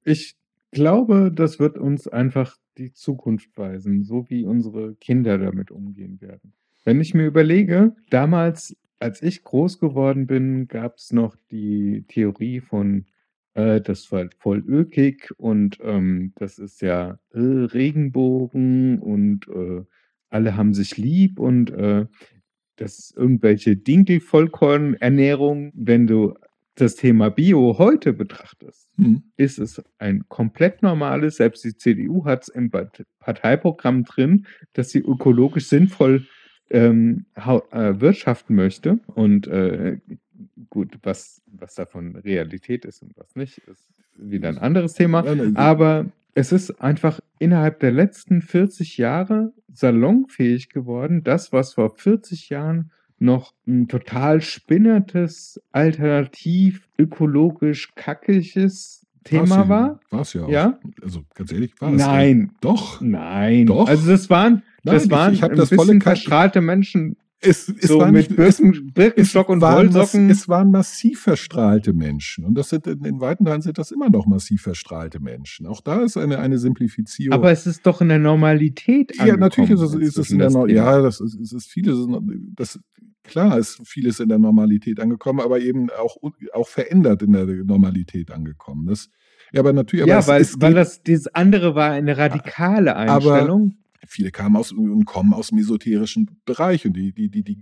ich 0.05 0.37
glaube, 0.71 1.33
das 1.35 1.59
wird 1.59 1.79
uns 1.79 2.09
einfach 2.09 2.57
die 2.77 2.93
Zukunft 2.93 3.57
weisen, 3.57 4.05
so 4.05 4.29
wie 4.29 4.45
unsere 4.45 4.95
Kinder 4.97 5.39
damit 5.39 5.71
umgehen 5.71 6.21
werden. 6.21 6.53
Wenn 6.85 7.01
ich 7.01 7.15
mir 7.15 7.27
überlege, 7.27 7.95
damals, 8.11 8.77
als 8.99 9.23
ich 9.23 9.43
groß 9.43 9.79
geworden 9.79 10.27
bin, 10.27 10.69
gab 10.69 10.97
es 10.99 11.13
noch 11.13 11.37
die 11.51 12.05
Theorie 12.09 12.61
von, 12.61 13.07
äh, 13.55 13.81
das 13.81 14.11
war 14.13 14.29
voll 14.39 14.63
ökig 14.67 15.33
und 15.39 15.79
ähm, 15.83 16.33
das 16.37 16.59
ist 16.59 16.83
ja 16.83 17.19
äh, 17.33 17.39
Regenbogen 17.39 18.99
und 18.99 19.49
äh, 19.49 19.83
alle 20.29 20.57
haben 20.57 20.75
sich 20.75 20.97
lieb 20.97 21.39
und 21.39 21.71
äh, 21.71 22.07
das 22.77 22.99
ist 22.99 23.17
irgendwelche 23.17 23.77
Dinkelvollkornernährung, 23.77 25.71
wenn 25.75 26.07
du 26.07 26.35
das 26.77 26.97
Thema 26.97 27.31
Bio 27.31 27.79
heute 27.79 28.13
betrachtest, 28.13 28.89
Hm. 28.97 29.23
ist 29.37 29.59
es 29.59 29.83
ein 29.99 30.25
komplett 30.29 30.83
normales, 30.83 31.37
selbst 31.37 31.65
die 31.65 31.77
CDU 31.77 32.25
hat 32.25 32.43
es 32.43 32.49
im 32.49 32.71
Part- 32.71 33.05
Parteiprogramm 33.21 34.05
drin, 34.05 34.47
dass 34.73 34.91
sie 34.91 35.01
ökologisch 35.01 35.69
sinnvoll 35.69 36.27
ähm, 36.71 37.27
äh, 37.37 38.01
wirtschaften 38.01 38.55
möchte. 38.57 38.99
Und 39.07 39.47
äh, 39.47 39.99
gut, 40.71 40.99
was, 41.03 41.43
was 41.47 41.75
davon 41.75 42.17
Realität 42.17 42.85
ist 42.85 43.03
und 43.03 43.17
was 43.17 43.35
nicht, 43.37 43.59
ist 43.59 43.87
wieder 44.17 44.49
ein 44.49 44.59
anderes 44.59 44.95
Thema. 44.95 45.25
Aber 45.55 46.07
es 46.35 46.53
ist 46.53 46.81
einfach 46.81 47.21
innerhalb 47.39 47.81
der 47.81 47.93
letzten 47.93 48.43
40 48.43 48.97
Jahre 48.97 49.53
salonfähig 49.73 50.69
geworden. 50.69 51.23
Das, 51.23 51.53
was 51.53 51.75
vor 51.75 51.97
40 51.97 52.49
Jahren 52.49 52.91
noch 53.25 53.53
ein 53.67 53.89
total 53.89 54.41
spinnertes, 54.41 55.61
alternativ, 55.73 56.89
ökologisch 56.99 57.95
kackiges 57.95 59.07
Thema 59.25 59.69
war. 59.69 60.01
War 60.11 60.21
es 60.21 60.35
ja 60.35 60.45
auch. 60.45 60.49
Ja? 60.51 60.79
Also 61.03 61.25
ganz 61.35 61.51
ehrlich, 61.53 61.73
war 61.81 61.93
es. 61.93 61.99
Nein, 61.99 62.53
Doch. 62.61 63.01
nein. 63.01 63.67
Doch. 63.67 63.89
Also 63.89 64.11
das 64.11 64.29
waren, 64.29 64.63
Nein, 64.83 64.95
das 64.97 65.05
ich- 65.07 65.11
waren 65.11 65.33
ich 65.33 65.43
hab 65.43 65.51
ein 65.53 65.57
das 65.57 65.71
bisschen 65.71 66.01
verstrahlte 66.03 66.61
Menschen, 66.61 67.17
Es, 67.45 67.69
es 67.69 67.89
so 67.89 67.99
war 67.99 68.11
mit 68.11 68.35
Birken, 68.35 68.93
Birkenstock 68.93 69.49
und 69.49 69.61
waren 69.61 69.93
Wollsocken. 69.95 70.31
es 70.31 70.49
waren 70.49 70.71
massiv 70.71 71.21
verstrahlte 71.21 71.93
Menschen. 71.93 72.45
Und 72.45 72.57
das 72.57 72.71
sind 72.71 72.87
in, 72.87 73.05
in 73.05 73.21
weiten 73.21 73.45
Teilen 73.45 73.63
sind 73.63 73.79
das 73.79 73.91
immer 73.91 74.11
noch 74.11 74.27
massiv 74.27 74.63
verstrahlte 74.63 75.21
Menschen. 75.21 75.67
Auch 75.67 75.81
da 75.81 76.03
ist 76.03 76.17
eine, 76.17 76.39
eine 76.39 76.59
Simplifizierung. 76.59 77.35
aber 77.35 77.51
es 77.51 77.67
ist 77.67 77.87
doch 77.87 78.01
in 78.01 78.09
der 78.09 78.19
Normalität 78.19 79.15
ja, 79.17 79.37
natürlich 79.37 79.71
ist 79.71 79.81
es, 79.81 79.95
ist 79.95 80.19
es 80.19 80.31
in 80.31 80.39
der 80.39 80.49
das 80.49 80.55
Nor 80.55 80.67
Thema. 80.67 80.79
Ja, 80.79 81.03
das 81.03 81.21
ist, 81.21 81.53
ist 81.53 81.67
vieles, 81.67 81.99
das, 82.57 82.79
klar 83.23 83.59
ist 83.59 83.81
vieles 83.85 84.21
in 84.21 84.29
der 84.29 84.39
Normalität 84.39 85.01
angekommen, 85.01 85.41
aber 85.41 85.61
eben 85.61 85.91
auch, 85.91 86.17
auch 86.53 86.69
verändert 86.69 87.23
in 87.23 87.33
der 87.33 87.47
Normalität 87.47 88.31
angekommen. 88.31 88.87
Das, 88.87 89.11
ja, 89.53 89.61
aber 89.61 89.73
natürlich, 89.73 90.05
aber 90.05 90.13
ja, 90.13 90.19
es, 90.19 90.29
weil, 90.29 90.43
es 90.43 90.61
weil 90.61 90.75
das 90.75 91.03
dieses 91.03 91.29
andere 91.29 91.75
war 91.75 91.91
eine 91.91 92.17
radikale 92.17 92.97
Einstellung. 92.97 93.77
Viele 94.07 94.31
kamen 94.31 94.57
aus 94.57 94.73
und 94.73 95.05
kommen 95.05 95.33
aus 95.33 95.49
dem 95.49 95.59
esoterischen 95.59 96.31
Bereich 96.45 96.87
und 96.87 96.95
die, 96.95 97.13
die, 97.13 97.29
die, 97.31 97.43
die, 97.43 97.59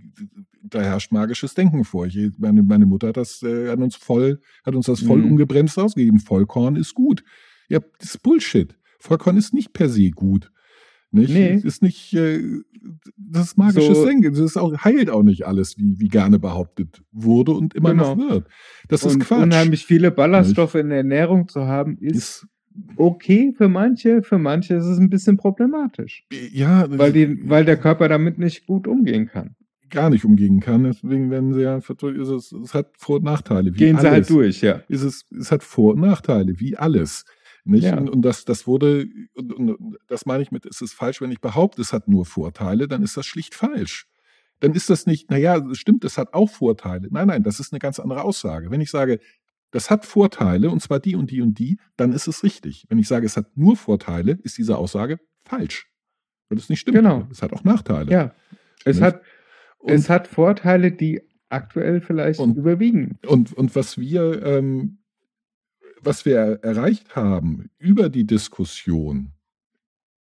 da 0.63 0.81
herrscht 0.81 1.11
magisches 1.11 1.53
Denken 1.53 1.83
vor. 1.83 2.05
Ich, 2.07 2.17
meine, 2.37 2.63
meine 2.63 2.85
Mutter 2.85 3.09
hat 3.09 3.17
das, 3.17 3.41
äh, 3.43 3.69
hat 3.69 3.79
uns 3.79 3.95
voll, 3.95 4.39
hat 4.65 4.75
uns 4.75 4.85
das 4.87 5.01
voll 5.01 5.19
Mhm. 5.19 5.31
ungebremst 5.31 5.77
ausgegeben. 5.79 6.19
Vollkorn 6.19 6.75
ist 6.75 6.93
gut. 6.93 7.23
Ja, 7.69 7.79
das 7.99 8.15
ist 8.15 8.23
Bullshit. 8.23 8.75
Vollkorn 8.99 9.37
ist 9.37 9.53
nicht 9.53 9.73
per 9.73 9.89
se 9.89 10.11
gut. 10.11 10.49
Nicht? 11.11 11.31
Nee. 11.31 11.55
Ist 11.63 11.83
nicht, 11.83 12.13
äh, 12.15 12.41
das 13.17 13.47
ist 13.49 13.57
magisches 13.57 13.97
So- 13.97 14.05
Denken. 14.05 14.31
Das 14.31 14.39
ist 14.39 14.57
auch, 14.57 14.75
heilt 14.83 15.11
auch 15.11 15.21
nicht 15.21 15.45
alles, 15.45 15.77
wie, 15.77 15.99
wie 15.99 16.07
gerne 16.07 16.39
behauptet 16.39 17.03
wurde 17.11 17.51
und 17.51 17.75
immer 17.75 17.91
Genau. 17.91 18.15
noch 18.15 18.29
wird. 18.29 18.47
Das 18.87 19.03
ist 19.05 19.13
und 19.15 19.19
Quatsch. 19.23 19.43
unheimlich 19.43 19.85
viele 19.85 20.09
Ballaststoffe 20.09 20.73
in 20.75 20.89
der 20.89 20.97
Ernährung 20.99 21.47
zu 21.49 21.67
haben, 21.67 21.97
ist 21.99 22.15
Ist, 22.15 22.47
okay 22.97 23.53
für 23.55 23.69
manche, 23.69 24.21
für 24.23 24.37
manche 24.37 24.75
ist 24.75 24.85
es 24.85 24.97
ein 24.97 25.09
bisschen 25.09 25.37
problematisch. 25.37 26.25
ja, 26.51 26.85
Weil, 26.89 27.13
die, 27.13 27.49
weil 27.49 27.65
der 27.65 27.77
Körper 27.77 28.07
damit 28.07 28.37
nicht 28.37 28.65
gut 28.65 28.87
umgehen 28.87 29.27
kann. 29.27 29.55
gar 29.89 30.09
nicht 30.09 30.25
umgehen 30.25 30.59
kann. 30.59 30.83
Deswegen 30.83 31.29
werden 31.29 31.53
sie 31.53 31.61
ja, 31.61 31.77
ist 31.77 31.89
es, 32.29 32.51
es 32.51 32.73
hat 32.73 32.91
Vor- 32.97 33.17
und 33.17 33.25
Nachteile. 33.25 33.73
Wie 33.73 33.77
Gehen 33.77 33.97
sie 33.97 34.03
halt 34.05 34.15
alles. 34.15 34.27
durch, 34.27 34.61
ja. 34.61 34.81
ist 34.87 35.03
es, 35.03 35.25
es 35.37 35.51
hat 35.51 35.63
Vor- 35.63 35.93
und 35.93 36.01
Nachteile, 36.01 36.59
wie 36.59 36.75
alles. 36.77 37.25
Nicht? 37.65 37.83
Ja. 37.85 37.97
Und, 37.97 38.09
und 38.09 38.23
das, 38.23 38.43
das 38.43 38.67
wurde, 38.67 39.05
und, 39.35 39.53
und 39.53 39.97
das 40.07 40.25
meine 40.25 40.43
ich 40.43 40.51
mit, 40.51 40.65
es 40.65 40.81
ist 40.81 40.93
falsch, 40.93 41.21
wenn 41.21 41.31
ich 41.31 41.39
behaupte, 41.39 41.81
es 41.81 41.93
hat 41.93 42.07
nur 42.07 42.25
Vorteile, 42.25 42.87
dann 42.87 43.03
ist 43.03 43.15
das 43.15 43.25
schlicht 43.25 43.55
falsch. 43.55 44.07
Dann 44.59 44.73
ist 44.73 44.89
das 44.89 45.05
nicht, 45.05 45.29
naja, 45.29 45.57
es 45.71 45.77
stimmt, 45.77 46.03
es 46.05 46.17
hat 46.17 46.33
auch 46.33 46.49
Vorteile. 46.49 47.07
Nein, 47.11 47.27
nein, 47.27 47.43
das 47.43 47.59
ist 47.59 47.71
eine 47.73 47.79
ganz 47.79 47.99
andere 47.99 48.23
Aussage. 48.23 48.69
Wenn 48.71 48.81
ich 48.81 48.89
sage, 48.89 49.19
das 49.73 49.89
hat 49.89 50.05
Vorteile, 50.05 50.69
und 50.69 50.81
zwar 50.81 50.99
die 50.99 51.15
und 51.15 51.31
die 51.31 51.41
und 51.41 51.57
die, 51.59 51.79
dann 51.97 52.13
ist 52.13 52.27
es 52.27 52.43
richtig. 52.43 52.85
Wenn 52.89 52.99
ich 52.99 53.07
sage, 53.07 53.25
es 53.25 53.35
hat 53.37 53.57
nur 53.57 53.75
Vorteile, 53.75 54.37
ist 54.43 54.57
diese 54.57 54.77
Aussage 54.77 55.19
falsch. 55.43 55.89
Weil 56.47 56.57
es 56.59 56.69
nicht 56.69 56.79
stimmt. 56.81 56.95
Genau. 56.97 57.27
Es 57.31 57.41
hat 57.41 57.53
auch 57.53 57.63
Nachteile. 57.63 58.11
Ja. 58.11 58.35
Es 58.85 58.97
Nicht? 58.97 59.03
hat, 59.03 59.21
Und- 59.79 59.93
es 59.93 60.09
hat 60.09 60.27
Vorteile, 60.27 60.91
die 60.91 61.21
aktuell 61.49 62.01
vielleicht 62.01 62.39
Und- 62.39 62.55
überwiegen. 62.57 63.17
Und, 63.25 63.51
und 63.53 63.75
was 63.75 63.97
wir, 63.97 64.43
ähm, 64.45 64.99
was 66.01 66.25
wir 66.25 66.59
erreicht 66.63 67.15
haben 67.15 67.69
über 67.79 68.09
die 68.09 68.25
Diskussion 68.27 69.33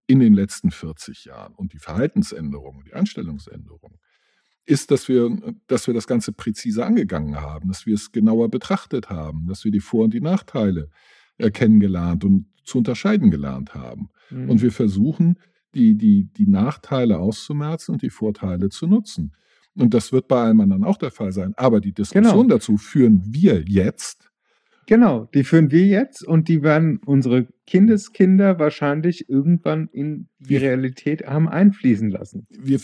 in 0.07 0.19
den 0.19 0.33
letzten 0.33 0.71
40 0.71 1.25
Jahren 1.25 1.53
und 1.55 1.73
die 1.73 1.79
Verhaltensänderungen, 1.79 2.83
die 2.85 2.93
Einstellungsänderungen, 2.93 3.99
ist, 4.67 4.91
dass 4.91 5.07
wir, 5.07 5.35
dass 5.67 5.87
wir 5.87 5.93
das 5.93 6.07
Ganze 6.07 6.33
präzise 6.33 6.85
angegangen 6.85 7.39
haben, 7.39 7.69
dass 7.69 7.85
wir 7.85 7.95
es 7.95 8.11
genauer 8.11 8.49
betrachtet 8.49 9.09
haben, 9.09 9.47
dass 9.47 9.63
wir 9.63 9.71
die 9.71 9.79
Vor- 9.79 10.03
und 10.03 10.13
die 10.13 10.21
Nachteile 10.21 10.89
äh, 11.37 11.49
kennengelernt 11.49 12.23
und 12.25 12.47
zu 12.63 12.79
unterscheiden 12.79 13.31
gelernt 13.31 13.73
haben. 13.73 14.09
Mhm. 14.29 14.49
Und 14.49 14.61
wir 14.61 14.71
versuchen, 14.73 15.39
die, 15.73 15.95
die, 15.95 16.25
die 16.25 16.47
Nachteile 16.47 17.17
auszumerzen 17.17 17.93
und 17.93 18.01
die 18.01 18.09
Vorteile 18.09 18.69
zu 18.69 18.87
nutzen. 18.87 19.31
Und 19.73 19.93
das 19.93 20.11
wird 20.11 20.27
bei 20.27 20.41
allem 20.41 20.59
anderen 20.59 20.83
auch 20.83 20.97
der 20.97 21.11
Fall 21.11 21.31
sein. 21.31 21.53
Aber 21.55 21.79
die 21.79 21.93
Diskussion 21.93 22.47
Genau. 22.47 22.55
dazu 22.55 22.77
führen 22.77 23.21
wir 23.25 23.63
jetzt. 23.65 24.31
Genau, 24.85 25.29
die 25.33 25.43
führen 25.43 25.71
wir 25.71 25.85
jetzt 25.85 26.25
und 26.25 26.47
die 26.47 26.63
werden 26.63 26.99
unsere 27.05 27.47
Kindeskinder 27.67 28.57
wahrscheinlich 28.59 29.29
irgendwann 29.29 29.87
in 29.91 30.27
die 30.39 30.57
Realität 30.57 31.25
haben 31.25 31.47
einfließen 31.47 32.09
lassen. 32.09 32.47
Wir, 32.49 32.79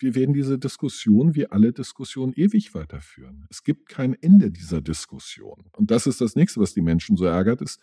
wir 0.00 0.14
werden 0.14 0.32
diese 0.34 0.58
Diskussion, 0.58 1.34
wie 1.34 1.46
alle 1.46 1.72
Diskussionen, 1.72 2.32
ewig 2.34 2.74
weiterführen. 2.74 3.46
Es 3.50 3.62
gibt 3.62 3.88
kein 3.88 4.14
Ende 4.20 4.50
dieser 4.50 4.80
Diskussion. 4.80 5.64
Und 5.76 5.90
das 5.90 6.06
ist 6.06 6.20
das 6.20 6.34
Nächste, 6.36 6.60
was 6.60 6.74
die 6.74 6.80
Menschen 6.82 7.16
so 7.16 7.26
ärgert, 7.26 7.60
ist, 7.62 7.80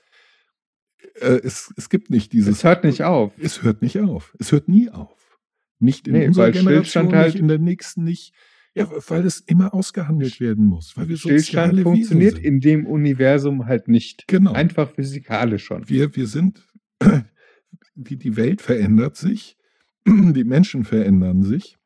äh, 1.22 1.39
es, 1.43 1.74
es 1.78 1.89
gibt 1.89 2.09
nicht 2.09 2.34
dieses. 2.34 2.57
Es 2.57 2.63
hört 2.63 2.84
nicht 2.84 3.03
auf. 3.03 3.34
Es 3.39 3.61
hört 3.63 3.82
nicht 3.82 3.99
auf. 3.99 4.36
Es 4.39 4.51
hört 4.51 4.68
nie 4.68 4.89
auf. 4.89 5.39
Nicht 5.80 6.07
in 6.07 6.13
Nee, 6.13 6.28
unserer 6.28 6.51
Generation, 6.51 7.13
halt- 7.15 7.34
nicht 7.34 7.39
in 7.41 7.47
der 7.47 7.59
nächsten, 7.59 8.03
nicht. 8.03 8.34
Ja, 8.74 8.88
weil 9.07 9.26
es 9.26 9.39
immer 9.39 9.74
ausgehandelt 9.74 10.39
werden 10.39 10.65
muss. 10.65 10.95
Weil 10.97 11.09
wir 11.09 11.18
Stillstand 11.18 11.70
soziale 11.72 11.82
funktioniert 11.84 12.34
Wesen 12.34 12.43
sind. 12.43 12.53
in 12.53 12.59
dem 12.61 12.86
Universum 12.86 13.65
halt 13.65 13.88
nicht. 13.88 14.28
Genau. 14.28 14.53
Einfach 14.53 14.91
physikalisch 14.91 15.65
schon. 15.65 15.88
Wir, 15.89 16.15
wir 16.15 16.28
sind, 16.28 16.63
die, 17.95 18.18
die 18.18 18.36
Welt 18.36 18.61
verändert 18.61 19.18
sich, 19.18 19.57
die 20.07 20.43
Menschen 20.43 20.84
verändern 20.84 21.41
sich. 21.43 21.76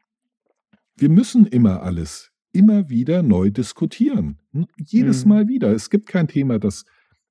Wir 0.97 1.09
müssen 1.09 1.45
immer 1.45 1.81
alles, 1.83 2.31
immer 2.51 2.89
wieder 2.89 3.23
neu 3.23 3.49
diskutieren. 3.49 4.39
Jedes 4.77 5.25
Mhm. 5.25 5.29
Mal 5.29 5.47
wieder. 5.47 5.71
Es 5.71 5.89
gibt 5.89 6.07
kein 6.07 6.27
Thema, 6.27 6.59
das 6.59 6.85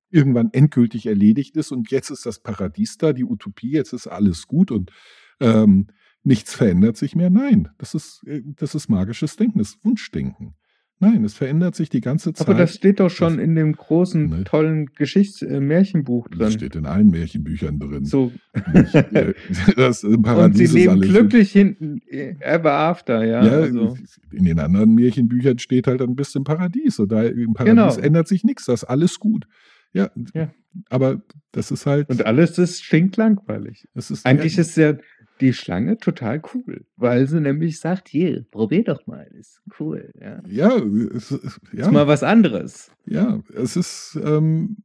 irgendwann 0.09 0.49
endgültig 0.51 1.05
erledigt 1.05 1.55
ist 1.55 1.71
und 1.71 1.89
jetzt 1.89 2.09
ist 2.09 2.25
das 2.25 2.39
Paradies 2.39 2.97
da, 2.97 3.13
die 3.13 3.23
Utopie, 3.23 3.71
jetzt 3.71 3.93
ist 3.93 4.07
alles 4.07 4.45
gut 4.45 4.71
und 4.71 4.91
ähm, 5.39 5.87
nichts 6.23 6.53
verändert 6.53 6.97
sich 6.97 7.15
mehr. 7.15 7.29
Nein, 7.29 7.69
das 7.77 7.95
ist, 7.95 8.21
äh, 8.27 8.41
das 8.45 8.75
ist 8.75 8.89
magisches 8.89 9.37
Denken, 9.37 9.59
das 9.59 9.69
ist 9.69 9.85
Wunschdenken. 9.85 10.55
Nein, 11.01 11.23
es 11.25 11.33
verändert 11.33 11.75
sich 11.75 11.89
die 11.89 11.99
ganze 11.99 12.31
Zeit. 12.31 12.47
Aber 12.47 12.57
das 12.57 12.75
steht 12.75 12.99
doch 12.99 13.09
schon 13.09 13.37
Das- 13.37 13.43
in 13.43 13.55
dem 13.55 13.73
großen, 13.73 14.29
Ne. 14.29 14.43
tollen 14.45 14.85
Geschichts-Märchenbuch 14.95 16.27
das 16.29 16.37
drin. 16.37 16.51
steht 16.51 16.75
in 16.75 16.85
allen 16.85 17.09
Märchenbüchern 17.09 17.79
drin. 17.79 18.05
So. 18.05 18.31
Äh, 18.53 19.33
das 19.75 20.03
im 20.03 20.15
Und 20.15 20.21
Paradies 20.21 20.71
sie 20.71 20.79
leben 20.87 21.01
glücklich 21.01 21.51
hinten, 21.51 22.01
äh, 22.07 22.35
ever 22.39 22.73
after, 22.73 23.23
ja. 23.25 23.43
Ja, 23.43 23.51
also. 23.61 23.97
in 24.31 24.45
den 24.45 24.59
anderen 24.59 24.93
Märchenbüchern 24.95 25.59
steht 25.59 25.87
halt 25.87 26.01
dann 26.01 26.15
bis 26.15 26.35
im 26.35 26.43
Paradies. 26.43 26.99
Und 26.99 27.11
da 27.11 27.23
im 27.23 27.53
Paradies 27.53 27.95
Genau. 27.95 28.05
ändert 28.05 28.27
sich 28.27 28.43
nichts, 28.43 28.65
das 28.65 28.83
ist 28.83 28.89
alles 28.89 29.19
gut. 29.19 29.45
Ja, 29.93 30.09
Ja. 30.33 30.51
aber 30.89 31.21
das 31.51 31.71
ist 31.71 31.85
halt. 31.85 32.09
Und 32.09 32.25
alles 32.25 32.57
ist 32.57 32.83
stinklangweilig. 32.83 33.87
das 33.93 34.09
ist, 34.11 34.25
Eigentlich 34.25 34.55
ja, 34.55 34.61
ist 34.61 34.77
ja 34.77 34.93
die 35.41 35.53
Schlange 35.53 35.97
total 35.97 36.41
cool, 36.53 36.85
weil 36.95 37.27
sie 37.27 37.41
nämlich 37.41 37.79
sagt, 37.79 38.07
hier, 38.07 38.45
probier 38.51 38.83
doch 38.83 39.05
mal, 39.07 39.27
ist 39.33 39.61
cool. 39.79 40.11
Ja. 40.19 40.41
Ja, 40.47 40.77
es, 40.77 41.31
es- 41.31 41.59
ja, 41.73 41.85
Ist 41.87 41.91
mal 41.91 42.07
was 42.07 42.23
anderes. 42.23 42.91
ja, 43.05 43.41
es 43.53 43.75
ist, 43.75 44.19
ähm, 44.23 44.77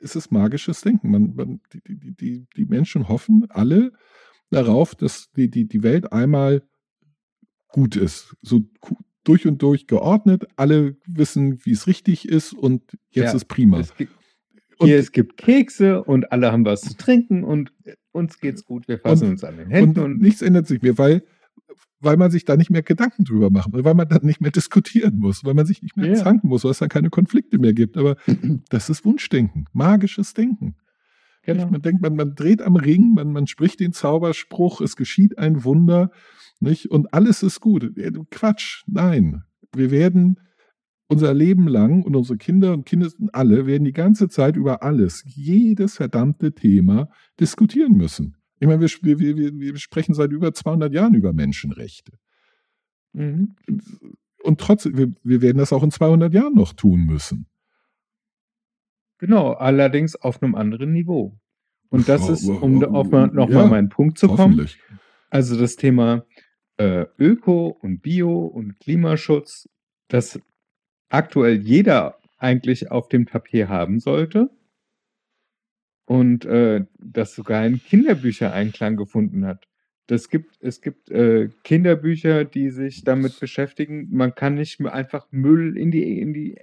es 0.00 0.14
ist 0.14 0.30
magisches 0.30 0.82
Denken. 0.82 1.10
Man, 1.10 1.34
man, 1.34 1.60
die, 1.72 1.80
die, 1.88 2.12
die, 2.14 2.46
die 2.56 2.64
Menschen 2.66 3.08
hoffen 3.08 3.46
alle 3.48 3.92
darauf, 4.50 4.94
dass 4.94 5.30
die, 5.32 5.50
die, 5.50 5.66
die 5.66 5.82
Welt 5.82 6.12
einmal 6.12 6.62
gut 7.68 7.96
ist. 7.96 8.36
So 8.42 8.62
durch 9.24 9.46
und 9.46 9.60
durch 9.62 9.86
geordnet. 9.86 10.46
Alle 10.56 10.96
wissen, 11.06 11.58
wie 11.64 11.72
es 11.72 11.86
richtig 11.86 12.28
ist 12.28 12.52
und 12.52 12.82
jetzt 13.10 13.30
Ja, 13.32 13.32
ist 13.36 13.46
prima. 13.48 13.80
Es 13.80 13.96
gibt, 13.96 14.12
Und- 14.78 14.86
hier, 14.88 14.98
es 14.98 15.10
gibt 15.12 15.36
Kekse 15.38 16.04
und 16.04 16.30
alle 16.30 16.52
haben 16.52 16.64
was 16.64 16.82
zu 16.82 16.96
trinken 16.96 17.42
und 17.42 17.72
uns 18.16 18.40
geht's 18.40 18.64
gut. 18.64 18.88
Wir 18.88 18.98
fassen 18.98 19.24
Und- 19.26 19.30
uns 19.32 19.44
an 19.44 19.56
den 19.56 19.68
Händen 19.70 19.98
und 20.00 20.12
und, 20.12 20.20
nichts 20.22 20.42
ändert 20.42 20.66
sich 20.66 20.82
mehr, 20.82 20.98
weil, 20.98 21.22
weil 22.00 22.16
man 22.16 22.30
sich 22.30 22.44
da 22.44 22.56
nicht 22.56 22.70
mehr 22.70 22.82
Gedanken 22.82 23.24
drüber 23.24 23.50
macht, 23.50 23.68
weil 23.72 23.94
man 23.94 24.08
dann 24.08 24.24
nicht 24.24 24.40
mehr 24.40 24.50
diskutieren 24.50 25.18
muss, 25.18 25.44
weil 25.44 25.54
man 25.54 25.66
sich 25.66 25.82
nicht 25.82 25.96
mehr 25.96 26.08
Ja. 26.08 26.14
zanken 26.14 26.48
muss, 26.48 26.64
weil 26.64 26.70
es 26.72 26.78
dann 26.78 26.88
keine 26.88 27.10
Konflikte 27.10 27.58
mehr 27.58 27.72
gibt. 27.74 27.96
Aber 27.96 28.16
das 28.70 28.90
ist 28.90 29.04
Wunschdenken, 29.04 29.66
magisches 29.72 30.34
Denken. 30.34 30.74
genau. 31.42 31.70
Man 31.70 31.80
denkt, 31.82 32.02
man, 32.02 32.16
man 32.16 32.34
dreht 32.34 32.60
am 32.62 32.76
Ring, 32.76 33.14
man, 33.14 33.32
man 33.32 33.46
spricht 33.46 33.80
den 33.80 33.92
Zauberspruch, 33.92 34.80
es 34.80 34.96
geschieht 34.96 35.38
ein 35.38 35.62
Wunder, 35.64 36.10
nicht? 36.60 36.90
Und 36.90 37.12
alles 37.14 37.42
ist 37.42 37.60
gut. 37.60 37.82
Du 37.96 38.24
Quatsch, 38.30 38.82
nein. 38.86 39.42
Wir 39.74 39.90
werden 39.90 40.40
unser 41.08 41.34
Leben 41.34 41.68
lang 41.68 42.02
und 42.02 42.16
unsere 42.16 42.36
Kinder 42.36 42.72
und 42.72 42.84
Kinder 42.84 43.08
alle 43.32 43.66
werden 43.66 43.84
die 43.84 43.92
ganze 43.92 44.28
Zeit 44.28 44.56
über 44.56 44.82
alles, 44.82 45.22
jedes 45.26 45.96
verdammte 45.96 46.52
Thema 46.52 47.08
diskutieren 47.38 47.92
müssen. 47.92 48.36
Ich 48.58 48.66
meine, 48.66 48.80
wir, 48.80 49.18
wir, 49.18 49.36
wir, 49.36 49.58
wir 49.58 49.76
sprechen 49.76 50.14
seit 50.14 50.32
über 50.32 50.52
200 50.52 50.92
Jahren 50.92 51.14
über 51.14 51.32
Menschenrechte. 51.32 52.12
Mhm. 53.12 53.54
Und 54.42 54.60
trotzdem, 54.60 54.96
wir, 54.96 55.12
wir 55.22 55.42
werden 55.42 55.58
das 55.58 55.72
auch 55.72 55.82
in 55.82 55.90
200 55.90 56.32
Jahren 56.32 56.54
noch 56.54 56.72
tun 56.72 57.04
müssen. 57.04 57.46
Genau, 59.18 59.52
allerdings 59.52 60.16
auf 60.16 60.42
einem 60.42 60.54
anderen 60.54 60.92
Niveau. 60.92 61.38
Und 61.88 62.08
das 62.08 62.28
Oh, 62.28 62.32
ist, 62.32 62.48
um 62.48 62.82
oh, 62.82 62.86
auf 62.86 63.10
mal, 63.10 63.28
noch 63.28 63.48
ja, 63.48 63.58
mal 63.58 63.68
meinen 63.68 63.88
Punkt 63.88 64.18
zu 64.18 64.28
kommen, 64.28 64.68
also 65.30 65.58
das 65.58 65.76
Thema 65.76 66.24
äh, 66.78 67.06
Öko 67.18 67.68
und 67.68 68.02
Bio 68.02 68.46
und 68.46 68.78
Klimaschutz, 68.80 69.68
das 70.08 70.40
aktuell 71.08 71.60
jeder 71.60 72.18
eigentlich 72.38 72.90
auf 72.90 73.08
dem 73.08 73.26
Tapet 73.26 73.68
haben 73.68 74.00
sollte 74.00 74.50
und 76.06 76.44
äh, 76.44 76.84
das 76.98 77.34
sogar 77.34 77.66
in 77.66 77.82
Kinderbücher 77.82 78.52
Einklang 78.52 78.96
gefunden 78.96 79.44
hat. 79.44 79.66
Das 80.06 80.28
gibt, 80.28 80.56
es 80.60 80.80
gibt 80.80 81.10
äh, 81.10 81.48
Kinderbücher, 81.64 82.44
die 82.44 82.70
sich 82.70 83.02
damit 83.02 83.40
beschäftigen. 83.40 84.08
Man 84.12 84.34
kann 84.34 84.54
nicht 84.54 84.80
einfach 84.86 85.26
Müll 85.32 85.76
in 85.76 85.90
die, 85.90 86.20
in 86.20 86.32
die, 86.32 86.58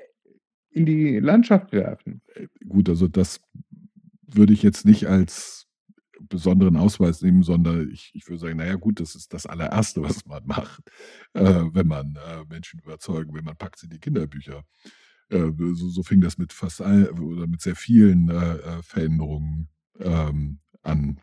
in 0.70 0.86
die 0.86 1.20
Landschaft 1.20 1.74
werfen. 1.74 2.22
Gut, 2.68 2.88
also 2.88 3.10
das 3.10 3.42
würde 4.26 4.54
ich 4.54 4.64
jetzt 4.64 4.86
nicht 4.86 5.08
als 5.08 5.68
besonderen 6.30 6.78
Ausweis 6.78 7.22
nehmen, 7.22 7.44
sondern 7.44 7.90
ich, 7.92 8.12
ich 8.14 8.28
würde 8.28 8.40
sagen, 8.40 8.58
naja 8.58 8.76
gut, 8.76 9.00
das 9.00 9.16
ist 9.16 9.34
das 9.34 9.46
allererste, 9.46 10.02
was 10.04 10.26
man 10.26 10.46
macht, 10.46 10.84
äh, 11.34 11.44
wenn 11.44 11.88
man 11.88 12.16
äh, 12.16 12.46
Menschen 12.50 12.80
überzeugen 12.80 13.34
will, 13.34 13.42
man 13.42 13.58
packt 13.58 13.80
sie 13.80 13.88
in 13.88 13.92
die 13.92 14.00
Kinderbücher. 14.00 14.64
Äh, 15.30 15.52
so, 15.74 15.90
so 15.90 16.04
fing 16.04 16.22
das 16.22 16.38
mit 16.38 16.54
fast 16.54 16.82
all, 16.82 17.10
oder 17.12 17.48
mit 17.48 17.62
sehr 17.62 17.76
vielen 17.76 18.30
äh, 18.30 18.56
äh, 18.56 18.82
Veränderungen 18.84 19.70
ähm, 20.00 20.60
an 20.82 21.20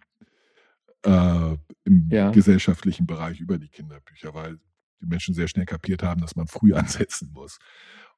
äh, 1.03 1.57
im 1.85 2.09
Ja. 2.11 2.31
gesellschaftlichen 2.31 3.07
Bereich 3.07 3.41
über 3.41 3.59
die 3.59 3.69
Kinderbücher, 3.69 4.35
weil 4.35 4.59
die 5.01 5.07
Menschen 5.07 5.35
sehr 5.35 5.49
schnell 5.49 5.67
kapiert 5.67 6.03
haben, 6.03 6.21
dass 6.21 6.37
man 6.37 6.47
früh 6.47 6.75
ansetzen 6.75 7.31
muss. 7.33 7.59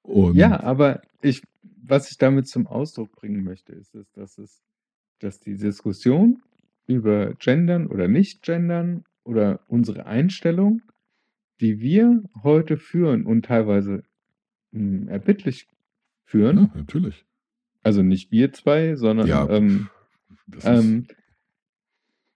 Und 0.02 0.36
Ja, 0.36 0.60
aber 0.60 1.02
ich, 1.20 1.42
was 1.62 2.10
ich 2.10 2.18
damit 2.18 2.48
zum 2.48 2.66
Ausdruck 2.66 3.12
bringen 3.12 3.44
möchte, 3.44 3.72
ist, 3.72 3.94
es, 3.94 4.10
dass 4.12 4.38
es 4.38 4.62
dass 5.20 5.38
die 5.38 5.56
Diskussion 5.56 6.42
über 6.86 7.34
Gendern 7.34 7.86
oder 7.86 8.08
Nicht-Gendern 8.08 9.04
oder 9.24 9.60
unsere 9.68 10.06
Einstellung, 10.06 10.82
die 11.60 11.80
wir 11.80 12.22
heute 12.42 12.76
führen 12.76 13.24
und 13.24 13.44
teilweise 13.44 14.02
hm, 14.72 15.08
erbittlich 15.08 15.68
führen, 16.24 16.56
Ja, 16.58 16.70
natürlich. 16.74 17.24
also 17.82 18.02
nicht 18.02 18.32
wir 18.32 18.52
zwei, 18.52 18.96
sondern 18.96 19.26
Ja, 19.28 19.48
ähm, 19.48 19.88
Das 20.46 20.64
ist, 20.64 20.84
ähm, 20.84 21.06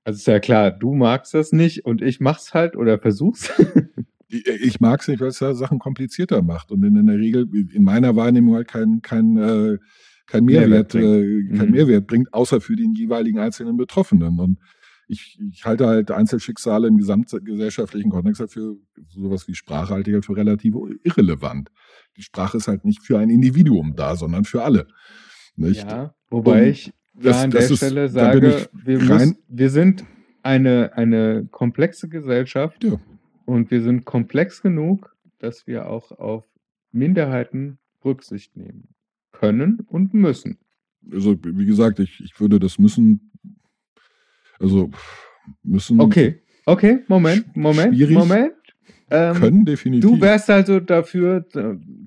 also 0.05 0.19
ist 0.19 0.27
ja 0.27 0.39
klar, 0.39 0.71
du 0.71 0.95
magst 0.95 1.35
das 1.35 1.53
nicht 1.53 1.85
und 1.85 2.03
ich 2.03 2.21
mach's 2.21 2.55
halt 2.55 2.77
oder 2.77 2.99
versuch's. 2.99 3.51
ich 4.29 4.47
ich 4.47 4.81
mag 4.81 5.01
es 5.01 5.09
nicht, 5.09 5.21
weil 5.21 5.29
es 5.29 5.41
ja 5.41 5.55
Sachen 5.55 5.79
komplizierter 5.79 6.43
macht 6.43 6.71
und 6.71 6.85
in, 6.85 6.97
in 6.97 7.07
der 7.07 7.19
Regel 7.19 7.49
in 7.73 7.83
meiner 7.83 8.15
Wahrnehmung 8.15 8.55
halt 8.55 8.69
kein, 8.69 9.03
kein, 9.03 9.37
äh, 9.37 9.79
kein 10.27 10.45
Mehrwert 10.45 10.95
Mehrwert, 10.95 10.95
äh, 11.53 11.57
kein 11.57 11.67
Mhm. 11.69 11.73
Mehrwert 11.73 12.07
bringt, 12.07 12.33
außer 12.35 12.61
für 12.61 12.77
den 12.77 12.95
jeweiligen 12.95 13.39
einzelnen 13.39 13.77
Betroffenen. 13.77 14.39
Und 14.41 14.59
ich, 15.09 15.39
ich 15.53 15.65
halte 15.65 15.87
halt 15.87 16.11
Einzelschicksale 16.11 16.89
im 16.89 16.97
gesamtgesellschaftlichen 16.99 18.11
Kontext 18.11 18.41
halt 18.41 18.51
für 18.51 18.77
sowas 19.09 19.47
wie 19.47 19.55
Sprache 19.55 19.95
halte 19.95 20.11
ich 20.11 20.15
halt 20.15 20.25
für 20.27 20.37
relativ 20.37 20.75
irrelevant. 21.05 21.71
Die 22.17 22.23
Sprache 22.23 22.57
ist 22.57 22.67
halt 22.67 22.85
nicht 22.85 23.03
für 23.03 23.19
ein 23.19 23.31
Individuum 23.31 23.95
da, 23.95 24.17
sondern 24.17 24.45
für 24.45 24.63
alle. 24.65 24.89
Nicht? 25.55 25.89
Ja, 25.91 26.15
wobei 26.29 26.63
Und 26.65 26.69
ich 26.69 26.93
das- 27.15 27.37
da 27.37 27.43
an 27.45 27.51
das 27.51 27.69
der 27.69 27.77
Stelle 27.77 28.09
sage, 28.09 28.67
wir, 28.73 28.99
müssen, 28.99 29.39
wir 29.49 29.71
sind 29.71 30.05
eine, 30.43 30.93
eine 30.95 31.47
komplexe 31.51 32.09
Gesellschaft 32.09 32.83
Ja. 32.85 32.99
und 33.45 33.71
wir 33.71 33.83
sind 33.83 34.05
komplex 34.05 34.61
genug, 34.61 35.15
dass 35.39 35.67
wir 35.67 35.89
auch 35.89 36.11
auf 36.13 36.45
Minderheiten 36.93 37.79
Rücksicht 38.05 38.57
nehmen 38.57 38.89
können 39.39 39.81
und 39.89 40.15
müssen. 40.15 40.59
Also, 41.13 41.37
wie 41.43 41.67
gesagt, 41.67 42.01
ich, 42.01 42.21
ich 42.21 42.41
würde 42.41 42.59
das 42.59 42.79
müssen, 42.79 43.31
also 44.59 44.91
müssen 45.63 46.01
Okay, 46.01 46.43
okay, 46.65 47.05
Moment, 47.09 47.57
Moment, 47.57 47.95
Schwierig. 47.95 48.17
Moment. 48.17 48.53
Ähm, 49.09 49.35
können 49.37 49.65
definitiv. 49.65 50.11
Du 50.11 50.21
wärst 50.21 50.51
also 50.51 50.81
dafür, 50.81 51.47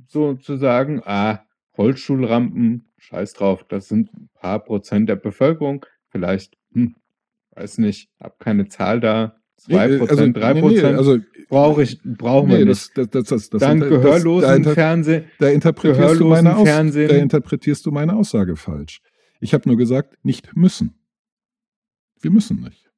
so 0.07 0.33
zu 0.33 0.57
sagen, 0.57 1.01
ah, 1.05 1.45
Rollstuhlrampen, 1.77 2.91
scheiß 2.97 3.33
drauf, 3.33 3.63
das 3.69 3.87
sind 3.87 4.13
ein 4.13 4.29
paar 4.33 4.59
Prozent 4.59 5.07
der 5.07 5.15
Bevölkerung, 5.15 5.85
vielleicht, 6.09 6.57
hm, 6.73 6.95
weiß 7.55 7.77
nicht, 7.77 8.11
hab 8.19 8.39
keine 8.39 8.67
Zahl 8.67 8.99
da, 8.99 9.38
zwei 9.59 9.87
Nee, 9.87 9.97
Prozent, 9.97 10.37
drei 10.37 10.53
nee, 10.53 10.61
nee, 10.61 10.67
Prozent, 10.67 10.97
also, 10.97 11.17
brauche 11.49 11.83
ich, 11.83 11.99
brauchen 12.03 12.49
wir 12.49 12.57
nicht. 12.65 12.69
das, 12.69 12.91
das, 12.93 13.09
das, 13.09 13.25
das, 13.27 13.49
das, 13.49 13.61
gehörlosen 13.79 14.63
da, 14.63 14.73
Fernsehen, 14.73 15.25
da, 15.39 15.49
interpretierst 15.49 15.99
du 15.99 16.01
gehörlosen 16.01 16.29
meine 16.29 16.55
Aus, 16.57 16.67
Fernsehen. 16.67 17.09
da 17.09 17.15
interpretierst 17.15 17.85
du 17.85 17.91
meine 17.91 18.15
Aussage 18.15 18.55
falsch. 18.55 19.01
Ich 19.39 19.53
habe 19.53 19.67
nur 19.69 19.77
gesagt, 19.77 20.17
nicht 20.23 20.55
müssen. 20.55 20.93
Wir 22.21 22.31
müssen 22.31 22.61
nicht. 22.61 22.89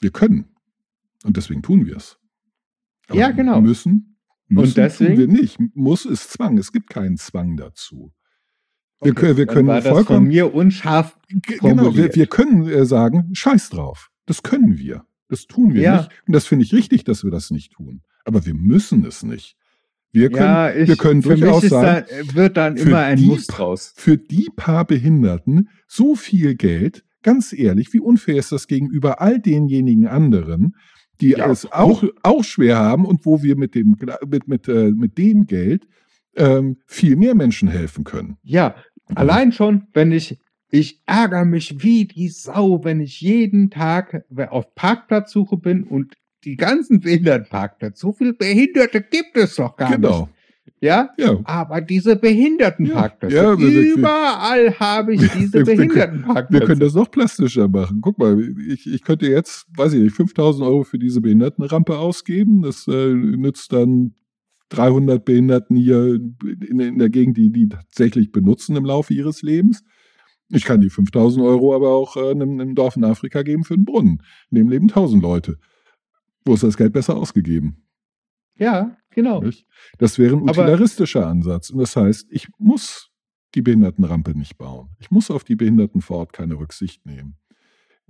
Wir 0.00 0.10
können. 0.10 0.46
Und 1.24 1.36
deswegen 1.36 1.62
tun 1.62 1.86
wir 1.86 1.96
es. 1.96 2.18
Aber 3.08 3.18
Ja, 3.18 3.30
genau. 3.30 3.60
Müssen, 3.60 4.16
müssen 4.48 4.74
deswegen- 4.74 5.16
tun 5.16 5.18
wir 5.18 5.28
nicht. 5.28 5.58
Muss 5.74 6.04
ist 6.06 6.30
Zwang. 6.30 6.58
Es 6.58 6.72
gibt 6.72 6.90
keinen 6.90 7.16
Zwang 7.16 7.56
dazu. 7.56 8.12
Wir, 9.02 9.12
Okay, 9.12 9.20
können, 9.20 9.36
wir 9.38 9.46
können 9.46 9.68
war 9.68 9.76
das 9.76 9.84
von 9.84 9.94
vollkommen 9.94 10.28
mir 10.28 10.54
unscharf. 10.54 11.16
G- 11.28 11.56
Genau, 11.58 11.62
wir, 11.62 11.84
formuliert. 11.84 12.16
wir 12.16 12.26
können 12.26 12.68
äh, 12.68 12.84
sagen, 12.84 13.30
scheiß 13.32 13.70
drauf. 13.70 14.10
Das 14.26 14.42
können 14.42 14.76
wir. 14.76 15.04
Das 15.30 15.46
tun 15.46 15.72
wir 15.74 15.82
Ja. 15.82 15.96
nicht. 15.98 16.10
Und 16.26 16.34
das 16.34 16.46
finde 16.46 16.64
ich 16.64 16.72
richtig, 16.74 17.04
dass 17.04 17.24
wir 17.24 17.30
das 17.30 17.50
nicht 17.50 17.72
tun. 17.72 18.02
Aber 18.24 18.44
wir 18.44 18.54
müssen 18.54 19.04
es 19.06 19.22
nicht. 19.22 19.56
Wir 20.12 20.28
können 20.30 20.42
Ja, 20.42 20.74
ich, 20.74 20.88
wir 20.88 20.96
können 20.96 21.22
für 21.22 21.36
durchaus 21.36 21.62
sagen, 21.68 22.04
da, 22.28 22.34
wird 22.34 22.56
dann 22.56 22.76
immer 22.76 22.98
ein 22.98 23.16
die 23.16 23.26
Muss 23.26 23.46
draus. 23.46 23.92
für 23.96 24.16
die 24.18 24.48
paar 24.56 24.84
Behinderten 24.84 25.68
so 25.86 26.16
viel 26.16 26.56
Geld, 26.56 27.04
ganz 27.22 27.52
ehrlich, 27.52 27.92
wie 27.92 28.00
unfair 28.00 28.36
ist 28.36 28.50
das 28.50 28.66
gegenüber 28.66 29.20
all 29.20 29.38
denjenigen 29.38 30.08
anderen, 30.08 30.74
die 31.20 31.30
Ja, 31.30 31.48
es 31.50 31.70
auch, 31.70 32.02
auch 32.24 32.42
schwer 32.42 32.78
haben 32.78 33.04
und 33.04 33.24
wo 33.24 33.42
wir 33.42 33.56
mit 33.56 33.74
dem, 33.76 33.96
mit, 34.26 34.48
mit, 34.48 34.66
äh, 34.68 34.90
mit 34.90 35.16
dem 35.16 35.46
Geld 35.46 35.86
ähm, 36.34 36.78
viel 36.86 37.14
mehr 37.16 37.34
Menschen 37.36 37.68
helfen 37.68 38.02
können. 38.04 38.36
Ja, 38.42 38.74
allein 39.14 39.52
schon, 39.52 39.86
wenn 39.92 40.10
ich, 40.12 40.38
ich 40.70 41.00
ärgere 41.06 41.44
mich 41.44 41.82
wie 41.82 42.04
die 42.06 42.28
Sau, 42.28 42.84
wenn 42.84 43.00
ich 43.00 43.20
jeden 43.20 43.70
Tag 43.70 44.24
auf 44.50 44.74
Parkplatzsuche 44.74 45.56
bin 45.56 45.84
und 45.84 46.14
die 46.44 46.56
ganzen 46.56 47.00
Behindertenparkplätze, 47.00 48.00
so 48.00 48.12
viele 48.12 48.32
Behinderte 48.32 49.02
gibt 49.02 49.36
es 49.36 49.56
doch 49.56 49.76
gar 49.76 49.90
genau. 49.96 50.20
nicht. 50.20 50.30
Ja? 50.82 51.10
Ja. 51.18 51.38
Aber 51.44 51.80
diese 51.80 52.16
Behindertenparkplätze, 52.16 53.34
Ja, 53.36 53.54
ja, 53.54 53.94
überall 53.94 54.74
habe 54.78 55.14
ich 55.14 55.20
diese 55.32 55.52
wir- 55.54 55.66
wir 55.66 55.76
Behindertenparkplätze. 55.76 56.60
Wir 56.60 56.66
können 56.66 56.80
das 56.80 56.94
noch 56.94 57.10
plastischer 57.10 57.68
machen. 57.68 58.00
Guck 58.00 58.18
mal, 58.18 58.40
ich, 58.68 58.86
ich 58.86 59.02
könnte 59.02 59.26
jetzt, 59.26 59.66
weiß 59.76 59.92
ich 59.94 60.00
nicht, 60.00 60.14
5000 60.16 60.64
Euro 60.66 60.84
für 60.84 60.98
diese 60.98 61.20
Behindertenrampe 61.20 61.98
ausgeben. 61.98 62.62
Das 62.62 62.86
äh, 62.88 63.12
nützt 63.14 63.72
dann 63.72 64.14
300 64.70 65.24
Behinderten 65.24 65.76
hier 65.76 66.14
in, 66.68 66.78
in 66.80 66.98
der 66.98 67.10
Gegend, 67.10 67.36
die 67.36 67.50
die 67.50 67.68
tatsächlich 67.68 68.30
benutzen 68.32 68.76
im 68.76 68.84
Laufe 68.84 69.12
ihres 69.12 69.42
Lebens. 69.42 69.82
Ich 70.52 70.64
kann 70.64 70.80
die 70.80 70.90
5000 70.90 71.44
Euro 71.44 71.74
aber 71.74 71.90
auch 71.90 72.16
äh, 72.16 72.30
einem, 72.30 72.60
einem 72.60 72.74
Dorf 72.74 72.96
in 72.96 73.04
Afrika 73.04 73.42
geben 73.42 73.64
für 73.64 73.74
einen 73.74 73.84
Brunnen. 73.84 74.22
In 74.50 74.56
dem 74.56 74.68
leben 74.68 74.88
1000 74.88 75.22
Leute. 75.22 75.58
Wo 76.44 76.54
ist 76.54 76.62
das 76.62 76.76
Geld 76.76 76.92
besser 76.92 77.16
ausgegeben? 77.16 77.84
ja, 78.56 78.96
genau. 79.10 79.42
Das 79.98 80.18
wäre 80.18 80.34
ein 80.36 80.42
Aber- 80.48 80.50
utilitaristischer 80.62 81.26
Ansatz. 81.26 81.70
Und 81.70 81.78
das 81.78 81.96
heißt, 81.96 82.26
ich 82.30 82.48
muss 82.58 83.10
die 83.54 83.62
Behindertenrampe 83.62 84.36
nicht 84.36 84.58
bauen. 84.58 84.90
Ich 84.98 85.10
muss 85.10 85.30
auf 85.30 85.44
die 85.44 85.56
Behinderten 85.56 86.00
vor 86.02 86.18
Ort 86.18 86.32
keine 86.32 86.54
Rücksicht 86.58 87.04
nehmen. 87.06 87.36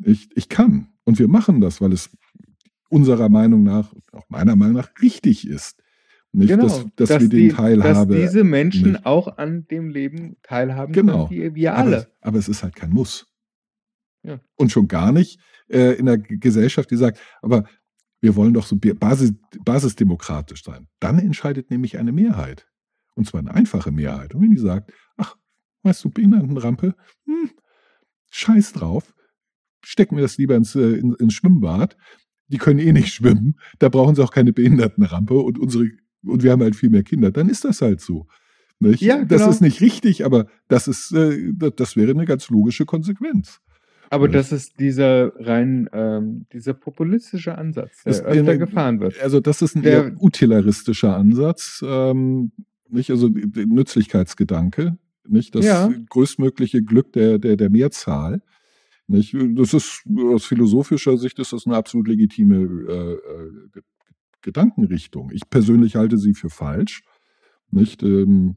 Ich, 0.02 0.28
ich 0.34 0.48
kann. 0.48 0.88
Und 1.04 1.18
wir 1.18 1.28
machen 1.28 1.60
das, 1.60 1.80
weil 1.80 1.92
es 1.92 2.10
unserer 2.88 3.28
Meinung 3.28 3.62
nach, 3.62 3.92
auch 4.12 4.28
meiner 4.28 4.56
Meinung 4.56 4.74
nach, 4.76 4.90
richtig 5.00 5.46
ist. 5.46 5.80
Nicht, 6.32 6.48
Genau, 6.48 6.62
dass, 6.64 6.86
dass, 6.96 7.08
wir 7.20 7.28
die, 7.28 7.48
den 7.48 7.56
Teilhabe. 7.56 8.14
Dass 8.14 8.30
diese 8.32 8.44
Menschen 8.44 8.92
nicht. 8.92 9.06
auch 9.06 9.36
an 9.38 9.66
dem 9.68 9.88
Leben 9.90 10.36
teilhaben 10.42 10.92
Genau. 10.92 11.26
können, 11.26 11.40
wie 11.40 11.54
wir 11.56 11.74
aber, 11.74 11.80
alle. 11.80 11.96
es- 11.96 12.08
aber 12.20 12.38
es 12.38 12.48
ist 12.48 12.62
halt 12.62 12.76
kein 12.76 12.90
Muss. 12.90 13.26
Ja. 14.22 14.38
Und 14.56 14.70
schon 14.70 14.86
gar 14.86 15.12
nicht 15.12 15.40
äh, 15.68 15.94
in 15.98 16.06
der 16.06 16.18
G- 16.18 16.36
Gesellschaft, 16.36 16.90
die 16.90 16.96
sagt, 16.96 17.18
aber 17.42 17.64
wir 18.20 18.36
wollen 18.36 18.52
doch 18.54 18.66
so 18.66 18.76
basis, 18.76 19.32
basisdemokratisch 19.64 20.62
sein. 20.62 20.86
Dann 21.00 21.18
entscheidet 21.18 21.70
nämlich 21.70 21.98
eine 21.98 22.12
Mehrheit. 22.12 22.68
Und 23.14 23.26
zwar 23.26 23.40
eine 23.40 23.54
einfache 23.54 23.90
Mehrheit. 23.90 24.34
Und 24.34 24.42
wenn 24.42 24.50
die 24.50 24.58
sagt, 24.58 24.92
ach, 25.16 25.36
weißt 25.82 26.04
du, 26.04 26.10
Behindertenrampe, 26.10 26.94
hm, 27.26 27.50
scheiß 28.30 28.72
drauf, 28.74 29.14
stecken 29.82 30.16
wir 30.16 30.22
das 30.22 30.36
lieber 30.38 30.54
ins, 30.54 30.74
äh, 30.76 30.92
in, 30.98 31.14
ins 31.14 31.34
Schwimmbad. 31.34 31.96
Die 32.48 32.58
können 32.58 32.78
eh 32.78 32.92
nicht 32.92 33.12
schwimmen, 33.14 33.58
da 33.78 33.88
brauchen 33.88 34.14
sie 34.14 34.22
auch 34.22 34.32
keine 34.32 34.52
Behindertenrampe 34.52 35.34
und 35.34 35.58
unsere 35.58 35.86
und 36.24 36.42
wir 36.42 36.52
haben 36.52 36.62
halt 36.62 36.76
viel 36.76 36.90
mehr 36.90 37.02
Kinder, 37.02 37.30
dann 37.30 37.48
ist 37.48 37.64
das 37.64 37.80
halt 37.82 38.00
so. 38.00 38.26
Nicht? 38.82 39.02
Ja, 39.02 39.24
Das 39.24 39.40
genau. 39.42 39.50
ist 39.50 39.60
nicht 39.60 39.80
richtig, 39.82 40.24
aber 40.24 40.46
das 40.68 40.88
ist, 40.88 41.12
äh, 41.12 41.52
das, 41.54 41.72
das 41.76 41.96
wäre 41.96 42.12
eine 42.12 42.24
ganz 42.24 42.48
logische 42.48 42.86
Konsequenz. 42.86 43.60
Aber 44.08 44.26
Ja. 44.26 44.32
das 44.32 44.52
ist 44.52 44.80
dieser 44.80 45.32
rein, 45.38 45.88
ähm, 45.92 46.46
dieser 46.52 46.72
populistische 46.74 47.56
Ansatz, 47.58 48.02
der 48.04 48.12
Das- 48.12 48.22
öfter 48.24 48.42
der- 48.42 48.58
gefahren 48.58 48.98
wird. 49.00 49.20
Also 49.22 49.38
das 49.40 49.62
ist 49.62 49.76
ein 49.76 49.82
Der- 49.82 50.04
eher 50.06 50.22
utilaristischer 50.22 51.14
Ansatz, 51.16 51.84
ähm, 51.86 52.52
nicht? 52.88 53.10
Also 53.10 53.28
der 53.28 53.66
Nützlichkeitsgedanke, 53.66 54.96
nicht? 55.28 55.54
Das 55.54 55.64
Ja. 55.64 55.92
größtmögliche 56.08 56.82
Glück 56.82 57.12
der, 57.12 57.38
der, 57.38 57.56
der 57.56 57.70
Mehrzahl. 57.70 58.42
Nicht? 59.06 59.34
Das 59.56 59.74
ist 59.74 60.02
aus 60.16 60.44
philosophischer 60.44 61.16
Sicht 61.16 61.38
ist 61.38 61.52
das 61.52 61.66
eine 61.66 61.76
absolut 61.76 62.08
legitime 62.08 62.56
äh, 62.56 63.12
äh, 63.12 63.80
Gedankenrichtung. 64.42 65.30
Ich 65.32 65.42
persönlich 65.50 65.96
halte 65.96 66.18
sie 66.18 66.34
für 66.34 66.50
falsch. 66.50 67.02
Nicht? 67.70 68.02
Ähm, 68.02 68.56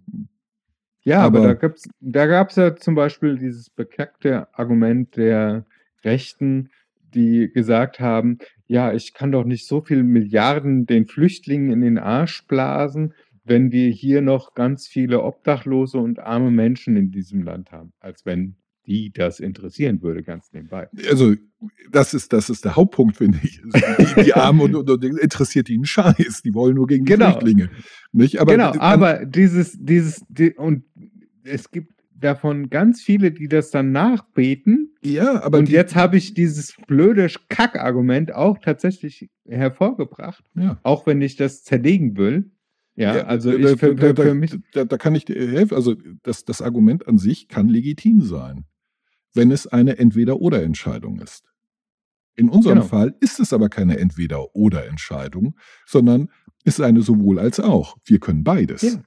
Ja, 1.03 1.19
aber, 1.21 1.39
aber- 1.39 1.47
da 1.49 1.53
gab's, 1.55 1.83
da 1.99 2.25
gab's 2.27 2.55
ja 2.55 2.75
zum 2.75 2.95
Beispiel 2.95 3.37
dieses 3.37 3.69
bekackte 3.69 4.47
Argument 4.57 5.15
der 5.17 5.65
Rechten, 6.03 6.69
die 7.13 7.49
gesagt 7.53 7.99
haben, 7.99 8.39
ja, 8.65 8.91
ich 8.93 9.13
kann 9.13 9.31
doch 9.31 9.43
nicht 9.43 9.67
so 9.67 9.81
viel 9.81 10.03
Milliarden 10.03 10.85
den 10.85 11.05
Flüchtlingen 11.05 11.71
in 11.71 11.81
den 11.81 11.97
Arsch 11.99 12.47
blasen, 12.47 13.13
wenn 13.43 13.71
wir 13.71 13.89
hier 13.89 14.21
noch 14.21 14.53
ganz 14.55 14.87
viele 14.87 15.21
Obdachlose 15.21 15.97
und 15.99 16.19
arme 16.19 16.49
Menschen 16.49 16.95
in 16.95 17.11
diesem 17.11 17.43
Land 17.43 17.71
haben, 17.71 17.91
als 17.99 18.25
wenn 18.25 18.55
die 18.85 19.11
das 19.11 19.39
interessieren 19.39 20.01
würde, 20.01 20.23
ganz 20.23 20.51
nebenbei. 20.53 20.89
also 21.09 21.35
das 21.91 22.13
ist, 22.13 22.33
das 22.33 22.49
ist 22.49 22.65
der 22.65 22.75
Hauptpunkt, 22.75 23.17
finde 23.17 23.39
ich. 23.41 23.61
Die, 23.61 24.23
die 24.23 24.33
Armen 24.33 24.61
und, 24.61 24.75
und, 24.75 24.89
und 24.89 25.03
interessiert 25.03 25.69
ihnen 25.69 25.85
Scheiß. 25.85 26.41
Die 26.43 26.53
wollen 26.53 26.75
nur 26.75 26.87
gegen 26.87 27.05
Genau. 27.05 27.31
Flüchtlinge. 27.31 27.69
Nicht? 28.11 28.39
Aber, 28.41 28.51
genau, 28.51 28.73
aber 28.79 29.25
dieses, 29.25 29.77
dieses, 29.79 30.23
die, 30.27 30.53
und 30.53 30.83
es 31.43 31.71
gibt 31.71 31.93
davon 32.13 32.69
ganz 32.69 33.01
viele, 33.01 33.31
die 33.31 33.47
das 33.47 33.71
dann 33.71 33.91
nachbeten. 33.91 34.95
ja, 35.03 35.41
aber 35.43 35.59
und 35.59 35.69
jetzt 35.69 35.95
habe 35.95 36.17
ich 36.17 36.33
dieses 36.33 36.75
blöde 36.87 37.27
Kackargument 37.49 38.33
auch 38.33 38.57
tatsächlich 38.59 39.29
hervorgebracht, 39.47 40.43
ja. 40.55 40.79
auch 40.83 41.05
wenn 41.05 41.21
ich 41.21 41.35
das 41.35 41.63
zerlegen 41.63 42.17
will. 42.17 42.51
Ja, 42.95 43.17
Ja, 43.17 43.23
also 43.25 43.51
da, 43.51 43.57
ich 43.71 43.79
für, 43.79 43.95
da, 43.95 44.07
für, 44.07 44.13
da, 44.13 44.23
für 44.23 44.33
mich. 44.35 44.55
da, 44.73 44.85
da 44.85 44.97
kann 44.97 45.15
ich 45.15 45.25
dir 45.25 45.35
helfen. 45.35 45.75
Also 45.75 45.95
das, 46.23 46.45
das 46.45 46.61
Argument 46.61 47.07
an 47.07 47.17
sich 47.17 47.47
kann 47.47 47.67
legitim 47.67 48.21
sein. 48.21 48.65
Wenn 49.33 49.51
es 49.51 49.67
eine 49.67 49.97
Entweder-Oder-Entscheidung 49.97 51.19
ist. 51.19 51.43
In 52.35 52.49
unserem 52.49 52.77
Genau. 52.79 52.87
Fall 52.87 53.15
ist 53.19 53.39
es 53.39 53.53
aber 53.53 53.69
keine 53.69 53.97
Entweder-Oder-Entscheidung, 53.99 55.55
sondern 55.85 56.29
es 56.63 56.79
ist 56.79 56.81
eine 56.85 57.01
sowohl 57.01 57.39
als 57.39 57.59
auch. 57.59 57.97
Wir 58.05 58.19
können 58.19 58.43
beides. 58.43 58.81
Ja, 58.81 59.01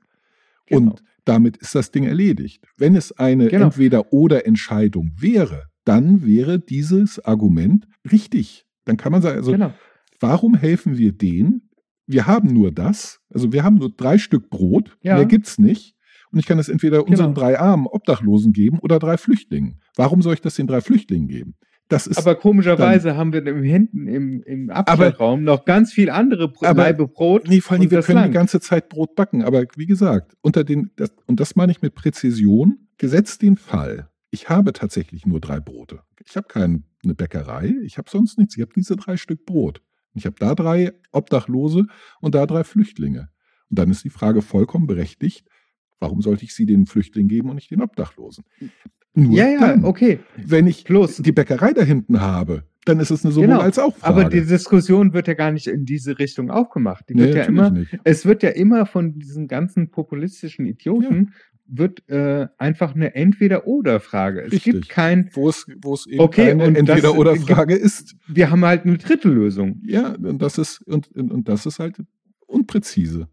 genau. 0.67 0.91
Und 0.93 1.03
damit 1.25 1.57
ist 1.57 1.75
das 1.75 1.91
Ding 1.91 2.05
erledigt. 2.05 2.65
Wenn 2.77 2.95
es 2.95 3.13
eine 3.19 3.49
Genau. 3.49 3.67
Entweder-Oder-Entscheidung 3.67 5.13
wäre, 5.19 5.67
dann 5.85 6.25
wäre 6.25 6.59
dieses 6.61 7.19
Argument 7.25 7.87
richtig. 8.11 8.67
Dann 8.85 8.97
kann 8.97 9.13
man 9.13 9.23
sagen, 9.23 9.39
also 9.39 9.53
genau. 9.53 9.73
warum 10.21 10.55
helfen 10.55 10.97
wir 10.99 11.13
denen? 11.13 11.71
Wir 12.07 12.27
haben 12.29 12.53
nur 12.53 12.71
das, 12.71 13.21
also 13.31 13.53
wir 13.53 13.65
haben 13.65 13.77
nur 13.79 13.91
drei 13.91 14.19
Stück 14.19 14.49
Brot, 14.51 14.97
Ja. 15.03 15.17
mehr 15.17 15.27
gibt's 15.27 15.59
nicht. 15.59 15.96
Und 16.37 16.41
ich 16.41 16.47
kann 16.47 16.59
es 16.59 16.69
entweder 16.69 17.07
unseren 17.07 17.33
Genau. 17.33 17.47
drei 17.47 17.59
armen 17.59 17.87
Obdachlosen 17.87 18.53
geben 18.53 18.79
oder 18.81 18.99
drei 18.99 19.17
Flüchtlingen. 19.17 19.81
Warum 19.97 20.21
soll 20.21 20.35
ich 20.35 20.43
das 20.43 20.55
den 20.55 20.67
drei 20.67 20.83
Flüchtlingen 20.83 21.29
geben? 21.29 21.55
Das 21.89 22.07
ist 22.07 22.19
Aber 22.19 22.35
komischerweise 22.35 23.17
haben 23.17 23.33
wir 23.33 23.47
im 23.47 23.63
hinten 23.63 24.07
im, 24.07 24.43
im 24.43 24.69
Abstellraum 24.69 25.45
noch 25.45 25.65
ganz 25.65 25.95
viel 25.95 26.11
andere 26.11 26.49
Br 26.53 26.67
Aber- 26.69 26.93
Brot. 26.93 27.49
Nee, 27.49 27.63
vor 27.63 27.79
allem, 27.79 27.91
wir 27.91 28.03
können 28.03 28.19
die 28.19 28.23
langt. 28.25 28.35
ganze 28.35 28.61
Zeit 28.61 28.91
Brot 28.91 29.15
backen. 29.15 29.45
Aber 29.45 29.65
wie 29.77 29.87
gesagt, 29.87 30.37
unter 30.43 30.63
den, 30.63 30.91
das, 30.97 31.11
und 31.27 31.41
das 31.41 31.57
meine 31.57 31.73
ich 31.73 31.81
mit 31.81 31.95
Präzision, 31.95 32.87
gesetzt 32.99 33.41
den 33.41 33.57
Fall, 33.57 34.11
ich 34.31 34.51
habe 34.51 34.75
tatsächlich 34.75 35.25
nur 35.25 35.41
drei 35.41 35.59
Brote. 35.59 36.01
Ich 36.29 36.37
habe 36.37 36.49
keine 36.49 36.83
Bäckerei, 37.03 37.73
ich 37.83 37.97
habe 37.97 38.11
sonst 38.11 38.37
nichts. 38.37 38.57
Ich 38.59 38.61
habe 38.63 38.73
diese 38.77 38.97
drei 38.97 39.17
Stück 39.17 39.47
Brot. 39.47 39.81
Ich 40.13 40.27
habe 40.27 40.37
da 40.39 40.55
drei 40.55 40.93
Obdachlose 41.13 41.87
und 42.21 42.35
da 42.35 42.45
drei 42.45 42.63
Flüchtlinge. 42.63 43.31
Und 43.71 43.79
dann 43.79 43.91
ist 43.91 44.05
die 44.05 44.11
Frage 44.11 44.43
vollkommen 44.43 44.87
berechtigt, 44.87 45.47
warum 46.01 46.21
sollte 46.23 46.45
ich 46.45 46.55
sie 46.55 46.67
den 46.67 46.87
Flüchtlingen 46.87 47.29
geben 47.29 47.49
und 47.51 47.57
nicht 47.57 47.71
den 47.71 47.83
Obdachlosen? 47.83 48.45
Nur 49.15 49.35
Ja, 49.35 49.49
ja, 49.49 49.61
dann, 49.61 49.85
okay. 49.85 50.21
wenn 50.37 50.67
ich 50.67 50.85
Plus, 50.85 51.17
die 51.17 51.33
Bäckerei 51.33 51.73
da 51.73 51.83
hinten 51.83 52.21
habe, 52.21 52.65
dann 52.85 53.01
ist 53.01 53.11
es 53.11 53.25
eine 53.25 53.33
sowohl 53.33 53.49
Genau. 53.49 53.61
als 53.61 53.79
auch 53.79 53.97
Frage. 53.97 54.21
aber 54.21 54.29
die 54.31 54.45
Diskussion 54.45 55.13
wird 55.13 55.27
ja 55.27 55.35
gar 55.35 55.51
nicht 55.51 55.67
in 55.67 55.85
diese 55.85 56.19
Richtung 56.19 56.51
aufgemacht. 56.51 57.09
Die 57.09 57.15
Nee, 57.15 57.23
wird 57.25 57.35
ja 57.35 57.43
immer, 57.45 57.75
es 58.05 58.27
wird 58.27 58.43
ja 58.43 58.51
immer 58.51 58.87
von 58.87 59.19
diesen 59.19 59.49
ganzen 59.49 59.91
populistischen 59.91 60.67
Idioten 60.67 61.33
wird 61.69 62.09
äh, 62.09 62.47
einfach 62.59 62.95
eine 62.95 63.17
Entweder-Oder-Frage. 63.17 64.43
Es 64.43 64.53
Richtig. 64.53 64.73
gibt 64.73 64.89
kein, 64.89 65.31
wo 65.33 65.49
es, 65.49 65.67
wo 65.83 65.95
es 65.95 66.07
eben 66.07 66.21
Okay, 66.21 66.49
keine 66.51 66.79
Entweder-Oder-Frage 66.79 67.75
ist. 67.75 68.15
wir 68.29 68.51
haben 68.53 68.65
halt 68.65 68.85
eine 68.85 68.99
dritte 68.99 69.29
Lösung. 69.29 69.83
Ja, 69.85 70.15
und 70.15 70.41
das 70.41 70.59
ist, 70.59 70.81
und, 70.87 71.11
und, 71.17 71.33
und 71.33 71.49
das 71.49 71.67
ist 71.67 71.81
halt 71.81 71.97
unpräzise. 72.47 73.29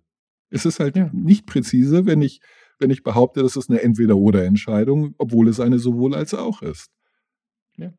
Es 0.54 0.66
ist 0.66 0.80
halt 0.80 0.96
Ja. 0.96 1.10
nicht 1.14 1.46
präzise, 1.46 2.06
wenn 2.06 2.22
ich, 2.22 2.40
wenn 2.80 2.90
ich 2.90 3.04
behaupte, 3.04 3.42
das 3.42 3.56
ist 3.56 3.70
eine 3.70 3.82
Entweder-Oder-Entscheidung, 3.82 5.16
obwohl 5.18 5.48
es 5.48 5.60
eine 5.60 5.80
sowohl 5.80 6.14
als 6.16 6.34
auch 6.34 6.62
ist. 6.62 6.92
Ja. 7.78 7.94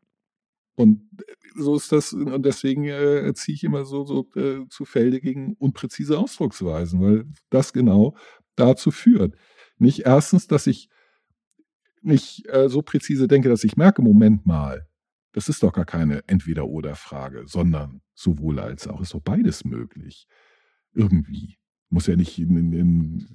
Und 0.77 1.09
so 1.57 1.77
ist 1.77 1.93
das, 1.93 2.13
und 2.13 2.45
deswegen 2.45 2.85
äh, 2.85 3.33
ziehe 3.35 3.55
ich 3.55 3.65
immer 3.65 3.85
so, 3.85 4.05
so 4.05 4.29
äh, 4.37 4.67
zu 4.69 4.85
Felde 4.85 5.21
gegen 5.21 5.55
unpräzise 5.55 6.19
Ausdrucksweisen, 6.19 7.01
weil 7.01 7.25
das 7.51 7.73
genau 7.73 8.17
dazu 8.57 8.91
führt. 8.91 9.37
Nicht 9.79 10.01
erstens, 10.07 10.47
dass 10.47 10.67
ich 10.67 10.89
nicht 12.03 12.47
äh, 12.49 12.69
so 12.69 12.83
präzise 12.83 13.29
denke, 13.29 13.49
dass 13.49 13.65
ich 13.65 13.77
merke, 13.77 14.03
Moment 14.03 14.47
mal, 14.47 14.87
das 15.33 15.49
ist 15.49 15.63
doch 15.63 15.73
gar 15.73 15.85
keine 15.87 16.23
Entweder-Oder-Frage, 16.29 17.45
sondern 17.47 18.01
sowohl 18.15 18.61
als 18.61 18.87
auch 18.87 19.01
ist 19.01 19.15
doch 19.15 19.21
beides 19.23 19.65
möglich. 19.65 20.27
Irgendwie. 20.93 21.57
Muss 21.95 22.07
ja 22.07 22.17
nicht 22.17 22.39
in, 22.39 22.57
in, 22.57 22.73
in 22.73 23.27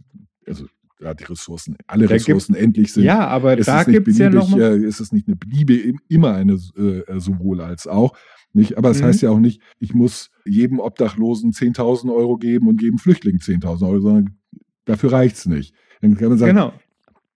also 0.47 0.66
da 0.99 1.14
die 1.14 1.24
Ressourcen, 1.24 1.78
alle 1.88 2.07
Da 2.07 2.14
Ressourcen 2.16 2.55
endlich 2.55 2.91
sind. 2.91 3.05
Ja, 3.05 3.26
aber 3.28 3.57
es 3.57 3.66
da 3.66 3.84
gibt 3.86 4.07
es 4.10 4.18
ja 4.18 4.30
noch 4.30 4.49
mal, 4.49 4.60
äh, 4.62 4.84
es 4.86 4.99
ist 4.99 5.14
nicht 5.14 5.28
eine 5.28 5.38
Beliebe, 5.38 5.76
im- 5.76 5.99
immer 6.10 6.34
eine 6.34 6.53
äh, 6.53 7.20
sowohl 7.20 7.62
als 7.62 7.88
auch. 7.88 8.18
Nicht, 8.51 8.78
aber 8.78 8.89
es 8.91 8.99
Mhm. 8.99 9.05
heißt 9.05 9.22
ja 9.22 9.30
auch 9.30 9.39
nicht, 9.39 9.62
ich 9.80 9.93
muss 9.93 10.30
jedem 10.43 10.80
Obdachlosen 10.80 11.51
10.000 11.53 12.12
Euro 12.14 12.38
geben 12.38 12.68
und 12.68 12.82
jedem 12.82 12.97
Flüchtling 12.97 13.38
10.000 13.38 13.88
Euro, 13.88 13.99
sondern 14.01 14.38
dafür 14.86 15.12
reicht 15.14 15.38
es 15.38 15.45
nicht. 15.45 15.74
Dann 16.01 16.16
kann 16.18 16.30
man 16.30 16.38
sagen, 16.38 16.55
genau, 16.55 16.74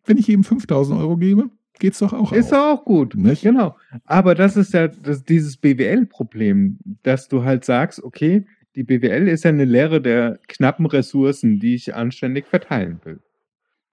wenn 0.06 0.18
ich 0.18 0.28
jedem 0.28 0.44
5.000 0.44 0.98
Euro 1.00 1.16
gebe, 1.16 1.50
geht 1.80 1.94
es 1.94 2.00
doch 2.00 2.12
auch 2.14 2.34
ist 2.34 2.52
doch 2.52 2.80
auch 2.80 2.84
gut. 2.86 3.16
Nicht? 3.16 3.44
Genau. 3.44 3.78
Aber 4.06 4.36
das 4.36 4.58
ist 4.58 4.74
ja 4.74 4.88
das, 4.90 5.24
dieses 5.24 5.56
BWL-Problem, 5.58 6.80
dass 7.04 7.28
du 7.30 7.44
halt 7.44 7.64
sagst, 7.64 8.04
okay, 8.04 8.46
die 8.76 8.84
BWL 8.84 9.28
ist 9.28 9.44
ja 9.44 9.50
eine 9.50 9.66
Lehre 9.66 10.02
der 10.02 10.40
knappen 10.48 10.86
Ressourcen, 10.86 11.60
die 11.60 11.76
ich 11.76 11.94
anständig 11.94 12.48
verteilen 12.48 13.00
will. 13.04 13.20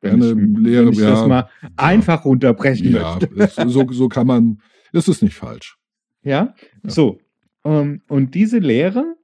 Ja, 0.03 0.13
Wenn 0.13 0.23
eine 0.23 0.31
ich, 0.31 0.59
Lehre, 0.59 0.87
wenn 0.87 0.93
ich 0.93 0.99
ja, 1.01 1.11
das 1.11 1.27
mal 1.29 1.49
einfach 1.77 2.25
runterbrechen 2.25 2.91
Ja, 2.93 3.19
möchte. 3.35 3.69
so, 3.69 3.87
so 3.91 4.09
kann 4.09 4.27
man, 4.27 4.61
das 4.93 5.09
ist 5.09 5.23
nicht 5.23 5.35
falsch. 5.35 5.77
Ja, 6.23 6.55
Ja. 6.83 6.91
so. 6.91 7.21
Ähm, 7.65 8.01
und 8.09 8.35
diese 8.35 8.59
Lehre 8.59 9.17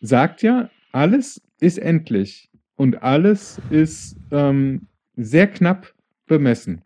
sagt 0.00 0.42
ja, 0.42 0.70
alles 0.92 1.42
ist 1.60 1.78
endlich 1.78 2.50
und 2.76 3.02
alles 3.02 3.60
ist 3.70 4.16
ähm, 4.30 4.86
sehr 5.16 5.46
knapp 5.46 5.94
bemessen. 6.26 6.82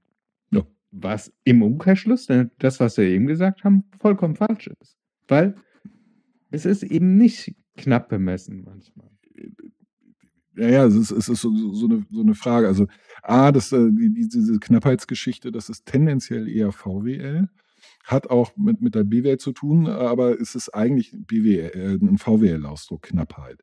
Ja. 0.51 0.63
Was 0.91 1.33
im 1.45 1.63
Umkehrschluss, 1.63 2.27
das, 2.59 2.81
was 2.81 2.97
wir 2.97 3.05
eben 3.05 3.27
gesagt 3.29 3.63
haben, 3.63 3.85
vollkommen 4.01 4.35
falsch 4.35 4.69
ist. 4.81 4.97
Weil 5.29 5.55
es 6.51 6.67
ist 6.67 6.83
eben 6.83 7.17
nicht 7.17 7.55
knapp 7.83 8.09
bemessen 8.09 8.65
manchmal. 8.65 9.11
Ja, 10.57 10.69
ja, 10.69 10.87
es 10.87 10.95
ist, 10.95 11.11
es 11.11 11.29
ist 11.29 11.41
so, 11.41 11.73
so, 11.73 11.87
eine, 11.87 12.05
so 12.11 12.21
eine 12.21 12.35
Frage. 12.35 12.67
Also, 12.67 12.87
A, 13.23 13.53
das, 13.53 13.73
äh, 13.73 13.89
die, 13.91 14.13
die, 14.13 14.29
diese 14.29 14.59
Knappheitsgeschichte, 14.59 15.53
das 15.53 15.69
ist 15.69 15.87
tendenziell 15.87 16.49
eher 16.49 16.73
VWL, 16.73 17.49
hat 18.05 18.29
auch 18.29 18.57
mit, 18.57 18.81
mit 18.81 18.95
der 18.95 19.05
BWL 19.05 19.39
zu 19.39 19.53
tun, 19.53 19.87
aber 19.87 20.41
es 20.41 20.55
ist 20.55 20.71
eigentlich 20.71 21.13
BWL, 21.13 21.71
äh, 21.75 21.95
ein 21.95 22.19
VWL-Ausdruck, 22.19 23.03
Knappheit. 23.03 23.63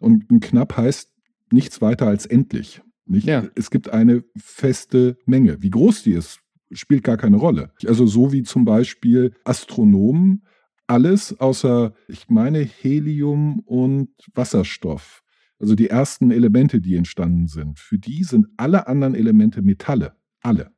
Und 0.00 0.30
ein 0.30 0.40
knapp 0.40 0.76
heißt 0.76 1.12
nichts 1.52 1.82
weiter 1.82 2.06
als 2.06 2.26
endlich. 2.26 2.80
Nicht? 3.06 3.26
Ja. 3.26 3.44
Es 3.54 3.70
gibt 3.70 3.90
eine 3.90 4.24
feste 4.36 5.18
Menge. 5.26 5.62
Wie 5.62 5.70
groß 5.70 6.04
die 6.04 6.12
ist, 6.12 6.40
spielt 6.70 7.02
gar 7.02 7.16
keine 7.16 7.36
Rolle. 7.36 7.72
Also 7.84 8.06
so 8.06 8.32
wie 8.32 8.44
zum 8.44 8.64
Beispiel 8.64 9.34
Astronomen 9.44 10.44
alles 10.90 11.38
außer, 11.40 11.94
ich 12.08 12.28
meine, 12.28 12.58
Helium 12.60 13.60
und 13.60 14.08
Wasserstoff, 14.34 15.22
also 15.58 15.74
die 15.74 15.88
ersten 15.88 16.30
Elemente, 16.30 16.80
die 16.80 16.96
entstanden 16.96 17.46
sind, 17.46 17.78
für 17.78 17.98
die 17.98 18.24
sind 18.24 18.48
alle 18.56 18.86
anderen 18.88 19.14
Elemente 19.14 19.62
Metalle. 19.62 20.16
Alle. 20.42 20.72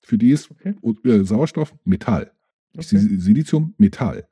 Für 0.00 0.16
die 0.16 0.30
ist 0.30 0.50
Okay. 0.50 0.74
äh, 1.04 1.24
Sauerstoff 1.24 1.74
Metall. 1.84 2.32
Okay. 2.74 2.98
Si- 2.98 3.20
Silizium 3.20 3.74
Metall. 3.78 4.26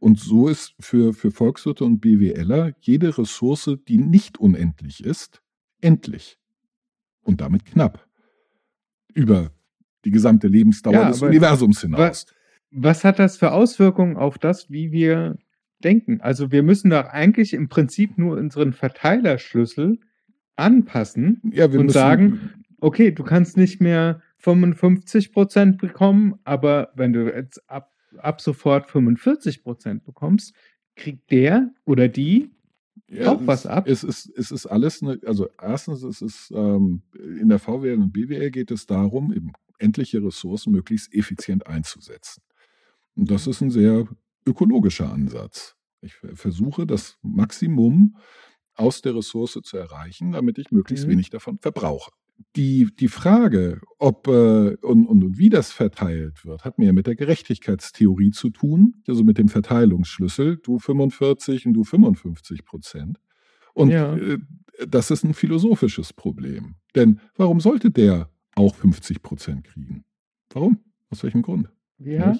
Und 0.00 0.18
so 0.18 0.48
ist 0.48 0.74
für, 0.78 1.12
für 1.12 1.30
Volkswirte 1.32 1.84
und 1.84 1.98
BWLer 2.00 2.72
jede 2.80 3.18
Ressource, 3.18 3.70
die 3.88 3.98
nicht 3.98 4.38
unendlich 4.38 5.04
ist, 5.04 5.42
endlich. 5.80 6.38
Und 7.22 7.40
damit 7.40 7.64
knapp. 7.66 8.08
Über 9.12 9.50
die 10.04 10.12
gesamte 10.12 10.46
Lebensdauer 10.46 10.94
Ja, 10.94 11.08
des 11.10 11.20
Universums 11.20 11.80
hinaus. 11.80 12.26
Was 12.70 13.04
hat 13.04 13.18
das 13.18 13.36
für 13.36 13.52
Auswirkungen 13.52 14.16
auf 14.16 14.38
das, 14.38 14.70
wie 14.70 14.92
wir 14.92 15.38
denken? 15.82 16.20
Also 16.20 16.52
wir 16.52 16.62
müssen 16.62 16.90
doch 16.90 17.06
eigentlich 17.06 17.54
im 17.54 17.68
Prinzip 17.68 18.18
nur 18.18 18.36
unseren 18.36 18.72
Verteilerschlüssel 18.72 19.98
anpassen 20.56 21.40
Ja, 21.52 21.66
und 21.66 21.72
müssen, 21.72 21.90
sagen, 21.90 22.64
okay, 22.80 23.10
du 23.10 23.22
kannst 23.22 23.56
nicht 23.56 23.80
mehr 23.80 24.20
55 24.38 25.32
Prozent 25.32 25.78
bekommen, 25.78 26.38
aber 26.44 26.92
wenn 26.94 27.12
du 27.12 27.32
jetzt 27.32 27.68
ab, 27.70 27.92
ab 28.18 28.40
sofort 28.40 28.90
45 28.90 29.62
Prozent 29.62 30.04
bekommst, 30.04 30.54
kriegt 30.96 31.30
der 31.30 31.70
oder 31.84 32.08
die 32.08 32.50
Ja, 33.08 33.32
auch 33.32 33.40
was 33.46 33.66
ab. 33.66 33.88
Es 33.88 34.04
ist, 34.04 34.30
es 34.36 34.50
ist 34.50 34.66
alles, 34.66 35.02
eine, 35.02 35.18
also 35.24 35.48
erstens, 35.60 36.02
es 36.02 36.20
ist 36.20 36.52
ähm, 36.54 37.02
in 37.14 37.48
der 37.48 37.58
VWL 37.58 37.98
und 37.98 38.12
BWL 38.12 38.50
geht 38.50 38.70
es 38.70 38.86
darum, 38.86 39.32
eben 39.32 39.52
endliche 39.78 40.22
Ressourcen 40.22 40.72
möglichst 40.72 41.14
effizient 41.14 41.66
einzusetzen. 41.66 42.42
Das 43.26 43.46
ist 43.46 43.60
ein 43.60 43.70
sehr 43.70 44.06
ökologischer 44.46 45.12
Ansatz. 45.12 45.74
Ich 46.00 46.14
ver- 46.14 46.36
versuche 46.36 46.86
das 46.86 47.18
Maximum 47.22 48.16
aus 48.74 49.02
der 49.02 49.16
Ressource 49.16 49.58
zu 49.62 49.76
erreichen, 49.76 50.32
damit 50.32 50.58
ich 50.58 50.70
möglichst 50.70 51.06
Mhm. 51.06 51.10
wenig 51.12 51.30
davon 51.30 51.58
verbrauche. 51.58 52.12
Die, 52.54 52.88
die 53.00 53.08
Frage, 53.08 53.80
ob 53.98 54.28
äh, 54.28 54.76
und, 54.82 55.06
und, 55.08 55.24
und 55.24 55.38
wie 55.38 55.48
das 55.50 55.72
verteilt 55.72 56.44
wird, 56.44 56.64
hat 56.64 56.78
mehr 56.78 56.92
mit 56.92 57.08
der 57.08 57.16
Gerechtigkeitstheorie 57.16 58.30
zu 58.30 58.50
tun, 58.50 59.02
also 59.08 59.24
mit 59.24 59.38
dem 59.38 59.48
Verteilungsschlüssel, 59.48 60.58
du 60.58 60.78
45 60.78 61.66
und 61.66 61.74
du 61.74 61.82
55 61.82 62.64
Prozent. 62.64 63.18
Und 63.74 63.90
Ja. 63.90 64.14
äh, 64.16 64.38
das 64.86 65.10
ist 65.10 65.24
ein 65.24 65.34
philosophisches 65.34 66.12
Problem. 66.12 66.76
Denn 66.94 67.18
warum 67.36 67.58
sollte 67.58 67.90
der 67.90 68.30
auch 68.54 68.76
50 68.76 69.20
Prozent 69.22 69.64
kriegen? 69.64 70.04
Warum? 70.50 70.78
Aus 71.10 71.24
welchem 71.24 71.42
Grund? 71.42 71.68
Ja? 71.98 72.36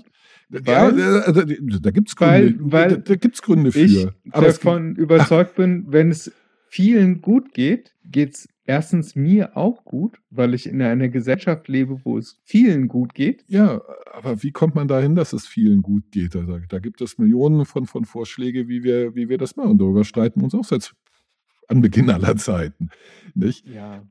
Weil- 0.50 0.98
ja, 0.98 1.18
also, 1.20 1.42
da 1.42 1.90
gibt 1.90 2.08
es 2.08 2.14
Weil- 2.20 2.52
Gründe, 2.52 2.72
weil 2.72 2.88
da, 2.90 2.96
da 2.96 3.14
gibt's 3.16 3.42
Gründe 3.42 3.72
für. 3.72 3.80
ich 3.80 4.08
Aber 4.30 4.46
davon 4.46 4.96
überzeugt 4.96 5.56
bin, 5.56 5.84
wenn 5.88 6.10
es 6.10 6.32
vielen 6.68 7.20
gut 7.20 7.52
geht, 7.54 7.94
geht 8.04 8.34
es 8.34 8.48
erstens 8.64 9.16
mir 9.16 9.56
auch 9.56 9.84
gut, 9.84 10.18
weil 10.30 10.52
ich 10.54 10.66
in 10.66 10.80
einer 10.82 11.08
Gesellschaft 11.08 11.68
lebe, 11.68 12.00
wo 12.04 12.18
es 12.18 12.38
vielen 12.44 12.86
gut 12.88 13.14
geht. 13.14 13.44
Ja, 13.48 13.80
aber 14.12 14.42
wie 14.42 14.52
kommt 14.52 14.74
man 14.74 14.88
dahin, 14.88 15.14
dass 15.14 15.32
es 15.32 15.46
vielen 15.46 15.80
gut 15.82 16.04
geht? 16.12 16.34
Da, 16.34 16.42
da 16.68 16.78
gibt 16.78 17.00
es 17.00 17.16
Millionen 17.18 17.64
von, 17.64 17.86
von 17.86 18.04
Vorschlägen, 18.04 18.68
wie 18.68 18.82
wir, 18.84 19.14
wie 19.14 19.28
wir 19.30 19.38
das 19.38 19.56
machen. 19.56 19.78
Darüber 19.78 20.04
streiten 20.04 20.40
wir 20.40 20.44
uns 20.44 20.54
auch 20.54 20.64
seit 20.64 20.92
Anbeginn 21.68 22.10
aller 22.10 22.36
Zeiten. 22.36 22.90
Nicht? 23.34 23.66
Ja. 23.66 24.02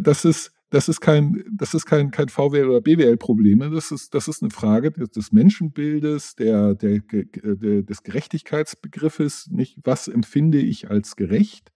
Das 0.00 0.24
ist, 0.24 0.52
das 0.76 0.90
ist 0.90 1.00
kein, 1.00 1.42
das 1.50 1.72
ist 1.72 1.86
kein, 1.86 2.10
kein 2.10 2.28
VWL- 2.28 2.68
oder 2.68 2.82
BWL-Problem. 2.82 3.60
Das 3.72 3.90
ist, 3.90 4.12
das 4.12 4.28
ist 4.28 4.42
eine 4.42 4.50
Frage 4.50 4.90
des, 4.92 5.08
des 5.08 5.32
Menschenbildes, 5.32 6.34
der, 6.34 6.74
der, 6.74 7.00
der, 7.00 7.82
des 7.82 8.02
Gerechtigkeitsbegriffes. 8.02 9.48
Nicht, 9.50 9.78
was 9.84 10.06
empfinde 10.06 10.58
ich 10.58 10.90
als 10.90 11.16
gerecht 11.16 11.72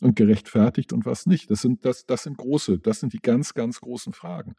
und 0.00 0.14
gerechtfertigt 0.14 0.92
und 0.92 1.06
was 1.06 1.26
nicht? 1.26 1.50
Das 1.50 1.60
sind, 1.60 1.84
das, 1.84 2.06
das 2.06 2.22
sind 2.22 2.36
große, 2.36 2.78
das 2.78 3.00
sind 3.00 3.14
die 3.14 3.18
ganz, 3.18 3.52
ganz 3.52 3.80
großen 3.80 4.12
Fragen. 4.12 4.54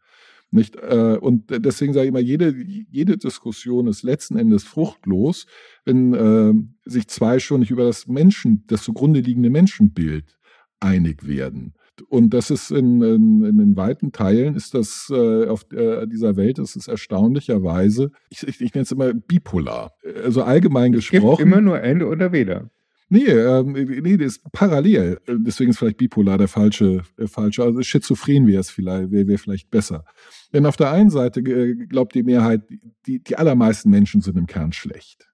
Nicht? 0.50 0.76
Äh, 0.76 1.16
und 1.18 1.46
deswegen 1.48 1.94
sage 1.94 2.04
ich 2.04 2.08
immer, 2.10 2.18
jede, 2.18 2.54
jede 2.90 3.16
Diskussion 3.16 3.86
ist 3.86 4.02
letzten 4.02 4.36
Endes 4.36 4.64
fruchtlos, 4.64 5.46
wenn 5.86 6.12
äh, 6.12 6.52
sich 6.84 7.08
zwei 7.08 7.38
schon 7.38 7.60
nicht 7.60 7.70
über 7.70 7.84
das 7.84 8.06
Menschen, 8.06 8.64
das 8.66 8.82
zugrunde 8.82 9.20
liegende 9.20 9.48
Menschenbild 9.48 10.38
einig 10.78 11.26
werden. 11.26 11.72
Und 12.02 12.34
das 12.34 12.50
ist 12.50 12.70
in, 12.70 13.02
in, 13.02 13.44
in 13.44 13.58
den 13.58 13.76
weiten 13.76 14.12
Teilen 14.12 14.54
ist 14.54 14.74
das 14.74 15.10
äh, 15.12 15.46
auf 15.46 15.64
äh, 15.72 16.06
dieser 16.06 16.36
Welt 16.36 16.58
ist 16.58 16.76
es 16.76 16.88
erstaunlicherweise, 16.88 18.10
ich, 18.30 18.46
ich, 18.46 18.60
ich 18.60 18.74
nenne 18.74 18.82
es 18.82 18.92
immer 18.92 19.12
bipolar. 19.14 19.92
Also 20.24 20.42
allgemein 20.42 20.94
Es 20.94 21.08
gesprochen. 21.10 21.38
gibt 21.38 21.48
immer 21.48 21.60
nur 21.60 21.80
Ende 21.82 22.06
oder 22.06 22.32
weder. 22.32 22.70
Nee, 23.10 23.24
ähm, 23.24 23.72
nee, 23.72 24.18
das 24.18 24.36
ist 24.36 24.52
parallel. 24.52 25.18
Äh, 25.26 25.36
Deswegen 25.38 25.70
ist 25.70 25.78
vielleicht 25.78 25.96
bipolar 25.96 26.36
der 26.36 26.48
falsche, 26.48 27.02
der 27.18 27.28
falsche. 27.28 27.62
Also 27.62 27.80
schizophren 27.82 28.46
wäre 28.46 28.60
es 28.60 28.70
vielleicht, 28.70 29.10
wäre 29.10 29.26
wär 29.26 29.38
vielleicht 29.38 29.70
besser. 29.70 30.04
Denn 30.52 30.66
auf 30.66 30.76
der 30.76 30.90
einen 30.92 31.08
Seite 31.08 31.40
äh, 31.40 31.74
glaubt 31.86 32.14
die 32.14 32.22
Mehrheit, 32.22 32.62
die, 33.06 33.22
die 33.22 33.36
allermeisten 33.36 33.88
Menschen 33.88 34.20
sind 34.20 34.36
im 34.36 34.46
Kern 34.46 34.72
schlecht. 34.72 35.27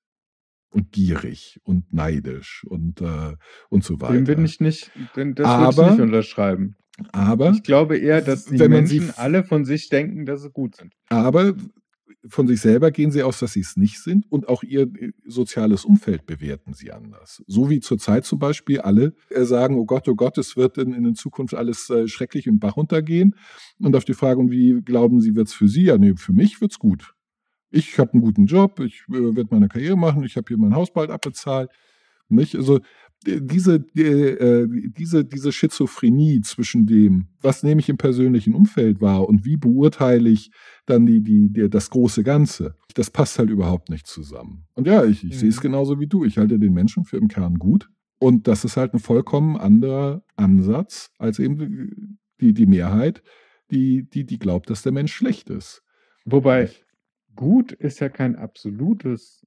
Und 0.74 0.90
gierig 0.90 1.60
und 1.62 1.92
neidisch 1.92 2.64
und, 2.68 3.00
äh, 3.00 3.36
und 3.68 3.84
so 3.84 4.00
weiter. 4.00 4.14
Dem 4.14 4.24
bin 4.24 4.44
ich 4.44 4.58
nicht, 4.58 4.90
denn 5.14 5.34
das 5.36 5.46
würde 5.46 5.66
Aber- 5.68 5.84
ich 5.86 5.90
nicht 5.92 6.00
unterschreiben. 6.00 6.74
aber, 7.12 7.50
Ich 7.52 7.62
glaube 7.62 7.96
eher, 7.96 8.20
dass 8.22 8.46
die 8.46 8.58
sie 8.58 8.68
Menschen 8.68 9.08
f- 9.10 9.18
alle 9.18 9.44
von 9.44 9.64
sich 9.64 9.88
denken, 9.88 10.26
dass 10.26 10.42
sie 10.42 10.50
gut 10.50 10.74
sind. 10.76 10.92
aber 11.08 11.54
von 12.26 12.46
sich 12.48 12.60
selber 12.60 12.90
gehen 12.90 13.10
sie 13.10 13.22
aus, 13.22 13.38
dass 13.38 13.52
sie 13.52 13.60
es 13.60 13.76
nicht 13.76 14.02
sind 14.02 14.24
und 14.30 14.48
auch 14.48 14.62
ihr 14.62 14.82
äh, 14.98 15.12
soziales 15.26 15.84
Umfeld 15.84 16.24
bewerten 16.26 16.72
sie 16.72 16.90
anders. 16.90 17.42
So 17.46 17.68
wie 17.70 17.80
zurzeit 17.80 18.24
zum 18.24 18.38
Beispiel 18.38 18.80
alle 18.80 19.12
äh, 19.30 19.44
sagen, 19.44 19.76
oh 19.76 19.84
Gott, 19.84 20.08
oh 20.08 20.14
Gott, 20.16 20.38
es 20.38 20.56
wird 20.56 20.78
in, 20.78 20.92
in 20.94 21.14
Zukunft 21.14 21.54
alles 21.54 21.88
äh, 21.90 22.08
schrecklich 22.08 22.46
in 22.46 22.54
den 22.54 22.60
Bach 22.60 22.76
runtergehen. 22.76 23.36
Und 23.78 23.94
auf 23.94 24.04
die 24.06 24.14
Frage, 24.14 24.40
und 24.40 24.50
wie 24.50 24.80
glauben 24.82 25.20
Sie, 25.20 25.36
wird 25.36 25.48
es 25.48 25.54
für 25.54 25.68
Sie? 25.68 25.82
Ja, 25.84 25.98
nee, 25.98 26.14
für 26.16 26.32
mich 26.32 26.60
wird's 26.60 26.78
gut. 26.78 27.13
Ich 27.74 27.98
habe 27.98 28.12
einen 28.12 28.22
guten 28.22 28.46
Job, 28.46 28.78
ich 28.80 29.02
äh, 29.08 29.34
werde 29.36 29.48
meine 29.50 29.68
Karriere 29.68 29.96
machen, 29.96 30.22
ich 30.22 30.36
habe 30.36 30.46
hier 30.48 30.58
mein 30.58 30.74
Haus 30.74 30.92
bald 30.92 31.10
abbezahlt. 31.10 31.70
Nicht? 32.28 32.54
Also 32.54 32.80
diese, 33.26 33.76
äh, 33.96 34.66
diese, 34.68 35.24
diese 35.24 35.50
Schizophrenie 35.50 36.40
zwischen 36.42 36.86
dem, 36.86 37.28
was 37.40 37.62
nehme 37.62 37.80
ich 37.80 37.88
im 37.88 37.96
persönlichen 37.96 38.54
Umfeld 38.54 39.00
wahr 39.00 39.28
und 39.28 39.44
wie 39.44 39.56
beurteile 39.56 40.28
ich 40.28 40.50
dann 40.86 41.06
die, 41.06 41.20
die, 41.22 41.50
die, 41.52 41.68
das 41.68 41.90
große 41.90 42.22
Ganze, 42.22 42.76
das 42.94 43.10
passt 43.10 43.38
halt 43.38 43.50
überhaupt 43.50 43.90
nicht 43.90 44.06
zusammen. 44.06 44.66
Und 44.74 44.86
ja, 44.86 45.04
ich, 45.04 45.24
ich 45.24 45.34
Mhm. 45.34 45.38
sehe 45.38 45.48
es 45.48 45.60
genauso 45.60 45.98
wie 46.00 46.06
du. 46.06 46.24
Ich 46.24 46.38
halte 46.38 46.58
den 46.58 46.72
Menschen 46.74 47.04
für 47.04 47.16
im 47.16 47.28
Kern 47.28 47.54
gut. 47.58 47.88
Und 48.20 48.46
das 48.46 48.64
ist 48.64 48.76
halt 48.76 48.94
ein 48.94 49.00
vollkommen 49.00 49.56
anderer 49.56 50.22
Ansatz 50.36 51.10
als 51.18 51.38
eben 51.38 52.18
die, 52.40 52.52
die 52.54 52.66
Mehrheit, 52.66 53.22
die, 53.70 54.08
die, 54.08 54.24
die 54.24 54.38
glaubt, 54.38 54.70
dass 54.70 54.82
der 54.82 54.92
Mensch 54.92 55.12
schlecht 55.12 55.50
ist. 55.50 55.82
Wobei, 56.24 56.70
gut 57.36 57.72
ist 57.72 58.00
ja 58.00 58.08
kein 58.08 58.36
absolutes, 58.36 59.46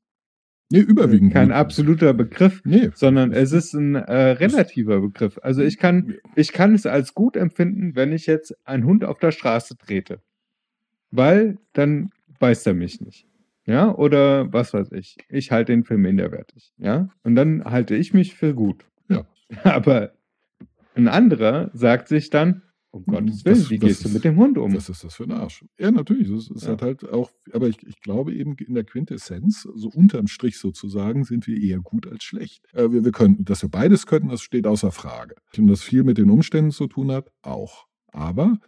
Nee, 0.72 0.80
überwiegend. 0.80 1.32
kein 1.34 1.48
gut. 1.48 1.56
absoluter 1.56 2.14
Begriff, 2.14 2.62
Nee. 2.66 2.90
sondern 2.94 3.32
es 3.32 3.52
ist 3.54 3.74
ein 3.74 3.96
äh, 3.96 4.32
relativer 4.32 5.00
Begriff. 5.00 5.40
Also 5.42 5.62
ich 5.64 5.78
kann, 5.78 6.16
ich 6.36 6.52
kann 6.52 6.76
es 6.76 6.86
als 6.86 7.14
gut 7.14 7.38
empfinden, 7.38 7.96
wenn 7.96 8.12
ich 8.12 8.26
jetzt 8.28 8.54
einen 8.68 8.84
Hund 8.86 9.06
auf 9.06 9.18
der 9.20 9.32
Straße 9.32 9.78
trete. 9.78 10.22
Weil 11.12 11.58
dann 11.74 12.10
beißt 12.40 12.68
er 12.68 12.74
mich 12.74 13.00
nicht. 13.00 13.26
Ja, 13.66 13.94
oder 13.94 14.52
was 14.54 14.74
weiß 14.74 14.92
ich. 14.94 15.18
Ich 15.30 15.52
halte 15.52 15.74
ihn 15.74 15.84
für 15.84 15.98
minderwertig. 15.98 16.74
Ja, 16.78 17.10
und 17.24 17.36
dann 17.36 17.64
halte 17.66 17.96
ich 17.96 18.14
mich 18.14 18.36
für 18.36 18.54
gut. 18.54 18.86
Ja. 19.10 19.26
Aber 19.64 20.14
ein 20.96 21.08
anderer 21.08 21.70
sagt 21.74 22.08
sich 22.10 22.30
dann, 22.30 22.62
um 22.92 23.04
Gottes 23.06 23.44
Willen, 23.46 23.58
Das- 23.60 23.70
wie 23.70 23.78
das 23.80 23.88
gehst 23.90 24.04
du 24.06 24.08
ist- 24.08 24.14
mit 24.14 24.24
dem 24.24 24.38
Hund 24.38 24.58
um? 24.58 24.74
Was 24.74 24.90
ist 24.90 25.04
das 25.04 25.16
für 25.16 25.24
ein 25.24 25.32
Arsch? 25.32 25.64
Ja, 25.78 25.92
natürlich. 25.92 26.30
Das 26.30 26.50
ist 26.50 26.64
Ja. 26.64 26.70
halt 26.70 26.82
halt 26.82 27.10
auch, 27.10 27.32
aber 27.54 27.68
ich, 27.68 27.86
ich 27.86 28.00
glaube 28.02 28.34
eben 28.34 28.56
in 28.56 28.74
der 28.74 28.84
Quintessenz, 28.86 29.68
so 29.76 29.90
unterm 29.90 30.28
Strich 30.28 30.58
sozusagen, 30.58 31.24
sind 31.26 31.46
wir 31.48 31.58
eher 31.62 31.80
gut 31.80 32.08
als 32.08 32.24
schlecht. 32.24 32.66
Äh, 32.74 32.92
wir, 32.92 33.04
wir 33.06 33.12
könnten, 33.12 33.46
dass 33.46 33.62
wir 33.62 33.70
beides 33.70 34.06
könnten, 34.08 34.30
das 34.30 34.42
steht 34.42 34.66
außer 34.66 34.92
Frage. 34.92 35.36
Und 35.58 35.68
das 35.68 35.82
viel 35.84 36.04
mit 36.04 36.18
den 36.18 36.30
Umständen 36.30 36.72
zu 36.72 36.88
tun 36.88 37.12
hat, 37.12 37.32
auch. 37.42 37.86
Aber 38.08 38.60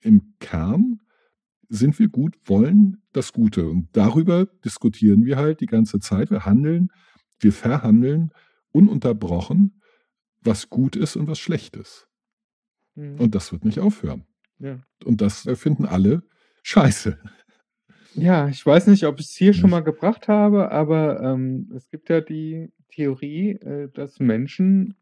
im 0.00 0.34
Kern 0.40 1.00
sind 1.68 1.98
wir 1.98 2.08
gut, 2.08 2.34
wollen 2.46 3.02
das 3.12 3.32
Gute. 3.32 3.68
Und 3.68 3.88
darüber 3.92 4.46
diskutieren 4.64 5.24
wir 5.24 5.36
halt 5.36 5.60
die 5.60 5.66
ganze 5.66 6.00
Zeit. 6.00 6.30
Wir 6.30 6.44
handeln, 6.46 6.88
wir 7.40 7.52
verhandeln 7.52 8.32
ununterbrochen, 8.72 9.80
was 10.42 10.68
gut 10.70 10.96
ist 10.96 11.16
und 11.16 11.26
was 11.28 11.38
schlecht 11.38 11.76
ist. 11.76 12.07
Mhm. 12.98 13.20
Und 13.20 13.34
das 13.34 13.52
wird 13.52 13.64
nicht 13.64 13.78
aufhören. 13.80 14.24
ja. 14.58 14.78
Und 15.04 15.20
das 15.20 15.48
finden 15.54 15.86
alle 15.86 16.22
scheiße. 16.62 17.18
Ja, 18.14 18.48
ich 18.48 18.64
weiß 18.66 18.88
nicht, 18.88 19.04
ob 19.06 19.20
ich 19.20 19.26
es 19.26 19.36
hier 19.36 19.52
schon 19.52 19.64
Nicht? 19.64 19.70
mal 19.70 19.80
gebracht 19.84 20.26
habe, 20.26 20.72
aber 20.72 21.20
ähm, 21.22 21.70
es 21.76 21.88
gibt 21.88 22.08
ja 22.08 22.20
die 22.20 22.72
Theorie, 22.88 23.50
äh, 23.52 23.88
dass 23.94 24.18
Menschen 24.18 24.96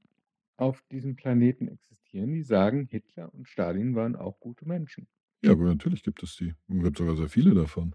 auf 0.58 0.82
diesem 0.90 1.16
Planeten 1.16 1.68
existieren, 1.68 2.32
die 2.34 2.42
sagen, 2.42 2.86
Hitler 2.90 3.32
und 3.32 3.48
Stalin 3.48 3.94
waren 3.94 4.16
auch 4.16 4.38
gute 4.40 4.66
Menschen. 4.66 5.06
Ja, 5.42 5.52
aber 5.52 5.64
natürlich 5.64 6.02
gibt 6.02 6.22
es 6.22 6.36
die. 6.36 6.54
Es 6.68 6.82
gibt 6.82 6.98
sogar 6.98 7.16
sehr 7.16 7.28
viele 7.28 7.54
davon. 7.54 7.94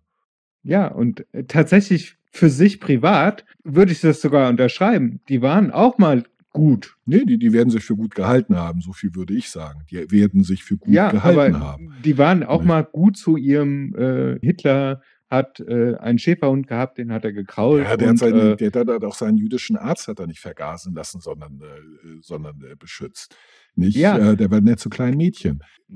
Ja, 0.63 0.87
und 0.87 1.25
äh, 1.33 1.43
tatsächlich 1.43 2.17
für 2.31 2.49
sich 2.49 2.79
privat 2.79 3.45
würde 3.63 3.91
ich 3.91 4.01
das 4.01 4.21
sogar 4.21 4.49
unterschreiben. 4.49 5.19
Die 5.27 5.41
waren 5.41 5.69
auch 5.69 5.97
mal 5.97 6.23
gut. 6.51 6.95
Nee, 7.05 7.25
die, 7.25 7.37
die 7.37 7.53
werden 7.53 7.69
sich 7.69 7.83
für 7.83 7.95
gut 7.95 8.15
gehalten 8.15 8.55
haben, 8.55 8.81
so 8.81 8.93
viel 8.93 9.15
würde 9.15 9.33
ich 9.33 9.49
sagen. 9.49 9.83
Die 9.89 10.11
werden 10.11 10.43
sich 10.43 10.63
für 10.63 10.77
gut 10.77 10.93
ja, 10.93 11.11
gehalten 11.11 11.59
haben. 11.59 11.93
die 12.03 12.17
waren 12.17 12.43
auch 12.43 12.63
mal 12.63 12.83
gut 12.83 13.17
zu 13.17 13.37
ihrem 13.37 13.95
äh, 13.95 14.39
Hitler 14.39 15.01
hat 15.31 15.61
äh, 15.61 15.95
einen 15.95 16.19
Schäferhund 16.19 16.67
gehabt, 16.67 16.97
den 16.97 17.13
hat 17.13 17.23
er 17.23 17.31
gekrault. 17.31 17.85
Ja, 17.85 17.95
der, 17.95 18.09
und, 18.09 18.15
hat 18.15 18.19
seinen, 18.19 18.51
äh, 18.51 18.57
der, 18.57 18.83
der 18.83 18.95
hat 18.95 19.03
auch 19.05 19.15
seinen 19.15 19.37
jüdischen 19.37 19.77
Arzt 19.77 20.09
hat 20.09 20.19
er 20.19 20.27
nicht 20.27 20.41
vergasen 20.41 20.93
lassen, 20.93 21.21
sondern, 21.21 21.61
äh, 21.61 22.17
sondern 22.19 22.61
äh, 22.69 22.75
beschützt. 22.75 23.33
Nicht, 23.73 23.95
Ja. 23.95 24.17
äh, 24.17 24.35
der 24.35 24.51
war 24.51 24.59
nett 24.59 24.81
zu 24.81 24.89
kleinen 24.89 25.15
Mädchen. 25.15 25.63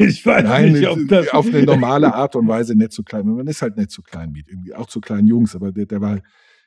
ich 0.00 0.26
weiß 0.26 0.44
Nein, 0.44 0.72
nicht, 0.72 0.88
ob 0.88 0.98
das 1.06 1.28
auf 1.28 1.46
eine 1.46 1.62
normale 1.64 2.12
Art 2.12 2.34
und 2.34 2.48
Weise 2.48 2.74
nett 2.74 2.92
zu 2.92 3.04
klein. 3.04 3.26
Man 3.26 3.46
ist 3.46 3.62
halt 3.62 3.76
nett 3.76 3.92
zu 3.92 4.02
klein 4.02 4.32
Mädchen, 4.32 4.64
auch 4.74 4.88
zu 4.88 5.00
kleinen 5.00 5.28
Jungs, 5.28 5.54
aber 5.54 5.70
der, 5.70 5.86
der 5.86 6.00
war 6.00 6.20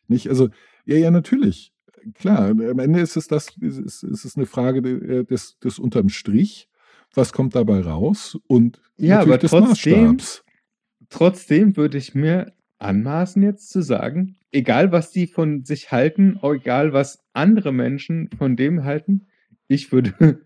nicht, 0.08 0.30
also, 0.30 0.48
ja, 0.86 0.96
ja, 0.96 1.12
natürlich. 1.12 1.74
Klar, 2.16 2.50
am 2.50 2.80
Ende 2.80 3.00
ist 3.00 3.16
es 3.18 3.28
das, 3.28 3.50
ist, 3.60 3.78
es- 3.80 4.04
ist 4.04 4.26
es 4.26 4.36
eine 4.38 4.46
Frage 4.46 4.82
de- 4.82 5.24
des, 5.26 5.58
des 5.60 5.80
unterm 5.80 6.10
Strich. 6.10 6.68
Was 7.16 7.34
kommt 7.34 7.56
dabei 7.56 7.82
raus? 7.82 8.38
Und 8.48 8.82
Ja, 8.98 9.22
aber 9.22 9.38
des 9.38 9.52
trotzdem- 9.52 10.14
Maßstabs. 10.16 10.44
Trotzdem 11.10 11.76
würde 11.76 11.98
ich 11.98 12.14
mir 12.14 12.54
anmaßen, 12.78 13.42
jetzt 13.42 13.70
zu 13.70 13.82
sagen, 13.82 14.36
egal 14.52 14.92
was 14.92 15.12
die 15.12 15.26
von 15.28 15.64
sich 15.66 15.92
halten, 15.92 16.40
egal 16.44 16.94
was 16.94 17.24
andere 17.34 17.72
Menschen 17.74 18.30
von 18.38 18.56
dem 18.56 18.84
halten, 18.84 19.26
ich 19.68 19.92
würde 19.92 20.14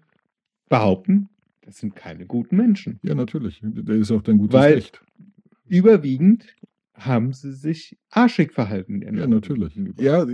behaupten, 0.70 1.30
das 1.62 1.78
sind 1.78 1.96
keine 1.96 2.26
guten 2.26 2.56
Menschen. 2.58 3.00
Ja, 3.04 3.14
natürlich. 3.16 3.60
Der 3.62 3.96
ist 3.96 4.12
auch 4.12 4.22
dein 4.22 4.38
gutes 4.38 4.54
Weil- 4.60 4.76
Recht. 4.76 5.02
Überwiegend 5.68 6.46
haben 6.96 7.34
sie 7.34 7.54
sich 7.54 7.98
arschig 8.10 8.54
verhalten. 8.54 9.02
Ja, 9.02 9.28
natürlich. 9.28 9.76
Ja, 9.98 10.26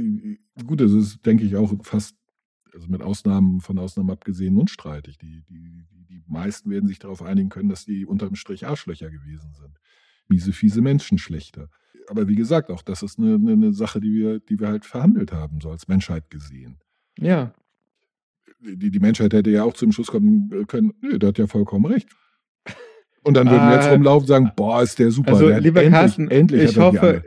gut, 0.65 0.81
das 0.81 0.91
ist, 0.91 1.25
denke 1.25 1.45
ich, 1.45 1.55
auch 1.55 1.73
fast, 1.83 2.15
also 2.73 2.87
mit 2.87 3.01
Ausnahmen, 3.01 3.61
von 3.61 3.77
Ausnahmen 3.79 4.11
abgesehen, 4.11 4.57
unstreitig. 4.57 5.17
Die, 5.17 5.43
die, 5.49 5.85
die, 6.09 6.23
meisten 6.27 6.69
werden 6.69 6.87
sich 6.87 6.99
darauf 6.99 7.23
einigen 7.23 7.49
können, 7.49 7.69
dass 7.69 7.85
die 7.85 8.05
unterm 8.05 8.35
Strich 8.35 8.67
Arschlöcher 8.67 9.09
gewesen 9.09 9.53
sind. 9.53 9.79
Miese, 10.27 10.53
fiese 10.53 10.81
Menschen 10.81 11.17
schlechter. 11.17 11.69
Aber 12.07 12.27
wie 12.27 12.35
gesagt, 12.35 12.69
auch 12.69 12.83
das 12.83 13.01
ist 13.01 13.17
eine, 13.17 13.35
eine, 13.35 13.53
eine 13.53 13.73
Sache, 13.73 13.99
die 13.99 14.13
wir, 14.13 14.39
die 14.39 14.59
wir 14.59 14.67
halt 14.67 14.85
verhandelt 14.85 15.31
haben, 15.31 15.59
so 15.61 15.71
als 15.71 15.87
Menschheit 15.87 16.29
gesehen. 16.29 16.77
ja. 17.17 17.53
Die, 18.61 18.91
die 18.91 18.99
Menschheit 18.99 19.31
hätte 19.31 19.51
ja 19.51 19.63
auch 19.63 19.73
zum 19.73 19.93
Schluss 19.93 20.07
kommen 20.07 20.67
können, 20.67 20.91
nö, 20.99 21.17
der 21.17 21.29
hat 21.29 21.37
ja 21.37 21.47
vollkommen 21.47 21.85
recht. 21.85 22.09
Und 23.29 23.35
dann 23.35 23.47
würden 23.49 23.67
wir 23.69 23.75
jetzt 23.75 23.87
Ah. 23.87 23.91
rumlaufen 23.93 24.21
und 24.23 24.27
sagen, 24.27 24.51
boah, 24.55 24.81
ist 24.83 24.99
der 24.99 25.11
super. 25.11 25.31
Also, 25.33 25.47
der 25.47 25.61
lieber 25.61 25.81
endlich, 25.83 25.99
Carsten, 26.01 26.31
endlich 26.31 26.63
ich 26.71 26.77
hoffe, 26.77 27.23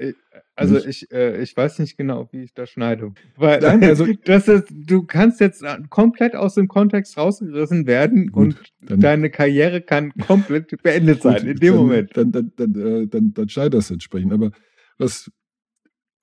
Also 0.54 0.76
ich, 0.84 1.10
äh, 1.10 1.40
ich 1.42 1.56
weiß 1.56 1.78
nicht 1.78 1.96
genau, 1.96 2.28
wie 2.30 2.42
ich 2.42 2.52
das 2.52 2.68
schneide. 2.70 3.12
Weil 3.36 3.60
Nein, 3.60 3.82
also- 3.84 4.06
das 4.24 4.48
ist, 4.48 4.66
du 4.70 5.04
kannst 5.04 5.40
jetzt 5.40 5.62
äh, 5.62 5.78
komplett 5.88 6.36
aus 6.36 6.54
dem 6.56 6.68
Kontext 6.68 7.16
rausgerissen 7.16 7.86
werden 7.86 8.26
Gut, 8.32 8.36
und 8.36 8.72
dann- 8.90 9.00
deine 9.00 9.30
Karriere 9.30 9.80
kann 9.80 10.12
komplett 10.26 10.70
beendet 10.82 11.22
sein 11.22 11.46
in 11.46 11.56
dem 11.56 11.74
dann, 11.74 11.82
Moment. 11.82 12.10
Dann, 12.16 12.32
dann, 12.32 12.52
dann, 12.56 12.74
äh, 12.74 13.06
dann, 13.06 13.32
dann 13.32 13.48
schneid 13.48 13.72
das 13.72 13.90
entsprechend. 13.90 14.32
Aber 14.32 14.50
was, 14.98 15.30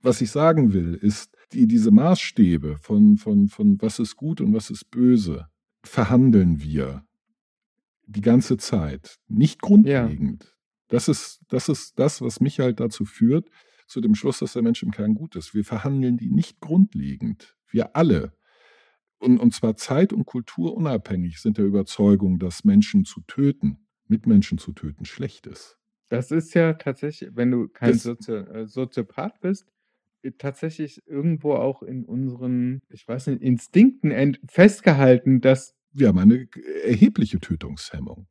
was 0.02 0.22
ich 0.22 0.30
sagen 0.30 0.74
will, 0.74 0.94
ist, 1.02 1.32
die, 1.54 1.66
diese 1.68 1.90
Maßstäbe 1.90 2.78
von, 2.80 3.18
von, 3.18 3.48
von 3.48 3.78
was 3.82 3.98
ist 3.98 4.16
gut 4.16 4.42
und 4.42 4.54
was 4.54 4.70
ist 4.70 4.92
böse, 4.92 5.48
verhandeln 5.84 6.62
wir 6.62 7.04
die 8.10 8.22
ganze 8.22 8.58
Zeit. 8.58 9.20
Nicht 9.28 9.62
grundlegend. 9.62 10.56
Das, 10.88 11.08
ist, 11.08 11.42
das 11.50 11.70
ist 11.70 12.00
das, 12.00 12.22
was 12.22 12.42
mich 12.42 12.60
halt 12.60 12.80
dazu 12.80 13.06
führt, 13.06 13.48
zu 13.88 14.02
dem 14.02 14.16
Schluss, 14.16 14.40
dass 14.40 14.54
der 14.54 14.62
Mensch 14.64 14.82
im 14.84 14.92
Kern 14.92 15.14
gut 15.16 15.36
ist. 15.36 15.54
Wir 15.54 15.64
verhandeln 15.64 16.18
die 16.18 16.30
nicht 16.30 16.60
grundlegend. 16.60 17.56
Wir 17.70 17.96
alle. 17.96 18.34
Und, 19.20 19.38
und 19.40 19.54
zwar 19.54 19.76
zeit- 19.76 20.14
und 20.14 20.26
kulturunabhängig 20.26 21.40
sind 21.42 21.58
der 21.58 21.66
Überzeugung, 21.66 22.40
dass 22.40 22.64
Menschen 22.64 23.06
zu 23.06 23.22
töten, 23.22 23.78
Mitmenschen 24.08 24.58
zu 24.58 24.72
töten, 24.74 25.06
schlecht 25.06 25.46
ist. 25.46 25.78
Das 26.10 26.32
ist 26.32 26.54
ja 26.56 26.74
tatsächlich, 26.74 27.30
wenn 27.36 27.52
du 27.52 27.68
kein 27.68 27.92
Das- 27.92 28.04
Sozi 28.04 28.32
äh, 28.32 28.66
Soziopath 28.66 29.40
bist, 29.42 29.68
äh, 30.24 30.32
tatsächlich 30.32 31.06
irgendwo 31.06 31.54
auch 31.54 31.84
in 31.84 32.06
unseren, 32.06 32.82
ich 32.90 33.08
weiß 33.08 33.28
nicht, 33.28 33.42
Instinkten 33.44 34.38
festgehalten, 34.48 35.42
dass 35.42 35.76
Wir 35.92 36.08
haben 36.10 36.20
eine 36.20 36.48
erhebliche 36.84 37.40
Tötungshemmung. 37.40 38.28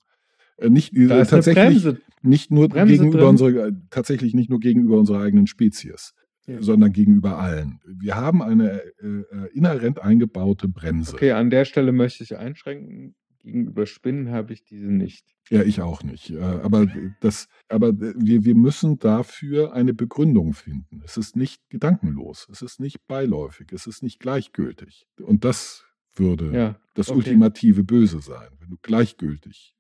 Äh, 0.59 0.70
Nicht, 0.70 0.94
äh, 0.96 1.06
tatsächlich 1.24 1.54
Bremse. 1.82 2.00
nicht 2.22 2.50
nur 2.50 2.68
Bremse 2.68 2.92
gegenüber 2.94 3.18
drin. 3.18 3.28
unserer, 3.28 3.66
äh, 3.68 3.72
tatsächlich 3.90 4.34
nicht 4.34 4.50
nur 4.50 4.61
gegenüber 4.61 4.98
unserer 4.98 5.20
eigenen 5.22 5.46
Spezies, 5.46 6.14
Ja. 6.46 6.61
sondern 6.62 6.92
gegenüber 6.92 7.38
allen. 7.38 7.80
Wir 7.86 8.16
haben 8.16 8.42
eine 8.42 8.82
äh, 9.00 9.06
äh, 9.06 9.24
inhärent 9.52 10.00
eingebaute 10.00 10.68
Bremse. 10.68 11.14
Okay, 11.14 11.32
an 11.32 11.50
der 11.50 11.64
Stelle 11.64 11.92
möchte 11.92 12.24
ich 12.24 12.36
einschränken. 12.36 13.14
Gegenüber 13.40 13.86
Spinnen 13.86 14.30
habe 14.30 14.52
ich 14.52 14.64
diese 14.64 14.88
nicht. 14.92 15.24
Ja, 15.48 15.62
ich 15.62 15.80
auch 15.80 16.02
nicht. 16.02 16.36
Aber, 16.36 16.86
das, 17.20 17.48
aber 17.68 17.92
wir, 17.98 18.44
wir 18.44 18.54
müssen 18.56 18.98
dafür 18.98 19.72
eine 19.72 19.94
Begründung 19.94 20.52
finden. 20.54 21.00
Es 21.04 21.16
ist 21.16 21.36
nicht 21.36 21.62
gedankenlos, 21.70 22.48
es 22.50 22.62
ist 22.62 22.80
nicht 22.80 23.06
beiläufig, 23.06 23.68
es 23.72 23.86
ist 23.86 24.02
nicht 24.02 24.18
gleichgültig. 24.18 25.06
Und 25.22 25.44
das 25.44 25.86
würde 26.19 26.53
Ja, 26.53 26.81
das 26.95 27.09
okay. 27.09 27.19
ultimative 27.19 27.85
Böse 27.85 28.21
sein, 28.21 28.49
wenn 28.59 28.71
du 28.71 28.77
gleichgültig 28.83 29.75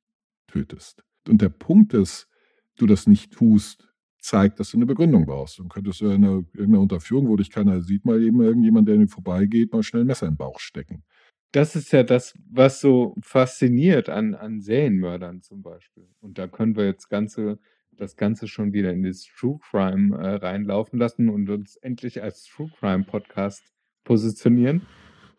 tötest. 0.46 1.04
Und 1.28 1.42
der 1.42 1.50
Punkt 1.50 1.94
ist, 1.94 2.28
du 2.76 2.86
das 2.86 3.06
nicht 3.06 3.32
tust, 3.32 3.88
zeigt, 4.20 4.58
dass 4.60 4.70
du 4.70 4.78
eine 4.78 4.86
Begründung 4.86 5.26
brauchst. 5.26 5.58
Du 5.58 5.68
könntest 5.68 6.00
ja 6.00 6.12
in 6.12 6.24
einer, 6.24 6.44
irgendeiner 6.52 6.80
Unterführung, 6.80 7.28
wo 7.28 7.36
dich 7.36 7.50
keiner 7.50 7.80
sieht, 7.80 8.04
mal 8.04 8.22
eben 8.22 8.40
irgendjemand, 8.42 8.88
der 8.88 8.96
dir 8.96 9.08
vorbeigeht, 9.08 9.72
mal 9.72 9.82
schnell 9.82 10.02
ein 10.02 10.06
Messer 10.06 10.26
in 10.26 10.32
den 10.32 10.38
Bauch 10.38 10.58
stecken. 10.58 11.04
Das 11.52 11.76
ist 11.76 11.92
ja 11.92 12.02
das, 12.02 12.34
was 12.50 12.80
so 12.80 13.16
fasziniert 13.22 14.08
an, 14.08 14.34
an 14.34 14.60
Serienmördern 14.60 15.40
zum 15.40 15.62
Beispiel. 15.62 16.08
Und 16.20 16.36
da 16.38 16.46
können 16.46 16.76
wir 16.76 16.84
jetzt 16.84 17.08
ganze, 17.08 17.58
das 17.92 18.16
Ganze 18.16 18.48
schon 18.48 18.72
wieder 18.72 18.92
in 18.92 19.02
das 19.02 19.24
True 19.24 19.58
Crime 19.70 20.16
äh, 20.16 20.34
reinlaufen 20.34 20.98
lassen 20.98 21.30
und 21.30 21.48
uns 21.48 21.76
endlich 21.76 22.22
als 22.22 22.44
True 22.44 22.70
Crime 22.78 23.04
Podcast 23.04 23.62
positionieren. 24.04 24.82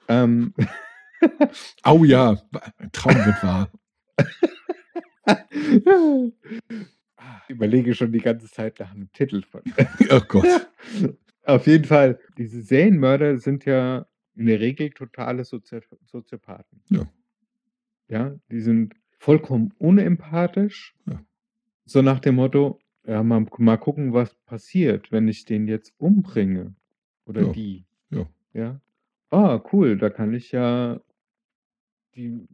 Ähm, 0.07 0.53
Au 1.83 2.03
ja, 2.03 2.41
ein 2.77 2.91
Traum 2.91 3.15
wird 3.15 3.43
wahr. 3.43 3.69
ich 7.43 7.49
überlege 7.49 7.93
schon 7.93 8.11
die 8.11 8.19
ganze 8.19 8.47
Zeit 8.49 8.79
nach 8.79 8.91
einem 8.91 9.11
Titel 9.11 9.41
von. 9.41 9.61
Oh 10.11 10.21
Gott. 10.27 10.69
Auf 11.43 11.67
jeden 11.67 11.85
Fall, 11.85 12.19
diese 12.37 12.61
Serienmörder 12.61 13.37
sind 13.37 13.65
ja 13.65 14.05
in 14.35 14.45
der 14.45 14.59
Regel 14.59 14.91
totale 14.91 15.43
Sozi 15.43 15.79
Soziopathen. 16.05 16.81
Ja. 16.89 17.07
Ja, 18.07 18.35
die 18.51 18.61
sind 18.61 18.95
vollkommen 19.17 19.73
unempathisch. 19.77 20.95
Ja. 21.05 21.21
So 21.85 22.01
nach 22.01 22.19
dem 22.19 22.35
Motto, 22.35 22.79
ja, 23.05 23.23
mal, 23.23 23.45
mal 23.57 23.77
gucken, 23.77 24.13
was 24.13 24.33
passiert, 24.45 25.11
wenn 25.11 25.27
ich 25.27 25.45
den 25.45 25.67
jetzt 25.67 25.93
umbringe. 25.97 26.75
Oder 27.25 27.43
Ja. 27.43 27.51
die. 27.51 27.85
Ja. 28.11 28.25
Ja. 28.53 28.81
Ah, 29.31 29.61
cool, 29.73 29.97
da 29.97 30.09
kann 30.09 30.33
ich 30.33 30.51
ja, 30.51 30.99
die, 32.15 32.47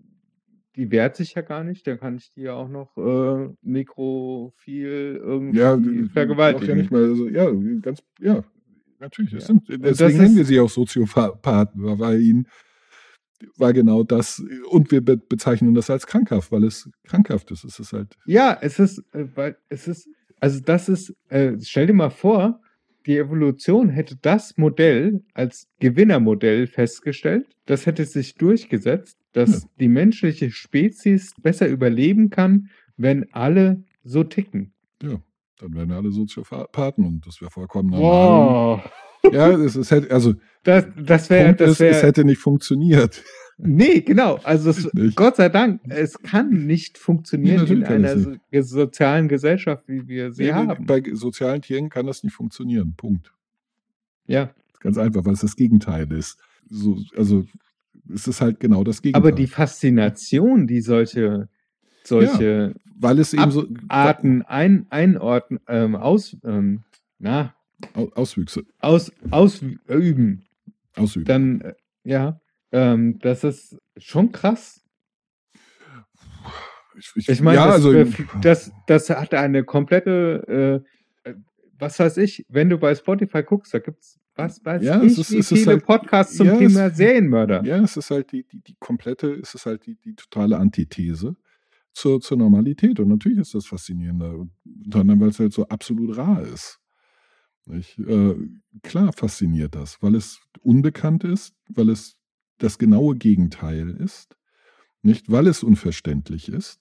die 0.76 0.92
wehrt 0.92 1.16
sich 1.16 1.34
ja 1.36 1.42
gar 1.42 1.64
nicht, 1.64 1.88
da 1.88 1.96
kann 1.98 2.18
ich 2.18 2.30
die 2.32 2.42
ja 2.42 2.54
auch 2.54 2.68
noch 2.70 2.96
äh, 2.98 3.50
nekrophil 3.62 5.20
irgendwie 5.22 5.58
Ja, 5.58 5.80
vergewaltigen. 6.12 6.68
ja 6.70 6.76
nicht 6.76 6.92
mal, 6.92 7.04
also, 7.04 7.28
ja, 7.30 7.50
ganz, 7.82 8.04
ja, 8.20 8.44
natürlich. 9.00 9.32
Das 9.32 9.48
Ja. 9.48 9.48
sind, 9.48 9.84
deswegen 9.84 10.18
nennen 10.18 10.36
wir 10.36 10.46
sie 10.46 10.60
auch 10.60 10.70
Soziopathen, 10.70 12.00
weil 12.00 12.22
ihnen, 12.22 12.48
weil 13.58 13.74
genau 13.74 14.04
das, 14.04 14.44
und 14.70 14.92
wir 14.92 15.02
be 15.04 15.18
bezeichnen 15.18 15.74
das 15.76 15.90
als 15.90 16.08
krankhaft, 16.08 16.52
weil 16.52 16.64
es 16.64 16.90
krankhaft 17.04 17.52
ist. 17.52 17.64
Es 17.64 17.80
ist 17.80 17.94
halt, 17.94 18.16
Ja, 18.26 18.58
es 18.62 18.80
ist, 18.80 19.00
äh, 19.14 19.26
weil 19.36 19.58
es 19.70 19.88
ist, 19.88 20.10
also 20.40 20.60
das 20.62 20.90
ist, 20.90 21.14
äh, 21.30 21.54
stell 21.62 21.88
dir 21.88 21.94
mal 21.94 22.10
vor, 22.10 22.62
die 23.06 23.18
Evolution 23.18 23.90
hätte 23.90 24.16
das 24.22 24.58
Modell 24.58 25.24
als 25.34 25.68
Gewinnermodell 25.80 26.66
festgestellt. 26.66 27.46
Das 27.66 27.86
hätte 27.86 28.04
sich 28.06 28.36
durchgesetzt, 28.36 29.20
dass 29.36 29.64
Ja. 29.64 29.70
die 29.80 29.88
menschliche 29.90 30.50
Spezies 30.52 31.34
besser 31.42 31.68
überleben 31.68 32.30
kann, 32.30 32.70
wenn 32.98 33.32
alle 33.34 33.84
so 34.04 34.24
ticken. 34.24 34.74
ja, 35.04 35.20
dann 35.60 35.74
wären 35.74 35.90
wir 35.90 35.96
alle 35.98 36.12
Soziopathen 36.12 37.06
und 37.06 37.26
das 37.28 37.42
wäre 37.42 37.52
vollkommen 37.52 37.90
normal. 37.90 38.82
Wow. 39.24 39.34
Ja, 39.34 39.50
es, 39.52 39.76
es 39.76 39.90
hätte, 39.92 40.12
also, 40.12 40.36
Das, 40.64 40.86
das 40.96 41.30
wäre, 41.30 41.54
das 41.56 41.72
ist, 41.72 41.74
es 41.76 41.80
wäre, 41.80 42.08
hätte 42.08 42.24
nicht 42.26 42.38
funktioniert. 42.40 43.24
nee, 43.58 44.02
genau. 44.02 44.36
Also 44.44 44.70
es. 44.70 44.90
Gott 45.16 45.38
sei 45.38 45.50
Dank, 45.50 45.82
es 45.90 46.20
kann 46.22 46.66
nicht 46.68 46.98
funktionieren 47.00 47.66
Nee, 47.68 47.74
in 47.74 47.84
einer 47.86 48.18
so, 48.20 48.36
sozialen 48.62 49.28
Gesellschaft, 49.28 49.84
wie 49.88 50.08
wir 50.08 50.32
sie 50.32 50.44
Nee, 50.44 50.54
haben. 50.54 50.86
Bei 50.86 51.02
sozialen 51.14 51.62
Tieren 51.64 51.90
kann 51.90 52.06
das 52.06 52.24
nicht 52.24 52.34
funktionieren. 52.34 52.94
Punkt. 52.96 53.34
Ja. 54.28 54.52
Ganz 54.80 54.98
einfach, 55.00 55.26
weil 55.26 55.34
es 55.34 55.42
das 55.42 55.56
Gegenteil 55.56 56.12
ist. 56.12 56.38
So, 56.70 56.98
also, 57.18 57.46
es 58.14 58.28
ist 58.28 58.42
halt 58.42 58.60
genau 58.60 58.84
das 58.84 59.02
Gegenteil. 59.02 59.22
Aber 59.22 59.32
die 59.32 59.48
Faszination, 59.48 60.68
die 60.68 60.82
solche, 60.82 61.50
solche 62.04 62.76
weil 62.98 63.20
es 63.20 63.34
eben 63.34 63.52
so 63.52 63.68
Arten 63.90 64.42
ein, 64.44 64.86
einordnen, 64.90 65.60
ähm, 65.68 65.96
aus, 65.96 66.38
ähm, 66.44 66.84
na, 67.20 67.56
Au- 67.94 68.10
Auswüchse 68.16 68.64
aus, 68.80 69.12
ausüben, 69.32 70.46
ausüben. 70.96 71.26
dann, 71.26 71.62
äh, 71.62 71.74
ja, 72.04 72.40
ähm, 72.72 73.20
das 73.20 73.44
ist 73.44 73.78
schon 73.98 74.32
krass. 74.32 74.82
ich, 77.16 77.28
Ich 77.30 77.42
meine, 77.42 77.56
ja, 77.58 77.66
das, 77.66 77.74
also, 77.76 77.90
bef- 77.92 78.42
das, 78.42 78.72
das 78.88 79.10
hat 79.10 79.34
eine 79.34 79.64
komplette, 79.64 80.84
äh, 81.26 81.30
äh, 81.30 81.36
was 81.78 82.00
weiß 82.00 82.18
ich, 82.18 82.46
wenn 82.48 82.70
du 82.70 82.78
bei 82.78 82.96
Spotify 82.96 83.44
guckst, 83.44 83.74
da 83.74 83.80
gibt 83.80 84.00
es, 84.00 84.20
was 84.36 84.64
weiß 84.64 84.84
Ja, 84.84 85.02
ich, 85.02 85.18
es 85.18 85.32
ist- 85.32 85.52
wie 85.52 85.58
viele 85.58 85.72
halt- 85.74 85.86
Podcasts 85.86 86.36
zum 86.38 86.48
ja, 86.48 86.58
Thema 86.58 86.88
es- 86.88 86.98
Serienmörder. 86.98 87.64
ja, 87.66 87.78
es 87.84 87.98
ist 87.98 88.12
halt 88.12 88.32
die, 88.32 88.44
die, 88.44 88.60
die 88.62 88.76
komplette, 88.80 89.34
es 89.34 89.56
ist 89.56 89.66
halt 89.66 89.86
die, 89.86 89.96
die 89.96 90.16
totale 90.16 90.58
Antithese 90.58 91.36
zur, 91.94 92.20
zur 92.22 92.38
Normalität. 92.38 93.00
Und 93.00 93.08
natürlich 93.10 93.40
ist 93.40 93.54
das 93.56 93.66
faszinierender. 93.66 94.46
Unter 94.86 95.00
anderem, 95.00 95.22
weil 95.22 95.30
es 95.30 95.40
halt 95.40 95.54
so 95.54 95.68
absolut 95.68 96.18
rar 96.18 96.42
ist. 96.42 96.80
Nicht? 97.68 97.98
Äh, 98.00 98.36
klar 98.84 99.12
fasziniert 99.14 99.74
das, 99.76 100.02
weil 100.02 100.14
es 100.16 100.40
unbekannt 100.62 101.24
ist, 101.24 101.56
weil 101.70 101.90
es 101.90 102.18
das 102.60 102.78
genaue 102.78 103.16
Gegenteil 103.16 103.90
ist, 103.90 104.38
nicht 105.02 105.32
weil 105.32 105.48
es 105.48 105.64
unverständlich 105.64 106.48
ist, 106.50 106.80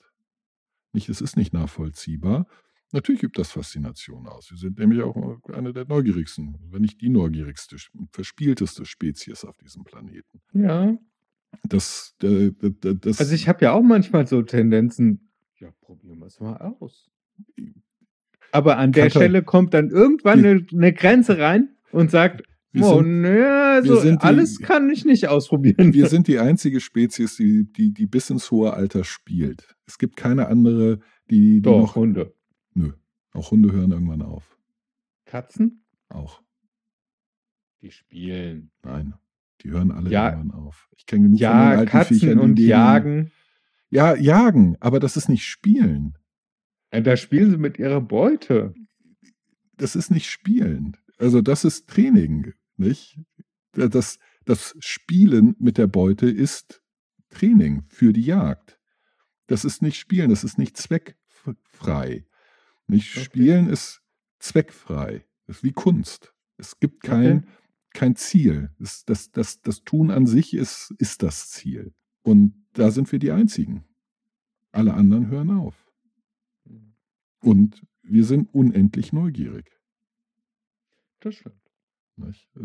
nicht 0.92 1.08
es 1.08 1.20
ist 1.20 1.36
nicht 1.36 1.52
nachvollziehbar. 1.54 2.46
Natürlich 2.94 3.22
übt 3.24 3.38
das 3.40 3.50
Faszination 3.50 4.26
aus. 4.28 4.50
Wir 4.50 4.56
sind 4.56 4.78
nämlich 4.78 5.02
auch 5.02 5.38
eine 5.52 5.72
der 5.72 5.84
neugierigsten, 5.86 6.56
wenn 6.70 6.80
nicht 6.82 7.00
die 7.00 7.08
neugierigste, 7.10 7.76
verspielteste 8.12 8.86
Spezies 8.86 9.44
auf 9.44 9.56
diesem 9.58 9.82
Planeten. 9.84 10.40
Ja, 10.52 10.96
Das, 11.68 12.14
äh, 12.22 12.52
das, 12.60 12.96
das 13.00 13.20
also 13.20 13.34
ich 13.34 13.48
habe 13.48 13.64
ja 13.64 13.72
auch 13.72 13.82
manchmal 13.82 14.26
so 14.26 14.42
Tendenzen, 14.42 15.28
ja, 15.58 15.70
probieren 15.80 16.20
wir 16.20 16.26
es 16.26 16.38
mal 16.40 16.56
aus. 16.78 17.10
Aber 18.52 18.78
an 18.78 18.92
der 18.92 19.10
Stelle 19.10 19.42
kommt 19.42 19.74
dann 19.74 19.90
irgendwann 19.90 20.38
eine, 20.38 20.64
eine 20.72 20.92
Grenze 20.92 21.38
rein 21.38 21.70
und 21.90 22.10
sagt, 22.10 22.42
wir 22.70 22.84
oh, 22.84 22.98
sind- 23.02 23.22
nö, 23.22 23.44
also 23.46 23.96
sind 24.00 24.22
die- 24.22 24.26
alles 24.26 24.58
kann 24.60 24.88
ich 24.90 25.04
nicht 25.04 25.28
ausprobieren. 25.28 25.92
Wir 25.94 26.06
sind 26.08 26.26
die 26.28 26.38
einzige 26.38 26.80
Spezies, 26.80 27.36
die, 27.36 27.70
die, 27.72 27.92
die 27.92 28.06
bis 28.06 28.30
ins 28.30 28.50
hohe 28.50 28.72
Alter 28.74 29.04
spielt. 29.04 29.74
Es 29.86 29.98
gibt 29.98 30.16
keine 30.16 30.46
andere, 30.48 30.98
die, 31.30 31.56
die 31.56 31.62
Doch, 31.62 31.80
noch. 31.80 31.96
Hunde. 31.96 32.34
Nö. 32.74 32.92
Auch 33.32 33.50
Hunde 33.50 33.72
hören 33.72 33.90
irgendwann 33.92 34.22
auf. 34.22 34.58
Katzen? 35.24 35.84
Auch. 36.08 36.42
Die 37.80 37.90
spielen. 37.90 38.70
Nein. 38.82 39.14
Die 39.62 39.70
hören 39.70 39.90
alle 39.92 40.10
Ja. 40.10 40.30
irgendwann 40.30 40.50
auf. 40.58 40.88
Ich 40.96 41.06
kenne 41.06 41.24
genug 41.24 41.38
von 41.40 41.48
den 41.48 41.56
Ja, 41.58 41.70
alten 41.70 41.86
Katzen 41.90 42.18
Viechern, 42.18 42.38
die 42.38 42.44
und 42.44 42.56
denen- 42.56 42.68
Jagen. 42.68 43.30
Ja, 43.90 44.16
jagen, 44.16 44.76
aber 44.80 44.98
das 45.00 45.16
ist 45.16 45.28
nicht 45.28 45.44
Spielen. 45.46 46.18
Ja, 46.92 47.00
da 47.00 47.16
spielen 47.16 47.50
sie 47.50 47.56
mit 47.58 47.78
ihrer 47.78 48.00
Beute. 48.00 48.74
Das 49.76 49.96
ist 49.96 50.10
nicht 50.10 50.30
Spielen. 50.30 50.96
Also 51.18 51.40
das 51.42 51.64
ist 51.64 51.88
Training, 51.88 52.54
nicht? 52.76 53.18
Das, 53.72 54.18
das 54.44 54.76
Spielen 54.80 55.54
mit 55.58 55.78
der 55.78 55.86
Beute 55.86 56.28
ist 56.28 56.82
Training 57.30 57.84
für 57.88 58.12
die 58.12 58.22
Jagd. 58.22 58.80
Das 59.46 59.64
ist 59.64 59.82
nicht 59.82 59.98
Spielen, 59.98 60.30
das 60.30 60.44
ist 60.44 60.58
nicht 60.58 60.76
zweckfrei. 60.76 62.24
Nicht 62.86 63.16
Okay. 63.16 63.24
Spielen 63.24 63.68
ist 63.68 64.02
zweckfrei. 64.38 65.24
Ist 65.46 65.62
wie 65.62 65.72
Kunst. 65.72 66.34
Es 66.56 66.78
gibt 66.80 67.02
kein, 67.02 67.38
Okay. 67.38 67.48
kein 67.92 68.16
Ziel. 68.16 68.70
Das, 68.78 69.04
das, 69.04 69.30
das, 69.30 69.60
das 69.62 69.84
Tun 69.84 70.10
an 70.10 70.26
sich 70.26 70.54
ist, 70.54 70.94
ist 70.98 71.22
das 71.22 71.50
Ziel. 71.50 71.94
Und 72.22 72.54
da 72.72 72.90
sind 72.90 73.10
wir 73.12 73.18
die 73.18 73.30
Einzigen. 73.32 73.84
Alle 74.72 74.94
anderen 74.94 75.28
hören 75.28 75.50
auf. 75.50 75.90
Und 77.40 77.86
wir 78.02 78.24
sind 78.24 78.52
unendlich 78.54 79.12
neugierig. 79.12 79.70
Das 81.20 81.36
stimmt. 81.36 81.60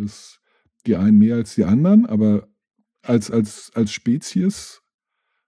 Es, 0.04 0.40
die 0.86 0.96
einen 0.96 1.18
mehr 1.18 1.36
als 1.36 1.56
die 1.56 1.66
anderen, 1.66 2.06
aber 2.06 2.48
als, 3.02 3.32
als, 3.32 3.72
als 3.76 3.92
Spezies 3.92 4.82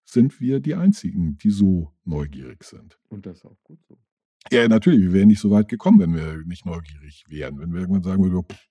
sind 0.05 0.39
wir 0.41 0.59
die 0.59 0.75
Einzigen, 0.75 1.37
die 1.37 1.49
so 1.51 1.93
neugierig 2.03 2.63
sind. 2.63 2.99
Und 3.09 3.25
das 3.25 3.37
ist 3.37 3.45
auch 3.45 3.61
gut 3.63 3.79
so. 3.87 3.97
Ja, 4.49 4.67
natürlich, 4.67 5.01
wir 5.01 5.13
wären 5.13 5.27
nicht 5.27 5.39
so 5.39 5.51
weit 5.51 5.67
gekommen, 5.67 5.99
wenn 5.99 6.15
wir 6.15 6.43
nicht 6.45 6.65
neugierig 6.65 7.25
wären. 7.27 7.59
Wenn 7.59 7.73
wir 7.73 7.81
irgendwann 7.81 8.03
sagen 8.03 8.23
würden, 8.23 8.45
pff, 8.49 8.67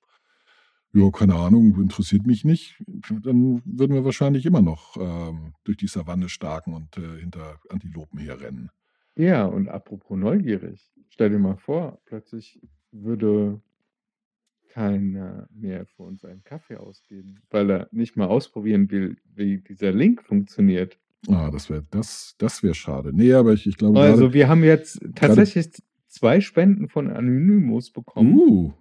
ja, 0.92 1.10
keine 1.10 1.36
Ahnung, 1.36 1.80
interessiert 1.80 2.26
mich 2.26 2.44
nicht, 2.44 2.82
dann 3.22 3.62
würden 3.64 3.94
wir 3.94 4.04
wahrscheinlich 4.04 4.44
immer 4.44 4.62
noch 4.62 4.96
ähm, 4.96 5.54
durch 5.64 5.76
die 5.76 5.86
Savanne 5.86 6.28
starken 6.28 6.74
und 6.74 6.96
äh, 6.98 7.20
hinter 7.20 7.60
Antilopen 7.68 8.18
herrennen. 8.18 8.70
Ja, 9.16 9.44
und 9.44 9.68
apropos 9.68 10.18
neugierig, 10.18 10.92
stell 11.08 11.30
dir 11.30 11.38
mal 11.38 11.56
vor, 11.56 12.00
plötzlich 12.06 12.60
würde 12.90 13.60
keiner 14.70 15.48
mehr 15.52 15.86
für 15.86 16.04
uns 16.04 16.24
einen 16.24 16.42
Kaffee 16.42 16.76
ausgeben, 16.76 17.40
weil 17.50 17.70
er 17.70 17.88
nicht 17.92 18.16
mal 18.16 18.26
ausprobieren 18.26 18.90
will, 18.90 19.16
wie 19.34 19.58
dieser 19.58 19.92
Link 19.92 20.22
funktioniert. 20.22 20.98
Ah, 21.28 21.50
das 21.50 21.68
wäre 21.70 21.84
das, 21.90 22.34
das 22.38 22.62
wär 22.62 22.74
schade. 22.74 23.12
Nee, 23.14 23.32
aber 23.34 23.52
ich, 23.52 23.66
ich 23.66 23.76
glaube 23.76 24.00
Also 24.00 24.22
gerade. 24.22 24.34
wir 24.34 24.48
haben 24.48 24.64
jetzt 24.64 25.00
tatsächlich 25.14 25.68
zwei 26.08 26.40
Spenden 26.40 26.88
von 26.88 27.08
Anonymous 27.10 27.90
bekommen. 27.92 28.34
Uh, 28.38 28.72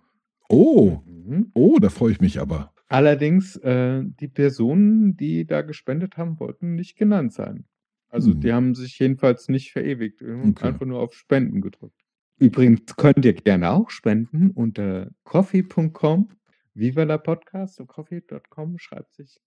oh, 0.49 0.99
Mhm. 1.05 1.51
oh, 1.53 1.77
da 1.79 1.89
freue 1.89 2.11
ich 2.11 2.21
mich 2.21 2.39
aber. 2.39 2.73
Allerdings, 2.87 3.55
äh, 3.57 4.03
die 4.03 4.27
Personen, 4.29 5.15
die 5.15 5.45
da 5.45 5.61
gespendet 5.61 6.17
haben, 6.17 6.39
wollten 6.39 6.73
nicht 6.75 6.97
genannt 6.97 7.33
sein. 7.33 7.65
Also 8.07 8.31
Hm. 8.31 8.39
die 8.41 8.51
haben 8.53 8.73
sich 8.73 8.97
jedenfalls 8.97 9.47
nicht 9.49 9.71
verewigt. 9.71 10.21
Wir 10.21 10.33
haben 10.33 10.49
Okay. 10.51 10.65
einfach 10.67 10.85
nur 10.87 10.99
auf 10.99 11.13
Spenden 11.13 11.61
gedrückt. 11.61 12.01
Übrigens 12.39 12.95
könnt 12.95 13.23
ihr 13.25 13.33
gerne 13.33 13.69
auch 13.71 13.89
spenden 13.91 14.49
unter 14.51 15.11
coffee.com. 15.23 16.29
Viva 16.73 17.03
la 17.03 17.17
Podcast 17.17 17.79
und 17.81 17.87
coffee.com 17.87 18.77
schreibt 18.79 19.13
sich 19.13 19.39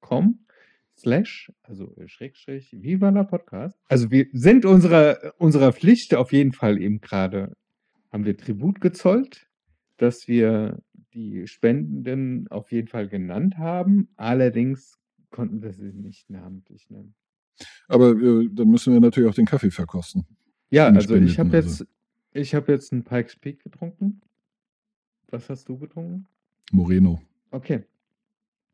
ko-fi.com 0.00 0.38
slash, 0.96 1.52
also 1.62 1.94
äh, 1.96 2.08
Schrägstrich, 2.08 2.72
Viva 2.72 3.10
la 3.10 3.24
Podcast. 3.24 3.78
Also 3.88 4.10
wir 4.10 4.26
sind 4.32 4.64
unserer, 4.64 5.34
unserer 5.38 5.72
Pflicht 5.72 6.14
auf 6.14 6.32
jeden 6.32 6.52
Fall 6.52 6.80
eben 6.80 7.00
gerade, 7.00 7.56
haben 8.10 8.24
wir 8.24 8.36
Tribut 8.36 8.80
gezollt, 8.80 9.46
dass 9.96 10.28
wir 10.28 10.80
die 11.14 11.46
Spendenden 11.46 12.48
auf 12.48 12.72
jeden 12.72 12.88
Fall 12.88 13.08
genannt 13.08 13.58
haben. 13.58 14.08
Allerdings 14.16 14.98
konnten 15.30 15.62
wir 15.62 15.72
sie 15.72 15.92
nicht 15.92 16.28
namentlich 16.30 16.90
nennen. 16.90 17.14
Aber 17.88 18.10
äh, 18.10 18.48
dann 18.52 18.68
müssen 18.68 18.92
wir 18.92 19.00
natürlich 19.00 19.28
auch 19.28 19.34
den 19.34 19.46
Kaffee 19.46 19.70
verkosten. 19.70 20.26
Ja, 20.70 20.86
also 20.86 21.16
ich 21.16 21.38
habe 21.38 21.48
Spendenden, 21.48 21.68
jetzt, 21.68 21.86
ich 22.32 22.54
habe 22.54 22.72
jetzt 22.72 22.92
einen 22.92 23.04
Pikes 23.04 23.36
Peak 23.36 23.62
getrunken. 23.62 24.20
Was 25.30 25.48
hast 25.48 25.68
du 25.68 25.78
getrunken? 25.78 26.26
Moreno. 26.72 27.20
Okay. 27.50 27.84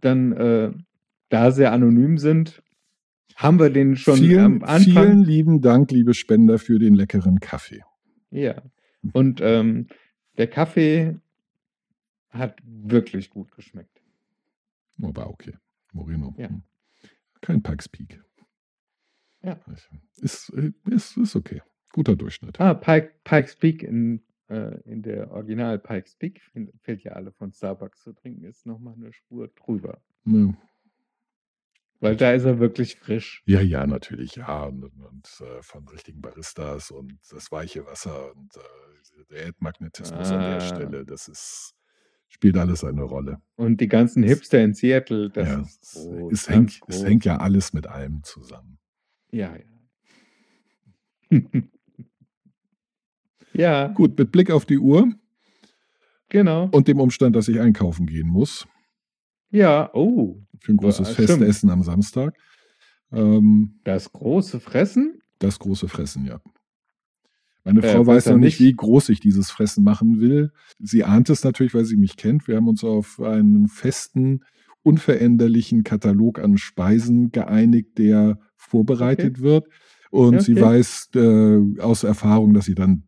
Dann, 0.00 0.32
äh, 0.32 0.72
da 1.28 1.50
sie 1.50 1.66
anonym 1.66 2.18
sind, 2.18 2.62
haben 3.36 3.58
wir 3.58 3.70
den 3.70 3.96
schon 3.96 4.18
vielen, 4.18 4.44
am 4.44 4.62
Anfang. 4.62 4.80
vielen 4.80 5.24
lieben 5.24 5.60
Dank, 5.60 5.90
liebe 5.90 6.14
Spender, 6.14 6.58
für 6.58 6.78
den 6.78 6.94
leckeren 6.94 7.40
Kaffee. 7.40 7.82
Ja. 8.30 8.62
Und 9.12 9.40
ähm, 9.42 9.88
der 10.38 10.46
Kaffee 10.48 11.16
hat 12.30 12.58
wirklich 12.64 13.30
gut 13.30 13.52
geschmeckt. 13.52 14.02
Oh, 15.00 15.10
war 15.14 15.30
okay. 15.30 15.54
Moreno. 15.92 16.34
Ja. 16.36 16.48
Hm. 16.48 16.62
Kein 17.40 17.62
Pikes 17.62 17.88
Peak. 17.88 18.22
Ja. 19.42 19.60
Ist, 20.16 20.50
äh, 20.50 20.72
ist, 20.86 21.16
ist 21.16 21.36
okay. 21.36 21.60
Guter 21.92 22.16
Durchschnitt. 22.16 22.60
Ah, 22.60 22.74
Pike, 22.74 23.12
Pikes 23.22 23.56
Peak 23.56 23.82
in, 23.82 24.22
äh, 24.48 24.80
in 24.82 25.02
der 25.02 25.30
Original 25.30 25.78
Pikes 25.78 26.16
Peak, 26.16 26.40
fehlt 26.80 27.04
ja 27.04 27.12
alle 27.12 27.30
von 27.32 27.52
Starbucks 27.52 28.02
zu 28.02 28.12
trinken, 28.12 28.44
ist 28.44 28.66
nochmal 28.66 28.94
eine 28.94 29.12
Spur 29.12 29.48
drüber. 29.48 30.00
Ne. 30.24 30.56
Weil 32.05 32.16
da 32.16 32.32
ist 32.32 32.44
er 32.44 32.59
wirklich 32.59 32.96
frisch. 32.96 33.42
Ja, 33.46 33.62
ja, 33.62 33.86
natürlich, 33.86 34.36
ja. 34.36 34.64
Und, 34.64 34.84
und 34.84 35.26
äh, 35.40 35.62
von 35.62 35.88
richtigen 35.88 36.20
Baristas 36.20 36.90
und 36.90 37.18
das 37.30 37.50
weiche 37.50 37.86
Wasser 37.86 38.36
und 38.36 38.55
äh, 38.59 39.24
der 39.30 39.46
Erdmagnetismus 39.46 40.30
an 40.30 40.40
der 40.40 40.57
Ah. 40.57 40.61
Stelle, 40.61 41.07
das 41.07 41.28
ist, 41.28 41.74
spielt 42.28 42.59
alles 42.59 42.84
eine 42.84 43.05
Rolle. 43.05 43.40
Und 43.57 43.80
die 43.80 43.88
ganzen 43.88 44.22
Hipster 44.22 44.62
in 44.62 44.74
Seattle, 44.74 45.30
das 45.30 45.48
ja, 45.48 45.61
ist 45.62 45.82
es, 45.82 45.94
groß, 45.94 46.32
es, 46.34 46.48
hängt, 46.50 46.80
groß. 46.80 46.94
es 46.94 47.05
hängt 47.05 47.24
ja 47.24 47.38
alles 47.38 47.72
mit 47.72 47.86
allem 47.86 48.22
zusammen. 48.22 48.78
Ja, 49.30 49.57
ja. 51.30 51.40
ja, 53.55 53.86
Gut, 53.88 54.18
mit 54.18 54.30
Blick 54.30 54.50
auf 54.50 54.66
die 54.66 54.78
Uhr 54.78 55.09
genau. 56.28 56.68
und 56.70 56.86
dem 56.86 57.00
Umstand, 57.00 57.34
dass 57.34 57.48
ich 57.48 57.59
einkaufen 57.61 58.05
gehen 58.05 58.28
muss 58.28 58.68
Ja, 59.55 59.88
oh, 59.94 60.42
für 60.59 60.72
ein 60.72 60.76
großes 60.78 61.07
Ja, 61.09 61.14
stimmt. 61.14 61.28
Festessen 61.28 61.70
am 61.70 61.82
Samstag. 61.84 62.36
Ähm, 63.12 63.78
das 63.84 64.12
große 64.12 64.59
Fressen? 64.59 65.20
das 65.38 65.59
große 65.61 65.88
Fressen, 65.88 66.24
ja. 66.26 66.40
Meine 67.64 67.80
Äh, 67.80 67.92
Frau 67.92 68.07
weiß 68.07 68.26
weiß 68.26 68.32
noch 68.32 68.38
nicht, 68.38 68.59
wie 68.59 68.72
groß 68.74 69.11
ich 69.11 69.20
dieses 69.20 69.50
Fressen 69.50 69.84
machen 69.84 70.20
will. 70.20 70.50
Sie 70.80 71.05
ahnt 71.05 71.30
es 71.30 71.44
natürlich, 71.44 71.72
weil 71.74 71.84
sie 71.84 71.96
mich 71.96 72.16
kennt. 72.16 72.48
Wir 72.48 72.57
haben 72.57 72.66
uns 72.68 72.82
auf 72.82 73.20
einen 73.20 73.68
festen, 73.68 74.40
unveränderlichen 74.82 75.84
Katalog 75.84 76.40
an 76.40 76.59
Speisen 76.59 77.30
geeinigt, 77.30 77.96
der 77.98 78.38
vorbereitet 78.57 79.40
wird. 79.40 79.68
Und 80.11 80.42
sie 80.42 80.52
Okay. 80.55 80.62
weiß 80.62 81.09
äh, 81.14 81.80
aus 81.80 82.02
Erfahrung, 82.05 82.55
dass 82.55 82.68
ich 82.68 82.74
dann 82.74 83.05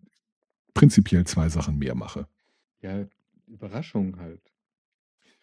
prinzipiell 0.74 1.24
zwei 1.26 1.48
Sachen 1.48 1.78
mehr 1.78 1.94
mache. 1.94 2.28
Ja, 2.82 3.06
Überraschung 3.46 4.16
halt. 4.18 4.42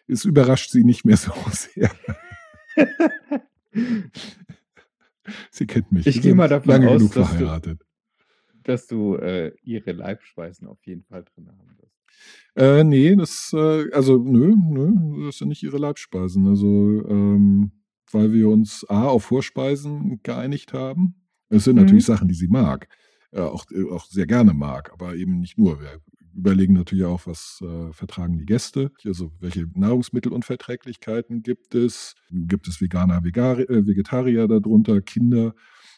Es 0.06 0.24
überrascht 0.24 0.70
sie 0.70 0.84
nicht 0.84 1.04
mehr 1.04 1.16
so 1.16 1.32
sehr. 1.52 1.90
sie 5.50 5.66
kennt 5.66 5.92
mich. 5.92 6.06
Ich 6.06 6.20
gehe 6.20 6.34
mal 6.34 6.48
davon 6.48 6.70
lange 6.70 6.88
aus, 6.88 6.98
genug 6.98 7.14
dass 7.14 7.28
du- 7.30 7.36
verheiratet. 7.36 7.80
Dass 8.64 8.86
du 8.86 9.16
äh, 9.16 9.52
ihre 9.62 9.92
Leibspeisen 9.92 10.66
auf 10.68 10.78
jeden 10.86 11.04
Fall 11.04 11.22
drin 11.24 11.48
haben 11.48 11.76
wirst. 11.78 11.92
Äh, 12.56 12.82
nee, 12.84 13.14
das, 13.14 13.52
äh, 13.54 13.90
also, 13.92 14.16
nö, 14.18 14.54
nö, 14.56 15.26
das 15.26 15.38
sind 15.38 15.48
nicht 15.48 15.62
ihre 15.62 15.76
Leibspeisen. 15.76 16.46
Also, 16.46 17.06
ähm, 17.08 17.72
weil 18.10 18.32
wir 18.32 18.48
uns 18.48 18.86
A 18.88 19.06
auf 19.08 19.24
Vorspeisen 19.24 20.20
geeinigt 20.22 20.72
haben. 20.72 21.16
Es 21.50 21.64
sind 21.64 21.76
Mhm. 21.76 21.82
natürlich 21.82 22.06
Sachen, 22.06 22.28
die 22.28 22.34
sie 22.34 22.48
mag, 22.48 22.88
äh, 23.32 23.40
auch, 23.40 23.66
äh, 23.70 23.84
auch 23.90 24.06
sehr 24.06 24.26
gerne 24.26 24.54
mag, 24.54 24.90
aber 24.92 25.14
eben 25.14 25.40
nicht 25.40 25.58
nur. 25.58 25.80
Wir 25.80 26.00
überlegen 26.34 26.74
natürlich 26.74 27.04
auch, 27.04 27.26
was 27.26 27.60
äh, 27.62 27.92
vertragen 27.92 28.38
die 28.38 28.46
Gäste, 28.46 28.90
also 29.04 29.32
welche 29.40 29.66
Nahrungsmittelunverträglichkeiten 29.74 31.42
gibt 31.42 31.74
es, 31.74 32.14
gibt 32.30 32.68
es 32.68 32.80
Veganer, 32.80 33.24
Vegar 33.24 33.58
äh, 33.58 33.86
Vegetarier 33.86 34.48
darunter, 34.48 35.00
Kinder. 35.00 35.54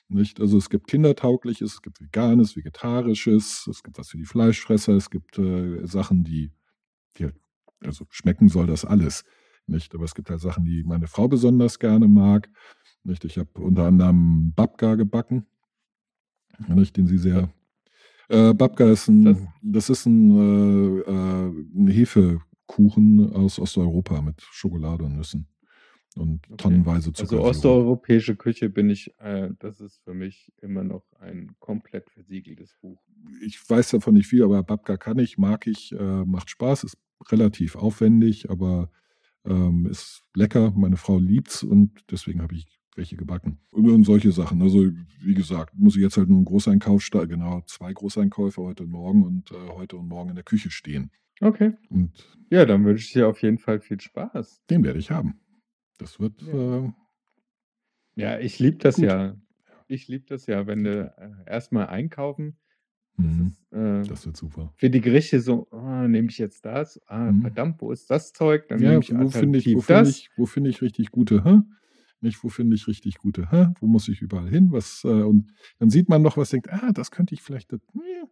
Nicht? 0.09 0.41
Also 0.41 0.59
es 0.59 0.71
gibt 0.71 0.87
kindertaugliches, 0.87 1.75
es 1.75 1.83
gibt 1.83 2.01
veganes, 2.01 2.57
vegetarisches, 2.57 3.67
es 3.67 3.83
gibt 3.83 3.99
was 3.99 4.11
für 4.11 4.19
die 4.19 4.25
Fleischfresser, 4.25 4.93
es 4.93 5.11
gibt 5.11 5.39
äh, 5.39 5.85
Sachen, 5.85 6.23
die, 6.23 6.53
die 7.19 7.31
also 7.81 8.07
schmecken 8.11 8.49
soll 8.49 8.67
das 8.67 8.85
alles. 8.85 9.25
Nicht? 9.67 9.95
Aber 9.95 10.05
es 10.05 10.15
gibt 10.15 10.31
halt 10.31 10.41
Sachen, 10.41 10.65
die 10.65 10.85
meine 10.85 11.09
Frau 11.09 11.27
besonders 11.27 11.79
gerne 11.79 12.07
mag. 12.07 12.49
Nicht? 13.03 13.25
Ich 13.25 13.37
habe 13.39 13.51
unter 13.61 13.87
anderem 13.87 14.53
Babka 14.55 14.95
gebacken, 14.95 15.47
nicht? 16.69 16.97
den 16.97 17.07
sie 17.09 17.19
sehr. 17.19 17.53
Äh, 18.29 18.55
Babka 18.55 18.91
ist 18.91 19.09
ein, 19.09 19.25
Das- 19.25 19.39
das 19.63 19.91
ist 19.91 20.07
ein, 20.07 20.31
äh, 20.37 21.01
äh, 21.11 21.49
ein 21.49 21.89
Hefekuchen 21.89 23.33
aus 23.33 23.59
Osteuropa 23.59 24.21
mit 24.23 24.41
Schokolade 24.43 25.05
und 25.05 25.17
Nüssen 25.17 25.47
und 26.17 26.41
Okay. 26.51 26.57
tonnenweise 26.57 27.09
Also 27.11 27.25
Zucker. 27.37 27.41
osteuropäische 27.43 28.37
Küche 28.37 28.69
bin 28.71 28.91
ich, 28.91 29.15
äh, 29.21 29.51
das 29.59 29.81
ist 29.81 30.01
für 30.03 30.15
mich 30.15 30.53
immer 30.61 30.83
noch 30.83 31.05
ein 31.21 31.53
komplett 31.61 32.11
versiegeltes 32.11 32.75
Buch. 32.81 33.01
ich 33.43 33.59
weiß 33.69 33.91
davon 33.91 34.15
nicht 34.15 34.27
viel, 34.27 34.43
aber 34.43 34.63
Babka 34.63 34.97
kann 34.97 35.19
ich, 35.19 35.37
mag 35.39 35.67
ich, 35.67 35.93
äh, 35.93 36.25
macht 36.25 36.51
Spaß, 36.51 36.85
ist 36.85 36.97
relativ 37.31 37.77
aufwendig, 37.77 38.51
aber 38.51 38.91
ähm, 39.45 39.87
ist 39.87 40.23
lecker. 40.35 40.73
Meine 40.77 40.97
Frau 40.97 41.19
liebt's 41.19 41.63
und 41.63 41.93
deswegen 42.11 42.43
habe 42.43 42.55
ich 42.57 42.67
welche 42.97 43.17
gebacken. 43.17 43.59
Und, 43.71 43.89
und 43.91 44.05
solche 44.05 44.33
Sachen. 44.33 44.63
Also, 44.63 44.91
wie 45.21 45.35
gesagt, 45.35 45.75
muss 45.77 45.97
ich 45.97 46.03
jetzt 46.03 46.17
halt 46.17 46.29
nur 46.29 46.39
einen 46.39 46.45
Großeinkauf 46.45 47.03
genau, 47.29 47.63
zwei 47.67 47.93
Großeinkäufe 47.93 48.63
heute 48.63 48.85
und 48.85 48.91
morgen 48.91 49.25
und 49.25 49.51
äh, 49.53 49.69
heute 49.75 49.97
und 49.97 50.09
morgen 50.09 50.31
in 50.31 50.35
der 50.37 50.45
Küche 50.45 50.71
stehen. 50.71 51.11
Okay. 51.41 51.73
Und 51.91 52.13
Ja, 52.51 52.65
dann 52.65 52.85
wünsche 52.85 53.05
ich 53.05 53.13
dir 53.13 53.29
auf 53.29 53.43
jeden 53.43 53.59
Fall 53.59 53.81
viel 53.81 54.01
Spaß. 54.01 54.63
den 54.71 54.83
werde 54.85 54.99
ich 54.99 55.11
haben. 55.11 55.39
Das 55.99 56.19
wird, 56.21 56.43
Ja. 56.43 56.79
äh, 56.87 56.93
Ja, 58.17 58.39
ich 58.39 58.59
liebe 58.59 58.79
das 58.79 58.97
Gut. 58.97 59.05
ja. 59.05 59.37
Ich 59.89 60.09
liebe 60.09 60.25
das 60.27 60.47
ja, 60.47 60.67
wenn 60.67 60.85
du 60.85 61.15
äh, 61.17 61.51
erstmal 61.51 61.87
einkaufen. 61.87 62.57
Das 63.17 63.27
mhm, 63.27 63.47
ist 63.49 63.73
äh, 63.73 64.09
das 64.11 64.27
wird 64.27 64.37
super. 64.37 64.73
für 64.77 64.91
die 64.91 65.01
Gerichte 65.01 65.41
so, 65.41 65.69
ah, 65.71 66.07
nehme 66.09 66.29
ich 66.29 66.39
jetzt 66.39 66.65
das? 66.65 67.01
Ah, 67.07 67.31
Mhm. 67.31 67.43
verdammt, 67.43 67.81
wo 67.81 67.93
ist 67.93 68.11
das 68.11 68.33
Zeug? 68.33 68.69
Dann 68.69 68.81
Ja, 68.81 68.91
nehme 68.91 69.01
ich 69.01 69.11
wo 69.11 69.29
finde 69.31 69.59
ich, 69.59 69.75
wo 69.75 69.81
das. 69.81 70.09
ich, 70.09 70.31
wo 70.37 70.47
finde 70.47 70.71
ich 70.71 70.83
richtig 70.83 71.11
gute, 71.11 71.45
hä? 71.45 71.61
Nicht, 72.21 72.43
wo 72.43 72.49
finde 72.49 72.77
ich 72.77 72.89
richtig 72.89 73.19
gute, 73.19 73.51
hä? 73.51 73.69
Wo 73.81 73.87
muss 73.87 74.09
ich 74.09 74.23
überall 74.23 74.49
hin? 74.49 74.73
Was, 74.73 75.03
äh, 75.05 75.09
und 75.09 75.53
dann 75.79 75.91
sieht 75.91 76.09
man 76.09 76.23
noch 76.23 76.37
was, 76.37 76.51
denkt, 76.51 76.73
ah, 76.73 76.91
das 76.93 77.11
könnte 77.11 77.35
ich 77.35 77.43
vielleicht. 77.43 77.73
das- 77.73 77.81
ja. 77.95 78.27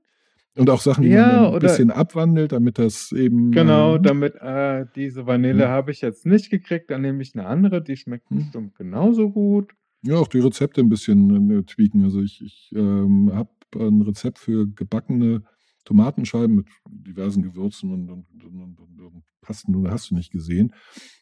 Und 0.56 0.70
auch 0.70 0.80
Sachen, 0.80 1.02
die 1.02 1.10
Ja, 1.10 1.42
man 1.42 1.54
ein 1.54 1.58
bisschen 1.58 1.90
abwandelt, 1.90 2.52
damit 2.52 2.78
das 2.78 3.10
eben. 3.12 3.50
Genau, 3.50 3.96
äh, 3.96 4.00
damit 4.00 4.34
äh, 4.36 4.86
diese 4.94 5.26
Vanille 5.26 5.66
Mhm. 5.66 5.70
habe 5.70 5.90
ich 5.90 6.00
jetzt 6.00 6.24
nicht 6.26 6.48
gekriegt, 6.50 6.90
dann 6.90 7.02
nehme 7.02 7.22
ich 7.22 7.34
eine 7.34 7.46
andere, 7.46 7.82
die 7.82 7.96
schmeckt 7.96 8.30
Mhm. 8.30 8.36
bestimmt 8.36 8.74
genauso 8.76 9.30
gut. 9.30 9.72
Ja, 10.02 10.16
auch 10.16 10.28
die 10.28 10.38
Rezepte 10.38 10.80
ein 10.80 10.88
bisschen 10.88 11.50
äh, 11.50 11.62
tweaken. 11.64 12.04
Also 12.04 12.20
ich, 12.22 12.40
ich 12.42 12.70
ähm, 12.76 13.30
habe 13.34 13.50
ein 13.76 14.00
Rezept 14.02 14.38
für 14.38 14.68
gebackene 14.68 15.42
Tomatenscheiben 15.84 16.56
mit 16.56 16.66
diversen 16.88 17.42
Gewürzen 17.42 17.92
und, 17.92 18.10
und, 18.10 18.26
und, 18.32 18.60
und, 18.60 18.80
und, 18.80 19.00
und 19.00 19.22
Pasten, 19.40 19.74
oder 19.76 19.90
hast 19.90 20.10
du 20.10 20.14
nicht 20.14 20.30
gesehen, 20.32 20.72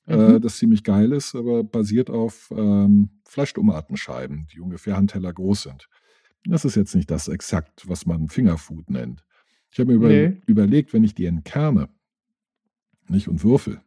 äh, 0.06 0.34
Mhm. 0.34 0.40
das 0.40 0.58
ziemlich 0.58 0.84
geil 0.84 1.12
ist, 1.12 1.34
aber 1.34 1.64
basiert 1.64 2.10
auf 2.10 2.52
ähm, 2.56 3.10
Fleischtomatenscheiben, 3.26 4.46
die 4.52 4.60
ungefähr 4.60 4.96
Handteller 4.96 5.32
groß 5.32 5.62
sind. 5.64 5.88
Das 6.44 6.64
ist 6.64 6.74
jetzt 6.76 6.94
nicht 6.94 7.10
das 7.10 7.28
exakt, 7.28 7.88
was 7.88 8.06
man 8.06 8.28
Fingerfood 8.28 8.90
nennt. 8.90 9.24
Ich 9.70 9.78
habe 9.78 9.90
mir 9.90 9.94
über, 9.96 10.08
Nee. 10.08 10.40
überlegt, 10.46 10.92
wenn 10.92 11.04
ich 11.04 11.14
die 11.14 11.26
entkerne 11.26 11.88
nicht, 13.08 13.28
und 13.28 13.42
würfel, 13.42 13.80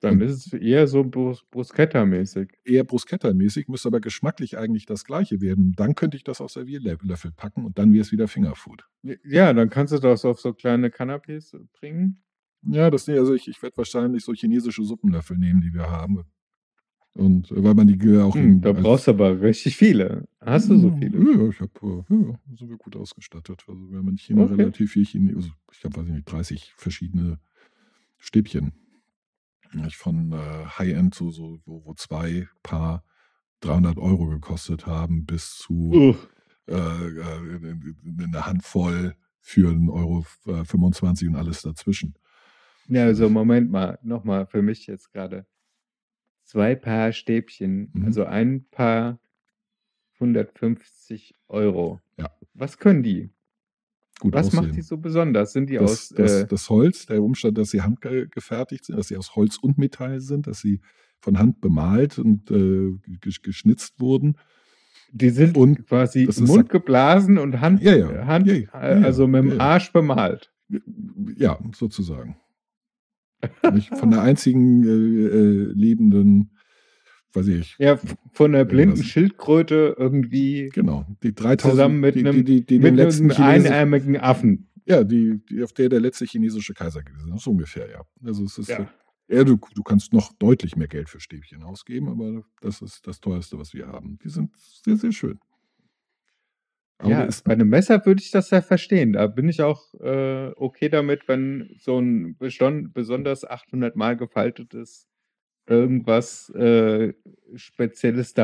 Dann 0.00 0.14
Und- 0.14 0.22
ist 0.22 0.46
es 0.46 0.52
eher 0.54 0.86
so 0.86 1.04
Brus 1.04 1.44
Bruschetta-mäßig. 1.50 2.48
eher 2.64 2.84
Bruschetta-mäßig, 2.84 3.68
müsste 3.68 3.88
aber 3.88 4.00
geschmacklich 4.00 4.56
eigentlich 4.56 4.86
das 4.86 5.04
gleiche 5.04 5.40
werden. 5.42 5.72
Dann 5.76 5.94
könnte 5.94 6.16
ich 6.16 6.24
das 6.24 6.40
auf 6.40 6.50
Servierlöffel 6.50 7.32
packen 7.32 7.64
und 7.66 7.78
dann 7.78 7.92
wäre 7.92 8.00
es 8.02 8.10
wieder 8.12 8.26
Fingerfood. 8.26 8.84
Ja, 9.24 9.52
dann 9.52 9.68
kannst 9.68 9.92
du 9.92 9.98
das 9.98 10.24
auf 10.24 10.40
so 10.40 10.54
kleine 10.54 10.88
Canapés 10.88 11.54
bringen. 11.78 12.22
Ja, 12.62 12.90
das 12.90 13.08
also 13.08 13.34
ich, 13.34 13.48
ich 13.48 13.62
werde 13.62 13.76
wahrscheinlich 13.76 14.24
so 14.24 14.32
chinesische 14.32 14.82
Suppenlöffel 14.84 15.36
nehmen, 15.38 15.60
die 15.60 15.72
wir 15.72 15.90
haben. 15.90 16.24
Und 17.14 17.50
äh, 17.50 17.62
weil 17.64 17.74
man 17.74 17.86
die 17.88 18.18
auch 18.18 18.34
Hm, 18.34 18.42
in- 18.42 18.60
da 18.60 18.70
als- 18.70 18.80
brauchst 18.82 19.06
du 19.06 19.10
aber 19.10 19.40
richtig 19.40 19.76
viele. 19.76 20.28
Hast 20.40 20.70
du 20.70 20.78
so 20.78 20.90
viele? 20.96 21.18
Ja, 21.18 21.48
ich 21.48 21.60
habe, 21.60 22.04
ja, 22.08 22.56
sind 22.56 22.68
wir 22.70 22.76
gut 22.78 22.96
ausgestattet. 22.96 23.64
Also 23.66 23.90
wir 23.90 23.98
haben 23.98 24.08
in 24.08 24.16
China 24.16 24.44
Okay. 24.44 24.54
relativ 24.54 24.92
viel 24.92 25.04
Chine, 25.04 25.34
also 25.36 25.50
ich 25.72 25.84
habe, 25.84 25.96
weiß 25.96 26.06
ich 26.06 26.12
nicht, 26.12 26.30
30 26.30 26.72
verschiedene 26.76 27.38
Stäbchen. 28.18 28.72
Von 29.92 30.32
äh, 30.32 30.66
High-End, 30.78 31.14
so, 31.14 31.30
so, 31.30 31.60
wo, 31.64 31.84
wo 31.84 31.94
zwei 31.94 32.48
Paar 32.62 33.04
300 33.60 33.98
Euro 33.98 34.26
gekostet 34.28 34.86
haben, 34.86 35.24
bis 35.26 35.56
zu 35.56 36.16
äh, 36.66 36.74
äh, 36.74 37.76
eine 38.18 38.46
Handvoll 38.46 39.14
für 39.40 39.70
einen 39.70 39.88
Euro 39.88 40.24
äh, 40.46 40.64
25 40.64 41.28
und 41.28 41.36
alles 41.36 41.62
dazwischen. 41.62 42.14
Ja, 42.88 43.04
also 43.04 43.28
Moment 43.28 43.70
mal, 43.70 43.98
nochmal 44.02 44.46
für 44.46 44.62
mich 44.62 44.86
jetzt 44.86 45.12
gerade. 45.12 45.46
Zwei 46.44 46.74
Paar 46.74 47.12
Stäbchen, 47.12 47.90
Mhm. 47.92 48.04
also 48.06 48.24
ein 48.24 48.66
Paar 48.70 49.20
150 50.20 51.34
Euro. 51.48 52.00
Ja. 52.16 52.30
Was 52.54 52.78
können 52.78 53.02
die? 53.02 53.30
Gut 54.20 54.34
Was 54.34 54.48
aussehen. 54.48 54.64
macht 54.66 54.76
die 54.76 54.82
so 54.82 54.98
besonders? 54.98 55.52
Sind 55.52 55.70
die 55.70 55.74
das, 55.76 55.90
aus. 55.90 56.08
das, 56.10 56.32
äh, 56.42 56.46
das 56.46 56.68
Holz, 56.70 57.06
der 57.06 57.22
Umstand, 57.22 57.56
dass 57.58 57.70
sie 57.70 57.80
handgefertigt 57.82 58.84
sind, 58.84 58.98
dass 58.98 59.08
sie 59.08 59.16
aus 59.16 59.34
Holz 59.34 59.56
und 59.58 59.78
Metall 59.78 60.20
sind, 60.20 60.46
dass 60.46 60.60
sie 60.60 60.80
von 61.20 61.38
Hand 61.38 61.60
bemalt 61.60 62.18
und 62.18 62.50
äh, 62.50 62.54
gesch- 63.22 63.42
geschnitzt 63.42 63.98
wurden. 64.00 64.36
die 65.12 65.30
sind 65.30 65.56
und 65.56 65.86
quasi 65.86 66.24
im 66.24 66.44
Mund 66.44 66.68
geblasen 66.68 67.36
und 67.38 67.60
Hand, 67.60 67.82
Ja, 67.82 67.96
ja. 67.96 68.10
äh, 68.10 68.24
Hand 68.26 68.46
Ja, 68.46 68.54
äh, 68.74 69.02
also 69.04 69.26
mit 69.26 69.44
dem. 69.44 69.60
Arsch 69.60 69.92
bemalt. 69.92 70.52
Ja, 71.36 71.58
sozusagen. 71.74 72.36
Von 73.98 74.10
der 74.10 74.22
einzigen 74.22 74.84
äh, 74.84 74.88
äh, 74.90 75.72
lebenden, 75.72 76.52
weiß 77.32 77.46
ich, 77.48 77.76
Ja, 77.78 77.98
von 78.32 78.52
der 78.52 78.64
blinden 78.64 78.90
Irgendwas. 78.90 79.06
Schildkröte 79.06 79.94
irgendwie 79.98 80.68
genau, 80.72 81.06
die 81.22 81.34
3000, 81.34 81.60
Zusammen 81.72 82.00
mit 82.00 82.14
die, 82.14 82.20
einem- 82.26 82.44
die, 82.44 82.64
die, 82.64 82.78
mit 82.78 82.88
den 82.88 82.94
letzten 82.96 83.30
einärmigen 83.32 84.16
Affen. 84.18 84.68
ja, 84.86 85.04
die, 85.04 85.40
auf 85.62 85.72
der 85.72 85.88
der 85.88 86.00
letzte 86.00 86.24
chinesische 86.24 86.74
Kaiser 86.74 87.02
gewesen 87.02 87.34
ist, 87.34 87.42
so 87.44 87.50
ungefähr, 87.52 87.88
ja. 87.90 88.02
Also 88.24 88.44
es 88.44 88.58
ist, 88.58 88.68
Ja. 88.68 88.90
ja, 89.28 89.44
du, 89.44 89.58
du 89.74 89.82
kannst 89.82 90.12
noch 90.12 90.32
deutlich 90.38 90.76
mehr 90.76 90.88
Geld 90.88 91.08
für 91.08 91.20
Stäbchen 91.20 91.62
ausgeben, 91.62 92.08
aber 92.08 92.42
das 92.60 92.82
ist 92.82 93.06
das 93.06 93.20
teuerste, 93.20 93.58
was 93.58 93.72
wir 93.74 93.86
haben. 93.86 94.18
Die 94.24 94.28
sind 94.28 94.50
sehr, 94.56 94.96
sehr 94.96 95.12
schön. 95.12 95.38
Aber 96.98 97.10
ja, 97.12 97.22
ist, 97.22 97.44
bei 97.44 97.52
einem 97.54 97.68
Messer 97.70 98.04
würde 98.04 98.20
ich 98.22 98.30
das 98.30 98.50
ja 98.50 98.60
verstehen. 98.60 99.14
Da 99.14 99.26
bin 99.26 99.48
ich 99.48 99.62
auch 99.62 99.94
äh, 100.00 100.48
okay 100.56 100.90
damit, 100.90 101.28
wenn 101.28 101.70
so 101.78 101.98
ein 101.98 102.36
beson 102.36 102.92
besonders 102.92 103.44
800 103.48 103.96
Mal 103.96 104.18
gefaltetes 104.18 105.06
irgendwas 105.70 106.50
äh, 106.50 107.14
spezielles 107.54 108.34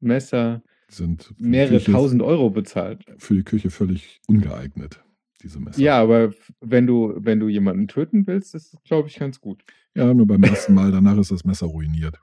Damastmesser 0.00 0.62
sind 0.88 1.34
mehrere 1.38 1.78
Küche- 1.78 1.92
tausend 1.92 2.22
Euro 2.22 2.50
bezahlt. 2.50 3.04
für 3.18 3.34
die 3.34 3.42
Küche 3.44 3.70
völlig 3.70 4.20
ungeeignet, 4.28 5.02
diese 5.42 5.58
Messer. 5.60 5.80
Ja, 5.80 6.00
aber 6.00 6.32
wenn 6.60 6.86
du, 6.86 7.14
wenn 7.16 7.40
du 7.40 7.48
jemanden 7.48 7.88
töten 7.88 8.26
willst, 8.26 8.54
ist 8.54 8.74
es, 8.74 8.82
glaube 8.84 9.08
ich, 9.08 9.18
ganz 9.18 9.40
gut. 9.40 9.64
Ja, 9.94 10.12
nur 10.14 10.26
beim 10.26 10.42
ersten 10.42 10.74
Mal, 10.74 10.90
danach 10.92 11.18
ist 11.18 11.30
das 11.30 11.44
Messer 11.44 11.66
ruiniert. 11.66 12.18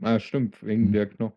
Ah, 0.00 0.18
stimmt, 0.18 0.62
wegen 0.64 0.88
Mhm. 0.88 0.92
der 0.92 1.06
Knochen. 1.06 1.36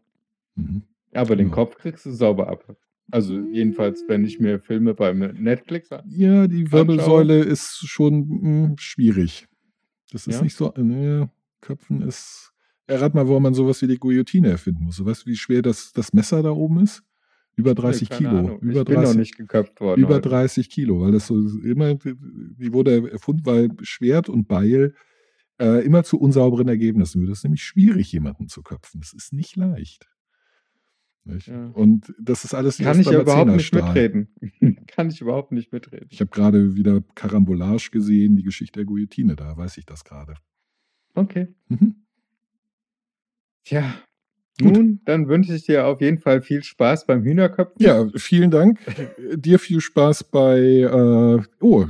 Mhm. 0.56 0.84
Aber 1.14 1.36
den 1.36 1.46
Genau. 1.48 1.56
Kopf 1.56 1.78
kriegst 1.78 2.06
du 2.06 2.12
sauber 2.12 2.48
ab. 2.50 2.76
Also 3.12 3.40
jedenfalls, 3.52 4.04
wenn 4.08 4.24
ich 4.24 4.40
mir 4.40 4.60
Filme 4.60 4.94
beim 4.94 5.18
Netflix 5.20 5.92
an. 5.92 6.04
Ja, 6.08 6.48
die 6.48 6.72
Wirbelsäule 6.72 7.40
ist 7.40 7.80
schon 7.88 8.28
mh, 8.28 8.76
schwierig. 8.78 9.48
Das 10.12 10.28
ist 10.28 10.36
Ja? 10.36 10.44
nicht 10.44 10.56
so. 10.56 10.72
Ne, 10.78 11.32
Köpfen 11.62 12.02
ist. 12.02 12.52
Errat 12.88 13.14
mal, 13.14 13.28
warum 13.28 13.44
man 13.44 13.54
sowas 13.54 13.82
wie 13.82 13.88
die 13.88 14.00
Guillotine 14.00 14.50
erfinden 14.50 14.86
muss. 14.86 15.04
Weißt 15.04 15.26
du, 15.26 15.30
wie 15.30 15.36
schwer 15.36 15.62
das, 15.62 15.92
das 15.94 16.14
Messer 16.14 16.42
da 16.42 16.52
oben 16.52 16.82
ist? 16.84 17.04
Über 17.56 17.76
30 17.76 18.10
Nee, 18.10 18.16
keine 18.16 18.30
Kilo. 18.30 18.40
Ahnung. 18.40 18.60
Über 18.62 18.80
ich 18.80 18.86
bin 18.86 18.96
noch 18.96 19.04
30, 19.04 19.18
nicht 19.18 19.38
geköpft 19.38 19.82
worden. 19.82 20.02
über 20.02 20.16
heute. 20.16 20.30
30 20.30 20.70
Kilo, 20.70 21.02
weil 21.02 21.12
das 21.12 21.28
so 21.28 21.36
immer, 21.60 21.94
die 21.96 22.74
wurde 22.74 23.12
erfunden, 23.12 23.46
weil 23.46 23.70
Schwert 23.82 24.30
und 24.30 24.48
Beil 24.48 24.96
äh, 25.60 25.86
immer 25.86 26.04
zu 26.04 26.20
unsauberen 26.20 26.68
Ergebnissen 26.70 27.20
würde. 27.20 27.34
Es 27.34 27.40
ist 27.40 27.44
nämlich 27.44 27.64
schwierig, 27.64 28.12
jemanden 28.12 28.48
zu 28.48 28.64
köpfen. 28.64 29.02
Es 29.04 29.14
ist 29.14 29.34
nicht 29.34 29.56
leicht. 29.56 30.08
Ja. 31.46 31.68
Und 31.74 32.14
das 32.20 32.44
ist 32.44 32.54
alles 32.54 32.78
Kann 32.78 33.00
ich 33.00 33.12
überhaupt 33.12 33.52
nicht 33.52 33.74
mitreden. 33.74 34.30
Kann 34.88 35.10
ich 35.10 35.22
überhaupt 35.22 35.52
nicht 35.52 35.72
mitreden. 35.72 36.08
Ich 36.10 36.22
habe 36.22 36.32
gerade 36.32 36.76
wieder 36.76 37.02
Karambolage 37.14 37.90
gesehen, 37.92 38.36
die 38.36 38.44
Geschichte 38.44 38.80
der 38.80 38.86
Guillotine, 38.86 39.36
da 39.36 39.56
weiß 39.56 39.78
ich 39.78 39.86
das 39.86 40.04
gerade. 40.04 40.36
Okay. 41.16 41.48
Mhm. 41.68 41.96
Tja. 43.66 43.96
Gut. 44.62 44.74
Nun, 44.76 45.02
dann 45.06 45.28
wünsche 45.30 45.54
ich 45.54 45.66
dir 45.66 45.86
auf 45.86 46.02
jeden 46.02 46.20
Fall 46.20 46.42
viel 46.42 46.64
Spaß 46.64 47.06
beim 47.06 47.24
Hühnerköpfen. 47.24 47.76
Ja, 47.80 48.08
vielen 48.16 48.52
Dank. 48.52 48.80
Dir 49.36 49.58
viel 49.58 49.80
Spaß 49.80 50.26
bei, 50.26 50.60
äh, 50.60 51.42
oh, 51.62 51.86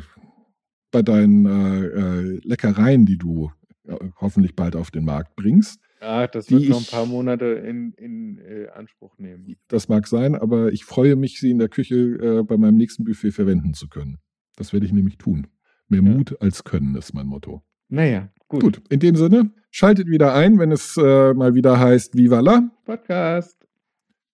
bei 0.91 1.01
deinen 1.01 1.45
äh, 1.47 1.85
äh, 1.85 2.39
Leckereien, 2.43 3.07
die 3.07 3.17
du 3.17 3.51
äh, 3.87 3.95
hoffentlich 4.17 4.55
bald 4.55 4.75
auf 4.75 4.91
den 4.91 5.03
Markt 5.03 5.35
bringst. 5.35 5.79
Ah, 5.99 6.27
das 6.27 6.49
wird 6.51 6.69
noch 6.69 6.79
ein 6.79 6.85
paar 6.85 7.05
Monate 7.07 7.45
in, 7.45 7.93
in 7.93 8.37
äh, 8.37 8.67
Anspruch 8.69 9.17
nehmen. 9.17 9.55
Das 9.67 9.89
mag 9.89 10.07
sein, 10.07 10.35
aber 10.35 10.71
ich 10.71 10.85
freue 10.85 11.15
mich, 11.15 11.39
sie 11.39 11.49
in 11.49 11.59
der 11.59 11.69
Küche 11.69 11.95
äh, 11.95 12.43
bei 12.43 12.55
meinem 12.57 12.77
nächsten 12.77 13.03
Buffet 13.03 13.31
verwenden 13.31 13.73
zu 13.73 13.89
können. 13.89 14.17
Das 14.55 14.73
werde 14.73 14.85
ich 14.85 14.93
nämlich 14.93 15.17
tun. 15.17 15.47
Mehr 15.87 16.03
Ja. 16.03 16.09
Mut 16.09 16.39
als 16.41 16.63
Können 16.63 16.95
ist 16.95 17.13
mein 17.13 17.25
Motto. 17.27 17.63
Naja, 17.89 18.29
gut. 18.49 18.61
Gut, 18.61 18.81
in 18.89 18.99
dem 18.99 19.15
Sinne, 19.15 19.51
schaltet 19.71 20.07
wieder 20.07 20.33
ein, 20.33 20.59
wenn 20.59 20.71
es 20.71 20.97
äh, 20.97 21.33
mal 21.33 21.53
wieder 21.53 21.79
heißt 21.79 22.17
Viva 22.17 22.41
la. 22.41 22.69
Podcast. 22.85 23.57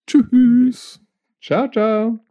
Tschüss. 0.07 1.01
Ciao, 1.41 1.69
ciao. 1.69 2.24